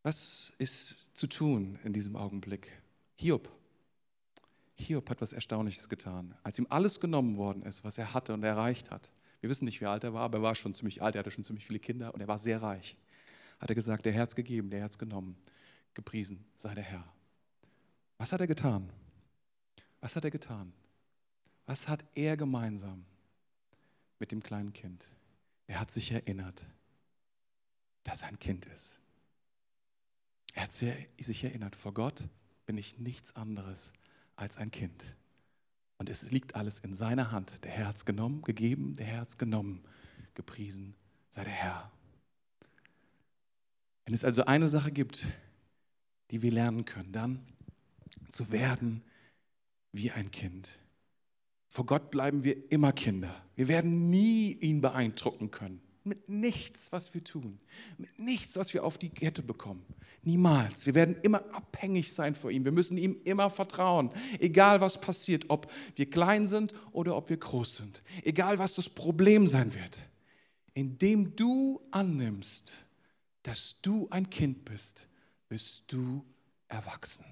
was 0.02 0.52
ist 0.58 1.16
zu 1.16 1.28
tun 1.28 1.78
in 1.84 1.92
diesem 1.92 2.16
Augenblick? 2.16 2.72
Hiob. 3.14 3.48
Hiob 4.74 5.08
hat 5.08 5.20
was 5.20 5.32
Erstaunliches 5.32 5.88
getan. 5.88 6.34
Als 6.42 6.58
ihm 6.58 6.66
alles 6.68 6.98
genommen 6.98 7.36
worden 7.36 7.62
ist, 7.62 7.84
was 7.84 7.96
er 7.96 8.12
hatte 8.12 8.34
und 8.34 8.42
erreicht 8.42 8.90
hat, 8.90 9.12
wir 9.40 9.48
wissen 9.50 9.66
nicht, 9.66 9.80
wie 9.80 9.86
alt 9.86 10.02
er 10.02 10.14
war, 10.14 10.22
aber 10.22 10.38
er 10.38 10.42
war 10.42 10.54
schon 10.56 10.74
ziemlich 10.74 11.00
alt, 11.00 11.14
er 11.14 11.20
hatte 11.20 11.30
schon 11.30 11.44
ziemlich 11.44 11.64
viele 11.64 11.78
Kinder 11.78 12.12
und 12.12 12.20
er 12.20 12.28
war 12.28 12.38
sehr 12.38 12.60
reich. 12.60 12.96
Hat 13.60 13.68
er 13.68 13.76
gesagt, 13.76 14.04
der 14.04 14.12
Herz 14.12 14.34
gegeben, 14.34 14.68
der 14.68 14.80
Herz 14.80 14.98
genommen. 14.98 15.36
Gepriesen 15.94 16.44
sei 16.56 16.74
der 16.74 16.84
Herr. 16.84 17.04
Was 18.20 18.32
hat 18.32 18.42
er 18.42 18.46
getan? 18.46 18.86
Was 20.02 20.14
hat 20.14 20.24
er 20.24 20.30
getan? 20.30 20.74
Was 21.64 21.88
hat 21.88 22.04
er 22.14 22.36
gemeinsam 22.36 23.06
mit 24.18 24.30
dem 24.30 24.42
kleinen 24.42 24.74
Kind? 24.74 25.08
Er 25.66 25.80
hat 25.80 25.90
sich 25.90 26.12
erinnert, 26.12 26.66
dass 28.04 28.20
er 28.20 28.28
ein 28.28 28.38
Kind 28.38 28.66
ist. 28.66 28.98
Er 30.52 30.64
hat 30.64 30.74
sich 30.74 31.44
erinnert, 31.44 31.74
vor 31.74 31.94
Gott 31.94 32.28
bin 32.66 32.76
ich 32.76 32.98
nichts 32.98 33.36
anderes 33.36 33.90
als 34.36 34.58
ein 34.58 34.70
Kind. 34.70 35.16
Und 35.96 36.10
es 36.10 36.30
liegt 36.30 36.56
alles 36.56 36.80
in 36.80 36.94
seiner 36.94 37.30
Hand. 37.30 37.64
Der 37.64 37.70
Herr 37.70 37.86
hat 37.86 37.96
es 37.96 38.04
genommen, 38.04 38.42
gegeben, 38.42 38.96
der 38.96 39.06
Herr 39.06 39.20
hat 39.22 39.28
es 39.28 39.38
genommen. 39.38 39.82
Gepriesen 40.34 40.94
sei 41.30 41.44
der 41.44 41.54
Herr. 41.54 41.90
Wenn 44.04 44.12
es 44.12 44.26
also 44.26 44.44
eine 44.44 44.68
Sache 44.68 44.92
gibt, 44.92 45.26
die 46.30 46.42
wir 46.42 46.52
lernen 46.52 46.84
können, 46.84 47.12
dann 47.12 47.46
zu 48.30 48.52
werden 48.52 49.02
wie 49.92 50.10
ein 50.10 50.30
Kind. 50.30 50.78
Vor 51.68 51.86
Gott 51.86 52.10
bleiben 52.10 52.42
wir 52.42 52.70
immer 52.72 52.92
Kinder. 52.92 53.34
Wir 53.54 53.68
werden 53.68 54.10
nie 54.10 54.52
ihn 54.54 54.80
beeindrucken 54.80 55.50
können. 55.50 55.80
Mit 56.02 56.28
nichts, 56.28 56.92
was 56.92 57.14
wir 57.14 57.22
tun. 57.22 57.60
Mit 57.98 58.18
nichts, 58.18 58.56
was 58.56 58.74
wir 58.74 58.84
auf 58.84 58.98
die 58.98 59.10
Kette 59.10 59.42
bekommen. 59.42 59.84
Niemals. 60.22 60.86
Wir 60.86 60.94
werden 60.94 61.16
immer 61.22 61.44
abhängig 61.54 62.12
sein 62.12 62.34
vor 62.34 62.50
ihm. 62.50 62.64
Wir 62.64 62.72
müssen 62.72 62.98
ihm 62.98 63.20
immer 63.24 63.50
vertrauen. 63.50 64.10
Egal 64.38 64.80
was 64.80 65.00
passiert, 65.00 65.44
ob 65.48 65.70
wir 65.96 66.10
klein 66.10 66.48
sind 66.48 66.74
oder 66.92 67.16
ob 67.16 67.28
wir 67.28 67.36
groß 67.36 67.76
sind. 67.76 68.02
Egal 68.22 68.58
was 68.58 68.74
das 68.74 68.88
Problem 68.88 69.46
sein 69.46 69.74
wird. 69.74 70.00
Indem 70.74 71.36
du 71.36 71.80
annimmst, 71.90 72.72
dass 73.42 73.80
du 73.82 74.08
ein 74.10 74.28
Kind 74.30 74.64
bist, 74.64 75.06
bist 75.48 75.92
du 75.92 76.24
erwachsen. 76.68 77.24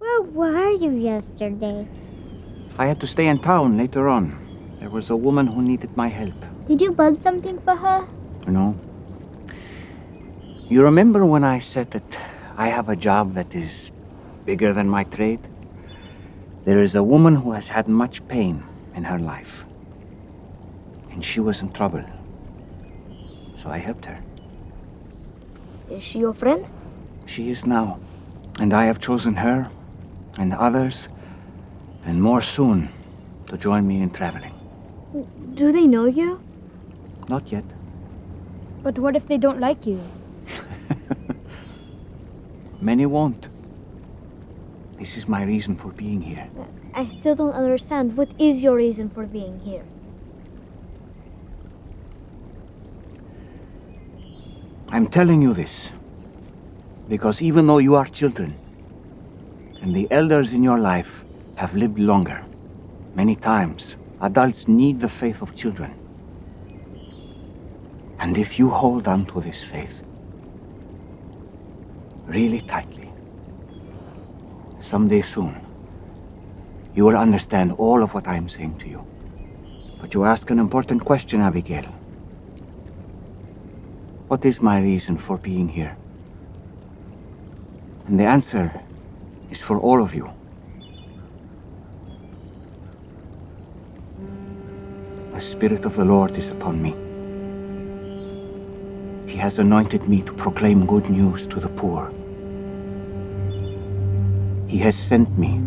Where 0.00 0.22
were 0.22 0.70
you 0.70 0.92
yesterday? 0.92 1.86
I 2.78 2.86
had 2.86 3.00
to 3.00 3.06
stay 3.06 3.26
in 3.26 3.38
town 3.38 3.76
later 3.76 4.08
on. 4.08 4.32
There 4.80 4.88
was 4.88 5.10
a 5.10 5.16
woman 5.16 5.46
who 5.46 5.60
needed 5.60 5.94
my 5.94 6.08
help. 6.08 6.32
Did 6.66 6.80
you 6.80 6.90
build 6.92 7.22
something 7.22 7.60
for 7.60 7.76
her? 7.76 8.08
No. 8.46 8.74
You 10.70 10.82
remember 10.82 11.26
when 11.26 11.44
I 11.44 11.58
said 11.58 11.90
that 11.90 12.16
I 12.56 12.68
have 12.68 12.88
a 12.88 12.96
job 12.96 13.34
that 13.34 13.54
is 13.54 13.92
bigger 14.46 14.72
than 14.72 14.88
my 14.88 15.04
trade? 15.04 15.40
There 16.64 16.82
is 16.82 16.94
a 16.94 17.02
woman 17.02 17.36
who 17.36 17.52
has 17.52 17.68
had 17.68 17.86
much 17.86 18.26
pain 18.26 18.64
in 18.94 19.04
her 19.04 19.18
life. 19.18 19.66
And 21.10 21.22
she 21.22 21.40
was 21.40 21.60
in 21.60 21.72
trouble. 21.72 22.04
So 23.58 23.68
I 23.68 23.76
helped 23.76 24.06
her. 24.06 24.18
Is 25.90 26.02
she 26.02 26.20
your 26.20 26.32
friend? 26.32 26.64
She 27.26 27.50
is 27.50 27.66
now. 27.66 28.00
And 28.58 28.72
I 28.72 28.86
have 28.86 28.98
chosen 28.98 29.34
her 29.36 29.70
and 30.38 30.52
others 30.54 31.08
and 32.04 32.22
more 32.22 32.42
soon 32.42 32.88
to 33.46 33.56
join 33.56 33.86
me 33.86 34.02
in 34.02 34.10
traveling. 34.10 34.54
Do 35.54 35.72
they 35.72 35.86
know 35.86 36.06
you? 36.06 36.40
Not 37.28 37.50
yet. 37.52 37.64
But 38.82 38.98
what 38.98 39.16
if 39.16 39.26
they 39.26 39.38
don't 39.38 39.60
like 39.60 39.86
you? 39.86 40.00
Many 42.80 43.06
won't. 43.06 43.48
This 44.98 45.16
is 45.16 45.28
my 45.28 45.44
reason 45.44 45.76
for 45.76 45.88
being 45.88 46.20
here. 46.20 46.48
I 46.94 47.08
still 47.10 47.34
don't 47.34 47.52
understand. 47.52 48.16
What 48.16 48.30
is 48.38 48.62
your 48.62 48.76
reason 48.76 49.08
for 49.08 49.26
being 49.26 49.60
here? 49.60 49.84
I'm 54.92 55.06
telling 55.06 55.40
you 55.40 55.54
this 55.54 55.92
because 57.08 57.42
even 57.42 57.66
though 57.66 57.78
you 57.78 57.94
are 57.94 58.06
children, 58.06 58.54
and 59.80 59.94
the 59.94 60.06
elders 60.10 60.52
in 60.52 60.62
your 60.62 60.78
life 60.78 61.24
have 61.56 61.74
lived 61.74 61.98
longer, 61.98 62.44
many 63.14 63.34
times 63.34 63.96
adults 64.20 64.68
need 64.68 65.00
the 65.00 65.08
faith 65.08 65.42
of 65.42 65.54
children. 65.54 65.94
And 68.18 68.36
if 68.36 68.58
you 68.58 68.68
hold 68.68 69.08
on 69.08 69.24
to 69.26 69.40
this 69.40 69.62
faith 69.62 70.04
really 72.26 72.60
tightly, 72.60 73.10
someday 74.78 75.22
soon, 75.22 75.56
you 76.94 77.04
will 77.04 77.16
understand 77.16 77.72
all 77.72 78.02
of 78.02 78.12
what 78.12 78.26
I 78.26 78.34
am 78.34 78.48
saying 78.48 78.78
to 78.80 78.88
you. 78.88 79.06
But 80.00 80.12
you 80.12 80.24
ask 80.24 80.50
an 80.50 80.58
important 80.58 81.04
question, 81.04 81.40
Abigail. 81.40 81.84
What 84.28 84.44
is 84.44 84.60
my 84.60 84.80
reason 84.80 85.16
for 85.18 85.38
being 85.38 85.68
here? 85.68 85.96
And 88.06 88.18
the 88.18 88.24
answer 88.24 88.72
is 89.50 89.60
for 89.60 89.78
all 89.78 90.02
of 90.02 90.14
you. 90.14 90.30
The 95.34 95.40
Spirit 95.40 95.84
of 95.84 95.96
the 95.96 96.04
Lord 96.04 96.36
is 96.36 96.48
upon 96.48 96.82
me. 96.82 96.94
He 99.26 99.38
has 99.38 99.58
anointed 99.58 100.08
me 100.08 100.22
to 100.22 100.32
proclaim 100.32 100.86
good 100.86 101.08
news 101.08 101.46
to 101.46 101.60
the 101.60 101.68
poor. 101.68 102.12
He 104.66 104.78
has 104.78 104.96
sent 104.96 105.38
me 105.38 105.58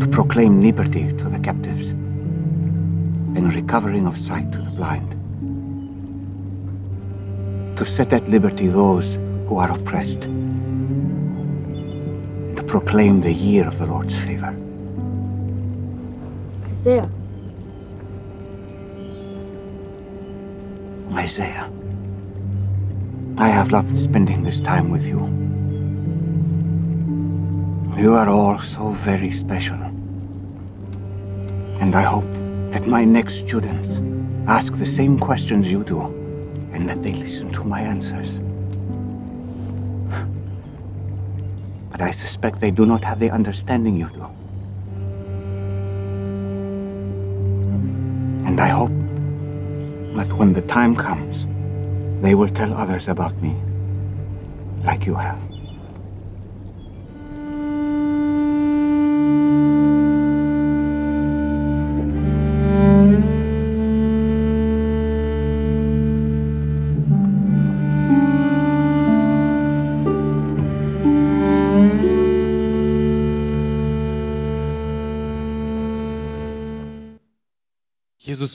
to 0.00 0.08
proclaim 0.08 0.62
liberty 0.62 1.12
to 1.18 1.24
the 1.28 1.38
captives 1.38 1.90
and 1.90 3.54
recovering 3.54 4.06
of 4.06 4.18
sight 4.18 4.50
to 4.52 4.58
the 4.58 4.70
blind. 4.70 5.10
To 7.76 7.84
set 7.86 8.12
at 8.12 8.28
liberty 8.28 8.68
those 8.68 9.16
who 9.46 9.58
are 9.58 9.70
oppressed. 9.70 10.26
Proclaim 12.70 13.20
the 13.20 13.32
year 13.32 13.66
of 13.66 13.80
the 13.80 13.86
Lord's 13.86 14.14
favor. 14.14 14.54
Isaiah. 16.70 17.10
Isaiah. 21.16 21.68
I 23.38 23.48
have 23.48 23.72
loved 23.72 23.96
spending 23.98 24.44
this 24.44 24.60
time 24.60 24.88
with 24.88 25.04
you. 25.08 25.18
You 28.00 28.14
are 28.14 28.28
all 28.28 28.60
so 28.60 28.90
very 28.90 29.32
special. 29.32 29.82
And 31.80 31.96
I 31.96 32.02
hope 32.02 32.30
that 32.70 32.86
my 32.86 33.04
next 33.04 33.40
students 33.40 34.00
ask 34.46 34.78
the 34.78 34.86
same 34.86 35.18
questions 35.18 35.72
you 35.72 35.82
do 35.82 36.02
and 36.72 36.88
that 36.88 37.02
they 37.02 37.14
listen 37.14 37.50
to 37.50 37.64
my 37.64 37.80
answers. 37.80 38.40
But 42.00 42.06
I 42.06 42.12
suspect 42.12 42.60
they 42.60 42.70
do 42.70 42.86
not 42.86 43.04
have 43.04 43.18
the 43.18 43.28
understanding 43.28 43.94
you 43.94 44.08
do. 44.08 44.24
And 48.48 48.58
I 48.58 48.68
hope 48.68 48.88
that 50.16 50.32
when 50.32 50.54
the 50.54 50.62
time 50.62 50.96
comes, 50.96 51.44
they 52.22 52.34
will 52.34 52.48
tell 52.48 52.72
others 52.72 53.08
about 53.08 53.38
me, 53.42 53.54
like 54.82 55.04
you 55.04 55.14
have. 55.14 55.49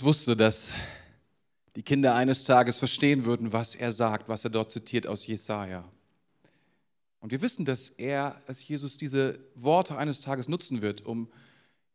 Wusste, 0.06 0.38
dass 0.38 0.72
die 1.76 1.82
Kinder 1.82 2.16
eines 2.16 2.43
Tages 2.43 2.78
verstehen 2.78 3.26
würden, 3.26 3.51
was 3.51 3.74
er 3.74 3.91
sagt, 3.91 4.30
was 4.30 4.43
er 4.43 4.51
dort 4.51 4.70
zitiert 4.70 5.08
aus 5.08 5.26
Jesaja. 5.26 5.84
Und 7.20 7.32
wir 7.32 7.41
wissen, 7.41 7.66
dass 7.66 7.89
er, 7.89 8.39
dass 8.45 8.66
Jesus 8.66 8.97
diese 8.97 9.39
Worte 9.56 9.97
eines 9.97 10.22
Tages 10.22 10.47
nutzen 10.47 10.84
wird, 10.84 11.01
um 11.01 11.28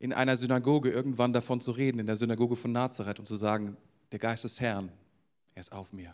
in 0.01 0.13
einer 0.13 0.37
Synagoge 0.37 0.91
irgendwann 0.91 1.33
davon 1.33 1.61
zu 1.61 1.71
reden, 1.71 2.01
in 2.01 2.07
der 2.07 2.17
Synagoge 2.17 2.57
von 2.57 2.73
Nazareth 2.73 3.21
und 3.21 3.27
zu 3.27 3.37
sagen, 3.37 3.77
der 4.11 4.19
Geist 4.19 4.43
des 4.43 4.61
Herrn, 4.61 4.91
er 5.55 5.61
ist 5.61 5.71
auf 5.71 5.93
mir. 5.93 6.13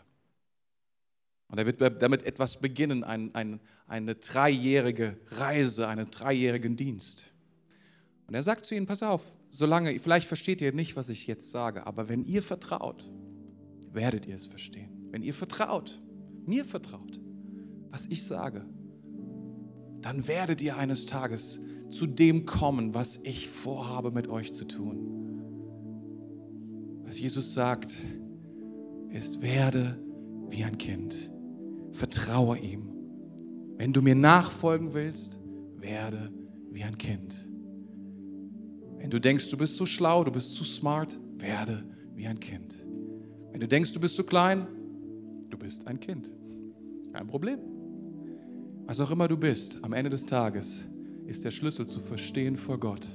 Und 1.47 1.57
er 1.57 1.65
wird 1.65 1.81
damit 2.01 2.25
etwas 2.25 2.59
beginnen, 2.59 3.03
ein, 3.03 3.33
ein, 3.33 3.59
eine 3.87 4.13
dreijährige 4.15 5.17
Reise, 5.31 5.87
einen 5.87 6.11
dreijährigen 6.11 6.75
Dienst. 6.75 7.31
Und 8.27 8.35
er 8.35 8.43
sagt 8.43 8.65
zu 8.65 8.75
ihnen, 8.75 8.85
pass 8.85 9.03
auf, 9.03 9.23
solange, 9.51 9.97
vielleicht 9.99 10.27
versteht 10.27 10.61
ihr 10.61 10.73
nicht, 10.73 10.95
was 10.95 11.09
ich 11.09 11.27
jetzt 11.27 11.49
sage, 11.49 11.87
aber 11.87 12.09
wenn 12.09 12.25
ihr 12.25 12.43
vertraut, 12.43 13.09
werdet 13.91 14.25
ihr 14.25 14.35
es 14.35 14.45
verstehen. 14.45 15.07
Wenn 15.11 15.23
ihr 15.23 15.33
vertraut, 15.33 16.01
mir 16.45 16.65
vertraut, 16.65 17.19
was 17.89 18.05
ich 18.05 18.25
sage, 18.25 18.65
dann 20.01 20.27
werdet 20.27 20.61
ihr 20.61 20.77
eines 20.77 21.05
Tages 21.05 21.59
zu 21.89 22.05
dem 22.05 22.45
kommen, 22.45 22.93
was 22.93 23.15
ich 23.23 23.47
vorhabe 23.47 24.11
mit 24.11 24.27
euch 24.27 24.53
zu 24.53 24.65
tun. 24.67 25.13
Was 27.03 27.17
Jesus 27.17 27.53
sagt, 27.53 27.95
ist, 29.09 29.41
werde 29.41 29.97
wie 30.49 30.65
ein 30.65 30.77
Kind. 30.77 31.31
Vertraue 31.91 32.57
ihm. 32.59 32.89
Wenn 33.77 33.93
du 33.93 34.01
mir 34.01 34.15
nachfolgen 34.15 34.93
willst, 34.93 35.39
werde 35.77 36.33
wie 36.71 36.83
ein 36.83 36.97
Kind. 36.97 37.47
Wenn 39.07 39.11
du 39.11 39.21
denkst, 39.21 39.49
du 39.51 39.55
bist 39.55 39.77
so 39.77 39.85
schlau, 39.85 40.25
du 40.25 40.33
bist 40.33 40.53
zu 40.55 40.65
smart, 40.65 41.17
werde 41.37 41.81
wie 42.13 42.27
ein 42.27 42.41
Kind. 42.41 42.85
Wenn 43.53 43.61
du 43.61 43.65
denkst, 43.65 43.93
du 43.93 44.01
bist 44.01 44.17
zu 44.17 44.25
klein, 44.25 44.67
du 45.49 45.57
bist 45.57 45.87
ein 45.87 45.97
Kind. 45.97 46.29
Kein 47.13 47.25
Problem. 47.25 47.57
Was 48.85 48.99
auch 48.99 49.09
immer 49.09 49.29
du 49.29 49.37
bist, 49.37 49.81
am 49.81 49.93
Ende 49.93 50.09
des 50.09 50.25
Tages 50.25 50.83
ist 51.25 51.45
der 51.45 51.51
Schlüssel 51.51 51.87
zu 51.87 52.01
verstehen 52.01 52.57
vor 52.57 52.81
Gott 52.81 53.07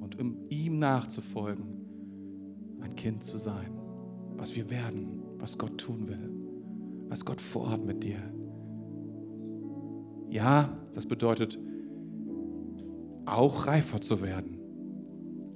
und 0.00 0.20
um 0.20 0.36
ihm 0.50 0.76
nachzufolgen, 0.76 1.66
ein 2.80 2.94
Kind 2.94 3.24
zu 3.24 3.36
sein. 3.36 3.76
Was 4.36 4.54
wir 4.54 4.70
werden, 4.70 5.20
was 5.38 5.58
Gott 5.58 5.78
tun 5.78 6.06
will, 6.06 6.30
was 7.08 7.24
Gott 7.24 7.40
vorhat 7.40 7.84
mit 7.84 8.04
dir. 8.04 8.22
Ja, 10.28 10.78
das 10.94 11.06
bedeutet 11.06 11.58
auch 13.26 13.66
reifer 13.66 14.00
zu 14.00 14.22
werden, 14.22 14.60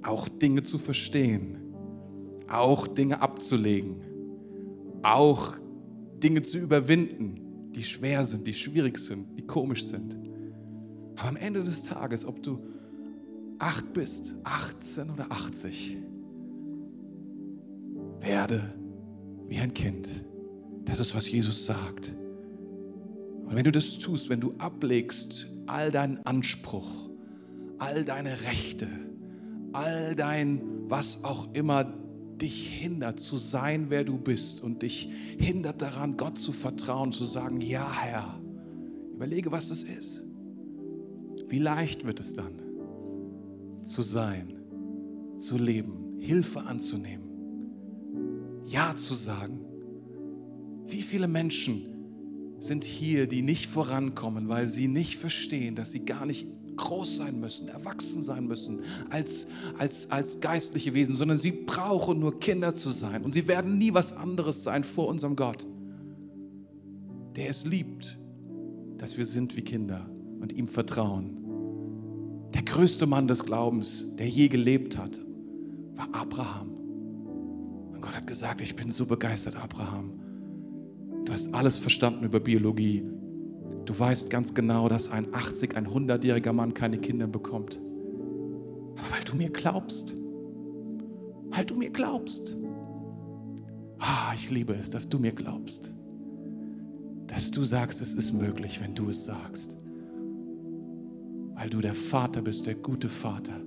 auch 0.03 0.27
Dinge 0.27 0.63
zu 0.63 0.77
verstehen, 0.77 1.57
auch 2.47 2.87
Dinge 2.87 3.21
abzulegen, 3.21 4.01
auch 5.03 5.53
Dinge 6.21 6.41
zu 6.41 6.57
überwinden, 6.57 7.71
die 7.75 7.83
schwer 7.83 8.25
sind, 8.25 8.45
die 8.47 8.53
schwierig 8.53 8.97
sind, 8.97 9.37
die 9.37 9.45
komisch 9.45 9.83
sind. 9.83 10.17
Aber 11.15 11.29
am 11.29 11.35
Ende 11.35 11.63
des 11.63 11.83
Tages, 11.83 12.25
ob 12.25 12.41
du 12.41 12.59
acht 13.59 13.93
bist, 13.93 14.35
18 14.43 15.09
oder 15.09 15.31
80, 15.31 15.97
werde 18.21 18.73
wie 19.47 19.57
ein 19.59 19.73
Kind. 19.73 20.25
Das 20.85 20.99
ist, 20.99 21.15
was 21.15 21.29
Jesus 21.29 21.65
sagt. 21.65 22.15
Und 23.45 23.55
wenn 23.55 23.63
du 23.63 23.71
das 23.71 23.99
tust, 23.99 24.29
wenn 24.29 24.39
du 24.39 24.53
ablegst 24.57 25.47
all 25.65 25.91
deinen 25.91 26.19
Anspruch, 26.25 27.09
all 27.79 28.05
deine 28.05 28.41
Rechte, 28.43 28.87
all 29.73 30.15
dein, 30.15 30.61
was 30.89 31.23
auch 31.23 31.53
immer 31.53 31.93
dich 32.41 32.69
hindert 32.69 33.19
zu 33.19 33.37
sein, 33.37 33.87
wer 33.89 34.03
du 34.03 34.17
bist 34.17 34.63
und 34.63 34.81
dich 34.81 35.09
hindert 35.37 35.81
daran, 35.81 36.17
Gott 36.17 36.37
zu 36.37 36.51
vertrauen, 36.51 37.11
zu 37.11 37.25
sagen, 37.25 37.61
ja 37.61 37.91
Herr, 37.93 38.39
überlege, 39.13 39.51
was 39.51 39.69
das 39.69 39.83
ist. 39.83 40.23
Wie 41.47 41.59
leicht 41.59 42.05
wird 42.05 42.19
es 42.19 42.33
dann, 42.33 42.61
zu 43.83 44.01
sein, 44.01 44.53
zu 45.37 45.57
leben, 45.57 46.17
Hilfe 46.19 46.61
anzunehmen, 46.61 47.27
Ja 48.65 48.95
zu 48.95 49.13
sagen. 49.13 49.65
Wie 50.85 51.01
viele 51.01 51.27
Menschen 51.27 51.89
sind 52.59 52.83
hier, 52.83 53.27
die 53.27 53.41
nicht 53.41 53.67
vorankommen, 53.67 54.49
weil 54.49 54.67
sie 54.67 54.87
nicht 54.87 55.17
verstehen, 55.17 55.75
dass 55.75 55.91
sie 55.91 56.05
gar 56.05 56.25
nicht 56.25 56.45
groß 56.79 57.17
sein 57.17 57.39
müssen, 57.39 57.67
erwachsen 57.67 58.23
sein 58.23 58.47
müssen 58.47 58.79
als, 59.09 59.47
als, 59.77 60.09
als 60.11 60.39
geistliche 60.39 60.93
Wesen, 60.93 61.13
sondern 61.13 61.37
sie 61.37 61.51
brauchen 61.51 62.19
nur 62.19 62.39
Kinder 62.39 62.73
zu 62.73 62.89
sein. 62.89 63.23
Und 63.23 63.33
sie 63.33 63.47
werden 63.47 63.77
nie 63.77 63.93
was 63.93 64.15
anderes 64.15 64.63
sein 64.63 64.83
vor 64.83 65.07
unserem 65.07 65.35
Gott, 65.35 65.65
der 67.35 67.49
es 67.49 67.65
liebt, 67.65 68.17
dass 68.97 69.17
wir 69.17 69.25
sind 69.25 69.55
wie 69.55 69.61
Kinder 69.61 70.09
und 70.39 70.53
ihm 70.53 70.67
vertrauen. 70.67 71.35
Der 72.53 72.63
größte 72.63 73.05
Mann 73.05 73.27
des 73.27 73.45
Glaubens, 73.45 74.15
der 74.15 74.27
je 74.27 74.47
gelebt 74.47 74.97
hat, 74.97 75.19
war 75.95 76.09
Abraham. 76.13 76.69
Und 77.93 78.01
Gott 78.01 78.15
hat 78.15 78.27
gesagt, 78.27 78.61
ich 78.61 78.75
bin 78.75 78.89
so 78.89 79.05
begeistert, 79.05 79.55
Abraham. 79.57 80.11
Du 81.25 81.33
hast 81.33 81.53
alles 81.53 81.77
verstanden 81.77 82.25
über 82.25 82.39
Biologie. 82.39 83.03
Du 83.89 83.97
weißt 83.97 84.29
ganz 84.29 84.53
genau, 84.53 84.87
dass 84.87 85.09
ein 85.09 85.33
80, 85.33 85.75
ein 85.75 85.87
100-jähriger 85.87 86.53
Mann 86.53 86.75
keine 86.75 86.99
Kinder 86.99 87.25
bekommt. 87.25 87.81
Aber 88.95 89.15
weil 89.15 89.23
du 89.23 89.35
mir 89.35 89.49
glaubst, 89.49 90.13
weil 91.49 91.65
du 91.65 91.75
mir 91.75 91.89
glaubst. 91.89 92.55
Ah, 93.97 94.31
ich 94.35 94.51
liebe 94.51 94.75
es, 94.75 94.91
dass 94.91 95.09
du 95.09 95.17
mir 95.17 95.31
glaubst. 95.31 95.95
Dass 97.25 97.49
du 97.49 97.65
sagst, 97.65 97.99
es 98.01 98.13
ist 98.13 98.31
möglich, 98.31 98.79
wenn 98.79 98.93
du 98.93 99.09
es 99.09 99.25
sagst. 99.25 99.75
Weil 101.55 101.71
du 101.71 101.81
der 101.81 101.95
Vater 101.95 102.43
bist, 102.43 102.67
der 102.67 102.75
gute 102.75 103.09
Vater. 103.09 103.59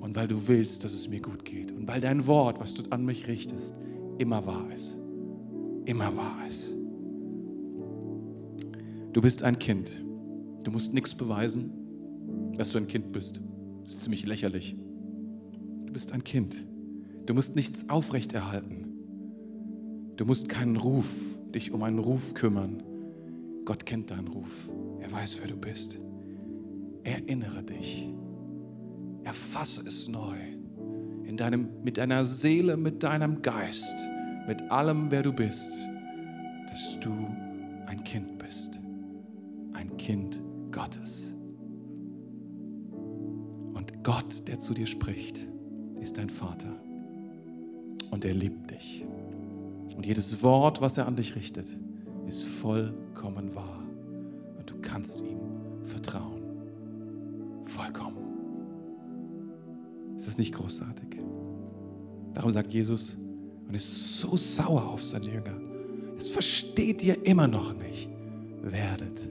Und 0.00 0.16
weil 0.16 0.26
du 0.26 0.48
willst, 0.48 0.82
dass 0.82 0.92
es 0.92 1.08
mir 1.08 1.20
gut 1.20 1.44
geht. 1.44 1.70
Und 1.70 1.86
weil 1.86 2.00
dein 2.00 2.26
Wort, 2.26 2.58
was 2.58 2.74
du 2.74 2.82
an 2.90 3.04
mich 3.04 3.28
richtest, 3.28 3.76
immer 4.18 4.44
wahr 4.44 4.72
ist. 4.74 4.98
Immer 5.84 6.16
wahr 6.16 6.44
ist. 6.48 6.81
Du 9.12 9.20
bist 9.20 9.42
ein 9.42 9.58
Kind. 9.58 10.02
Du 10.64 10.70
musst 10.70 10.94
nichts 10.94 11.14
beweisen, 11.14 12.52
dass 12.56 12.70
du 12.70 12.78
ein 12.78 12.86
Kind 12.86 13.12
bist. 13.12 13.40
Das 13.82 13.92
ist 13.92 14.02
ziemlich 14.02 14.24
lächerlich. 14.24 14.74
Du 15.86 15.92
bist 15.92 16.12
ein 16.12 16.24
Kind. 16.24 16.64
Du 17.26 17.34
musst 17.34 17.54
nichts 17.54 17.90
aufrechterhalten. 17.90 18.86
Du 20.16 20.24
musst 20.24 20.48
keinen 20.48 20.76
Ruf, 20.76 21.38
dich 21.54 21.72
um 21.72 21.82
einen 21.82 21.98
Ruf 21.98 22.32
kümmern. 22.32 22.82
Gott 23.66 23.84
kennt 23.84 24.10
deinen 24.10 24.28
Ruf. 24.28 24.70
Er 25.00 25.12
weiß, 25.12 25.38
wer 25.40 25.48
du 25.48 25.56
bist. 25.56 25.98
Erinnere 27.04 27.62
dich. 27.62 28.08
Erfasse 29.24 29.86
es 29.86 30.08
neu. 30.08 30.36
In 31.24 31.36
deinem, 31.36 31.68
mit 31.82 31.98
deiner 31.98 32.24
Seele, 32.24 32.76
mit 32.76 33.02
deinem 33.02 33.42
Geist, 33.42 33.96
mit 34.46 34.62
allem, 34.70 35.10
wer 35.10 35.22
du 35.22 35.32
bist, 35.32 35.70
dass 36.70 36.98
du 37.00 37.12
ein 37.86 38.02
Kind 38.04 38.38
bist. 38.38 38.81
Kind 40.02 40.42
Gottes. 40.72 41.32
Und 43.72 44.02
Gott, 44.02 44.48
der 44.48 44.58
zu 44.58 44.74
dir 44.74 44.88
spricht, 44.88 45.46
ist 46.00 46.18
dein 46.18 46.28
Vater. 46.28 46.74
Und 48.10 48.24
er 48.24 48.34
liebt 48.34 48.72
dich. 48.72 49.04
Und 49.96 50.04
jedes 50.04 50.42
Wort, 50.42 50.80
was 50.80 50.98
er 50.98 51.06
an 51.06 51.14
dich 51.14 51.36
richtet, 51.36 51.78
ist 52.26 52.42
vollkommen 52.42 53.54
wahr. 53.54 53.80
Und 54.58 54.68
du 54.68 54.74
kannst 54.82 55.20
ihm 55.20 55.38
vertrauen. 55.84 56.42
Vollkommen. 57.64 58.16
Ist 60.16 60.26
das 60.26 60.36
nicht 60.36 60.52
großartig? 60.52 61.20
Darum 62.34 62.50
sagt 62.50 62.72
Jesus 62.72 63.16
und 63.68 63.74
ist 63.74 64.18
so 64.18 64.36
sauer 64.36 64.88
auf 64.88 65.00
seine 65.00 65.26
Jünger. 65.26 65.60
Das 66.16 66.26
versteht 66.26 67.04
ihr 67.04 67.24
immer 67.24 67.46
noch 67.46 67.72
nicht. 67.72 68.08
Werdet 68.62 69.30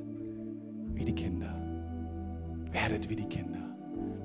wie 1.02 1.06
die 1.06 1.16
Kinder. 1.16 1.56
Werdet 2.72 3.10
wie 3.10 3.16
die 3.16 3.26
Kinder. 3.26 3.60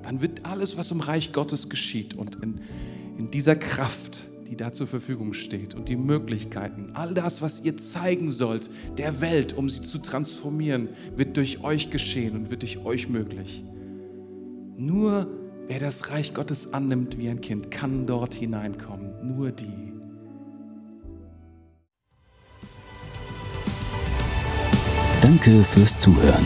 Dann 0.03 0.21
wird 0.21 0.45
alles, 0.45 0.77
was 0.77 0.91
im 0.91 0.99
Reich 0.99 1.33
Gottes 1.33 1.69
geschieht 1.69 2.13
und 2.13 2.35
in, 2.35 2.61
in 3.17 3.31
dieser 3.31 3.55
Kraft, 3.55 4.27
die 4.47 4.55
da 4.55 4.71
zur 4.71 4.85
Verfügung 4.85 5.33
steht 5.33 5.73
und 5.73 5.89
die 5.89 5.95
Möglichkeiten, 5.95 6.91
all 6.93 7.15
das, 7.15 7.41
was 7.41 7.65
ihr 7.65 7.77
zeigen 7.77 8.29
sollt 8.29 8.69
der 8.97 9.21
Welt, 9.21 9.57
um 9.57 9.71
sie 9.71 9.81
zu 9.81 9.97
transformieren, 9.97 10.89
wird 11.15 11.35
durch 11.35 11.63
euch 11.63 11.89
geschehen 11.89 12.35
und 12.35 12.51
wird 12.51 12.61
durch 12.61 12.85
euch 12.85 13.09
möglich. 13.09 13.63
Nur 14.77 15.27
wer 15.67 15.79
das 15.79 16.11
Reich 16.11 16.35
Gottes 16.35 16.73
annimmt 16.73 17.17
wie 17.17 17.27
ein 17.27 17.41
Kind, 17.41 17.71
kann 17.71 18.05
dort 18.05 18.35
hineinkommen. 18.35 19.35
Nur 19.35 19.51
die. 19.51 19.87
Danke 25.21 25.63
fürs 25.63 25.99
Zuhören. 25.99 26.45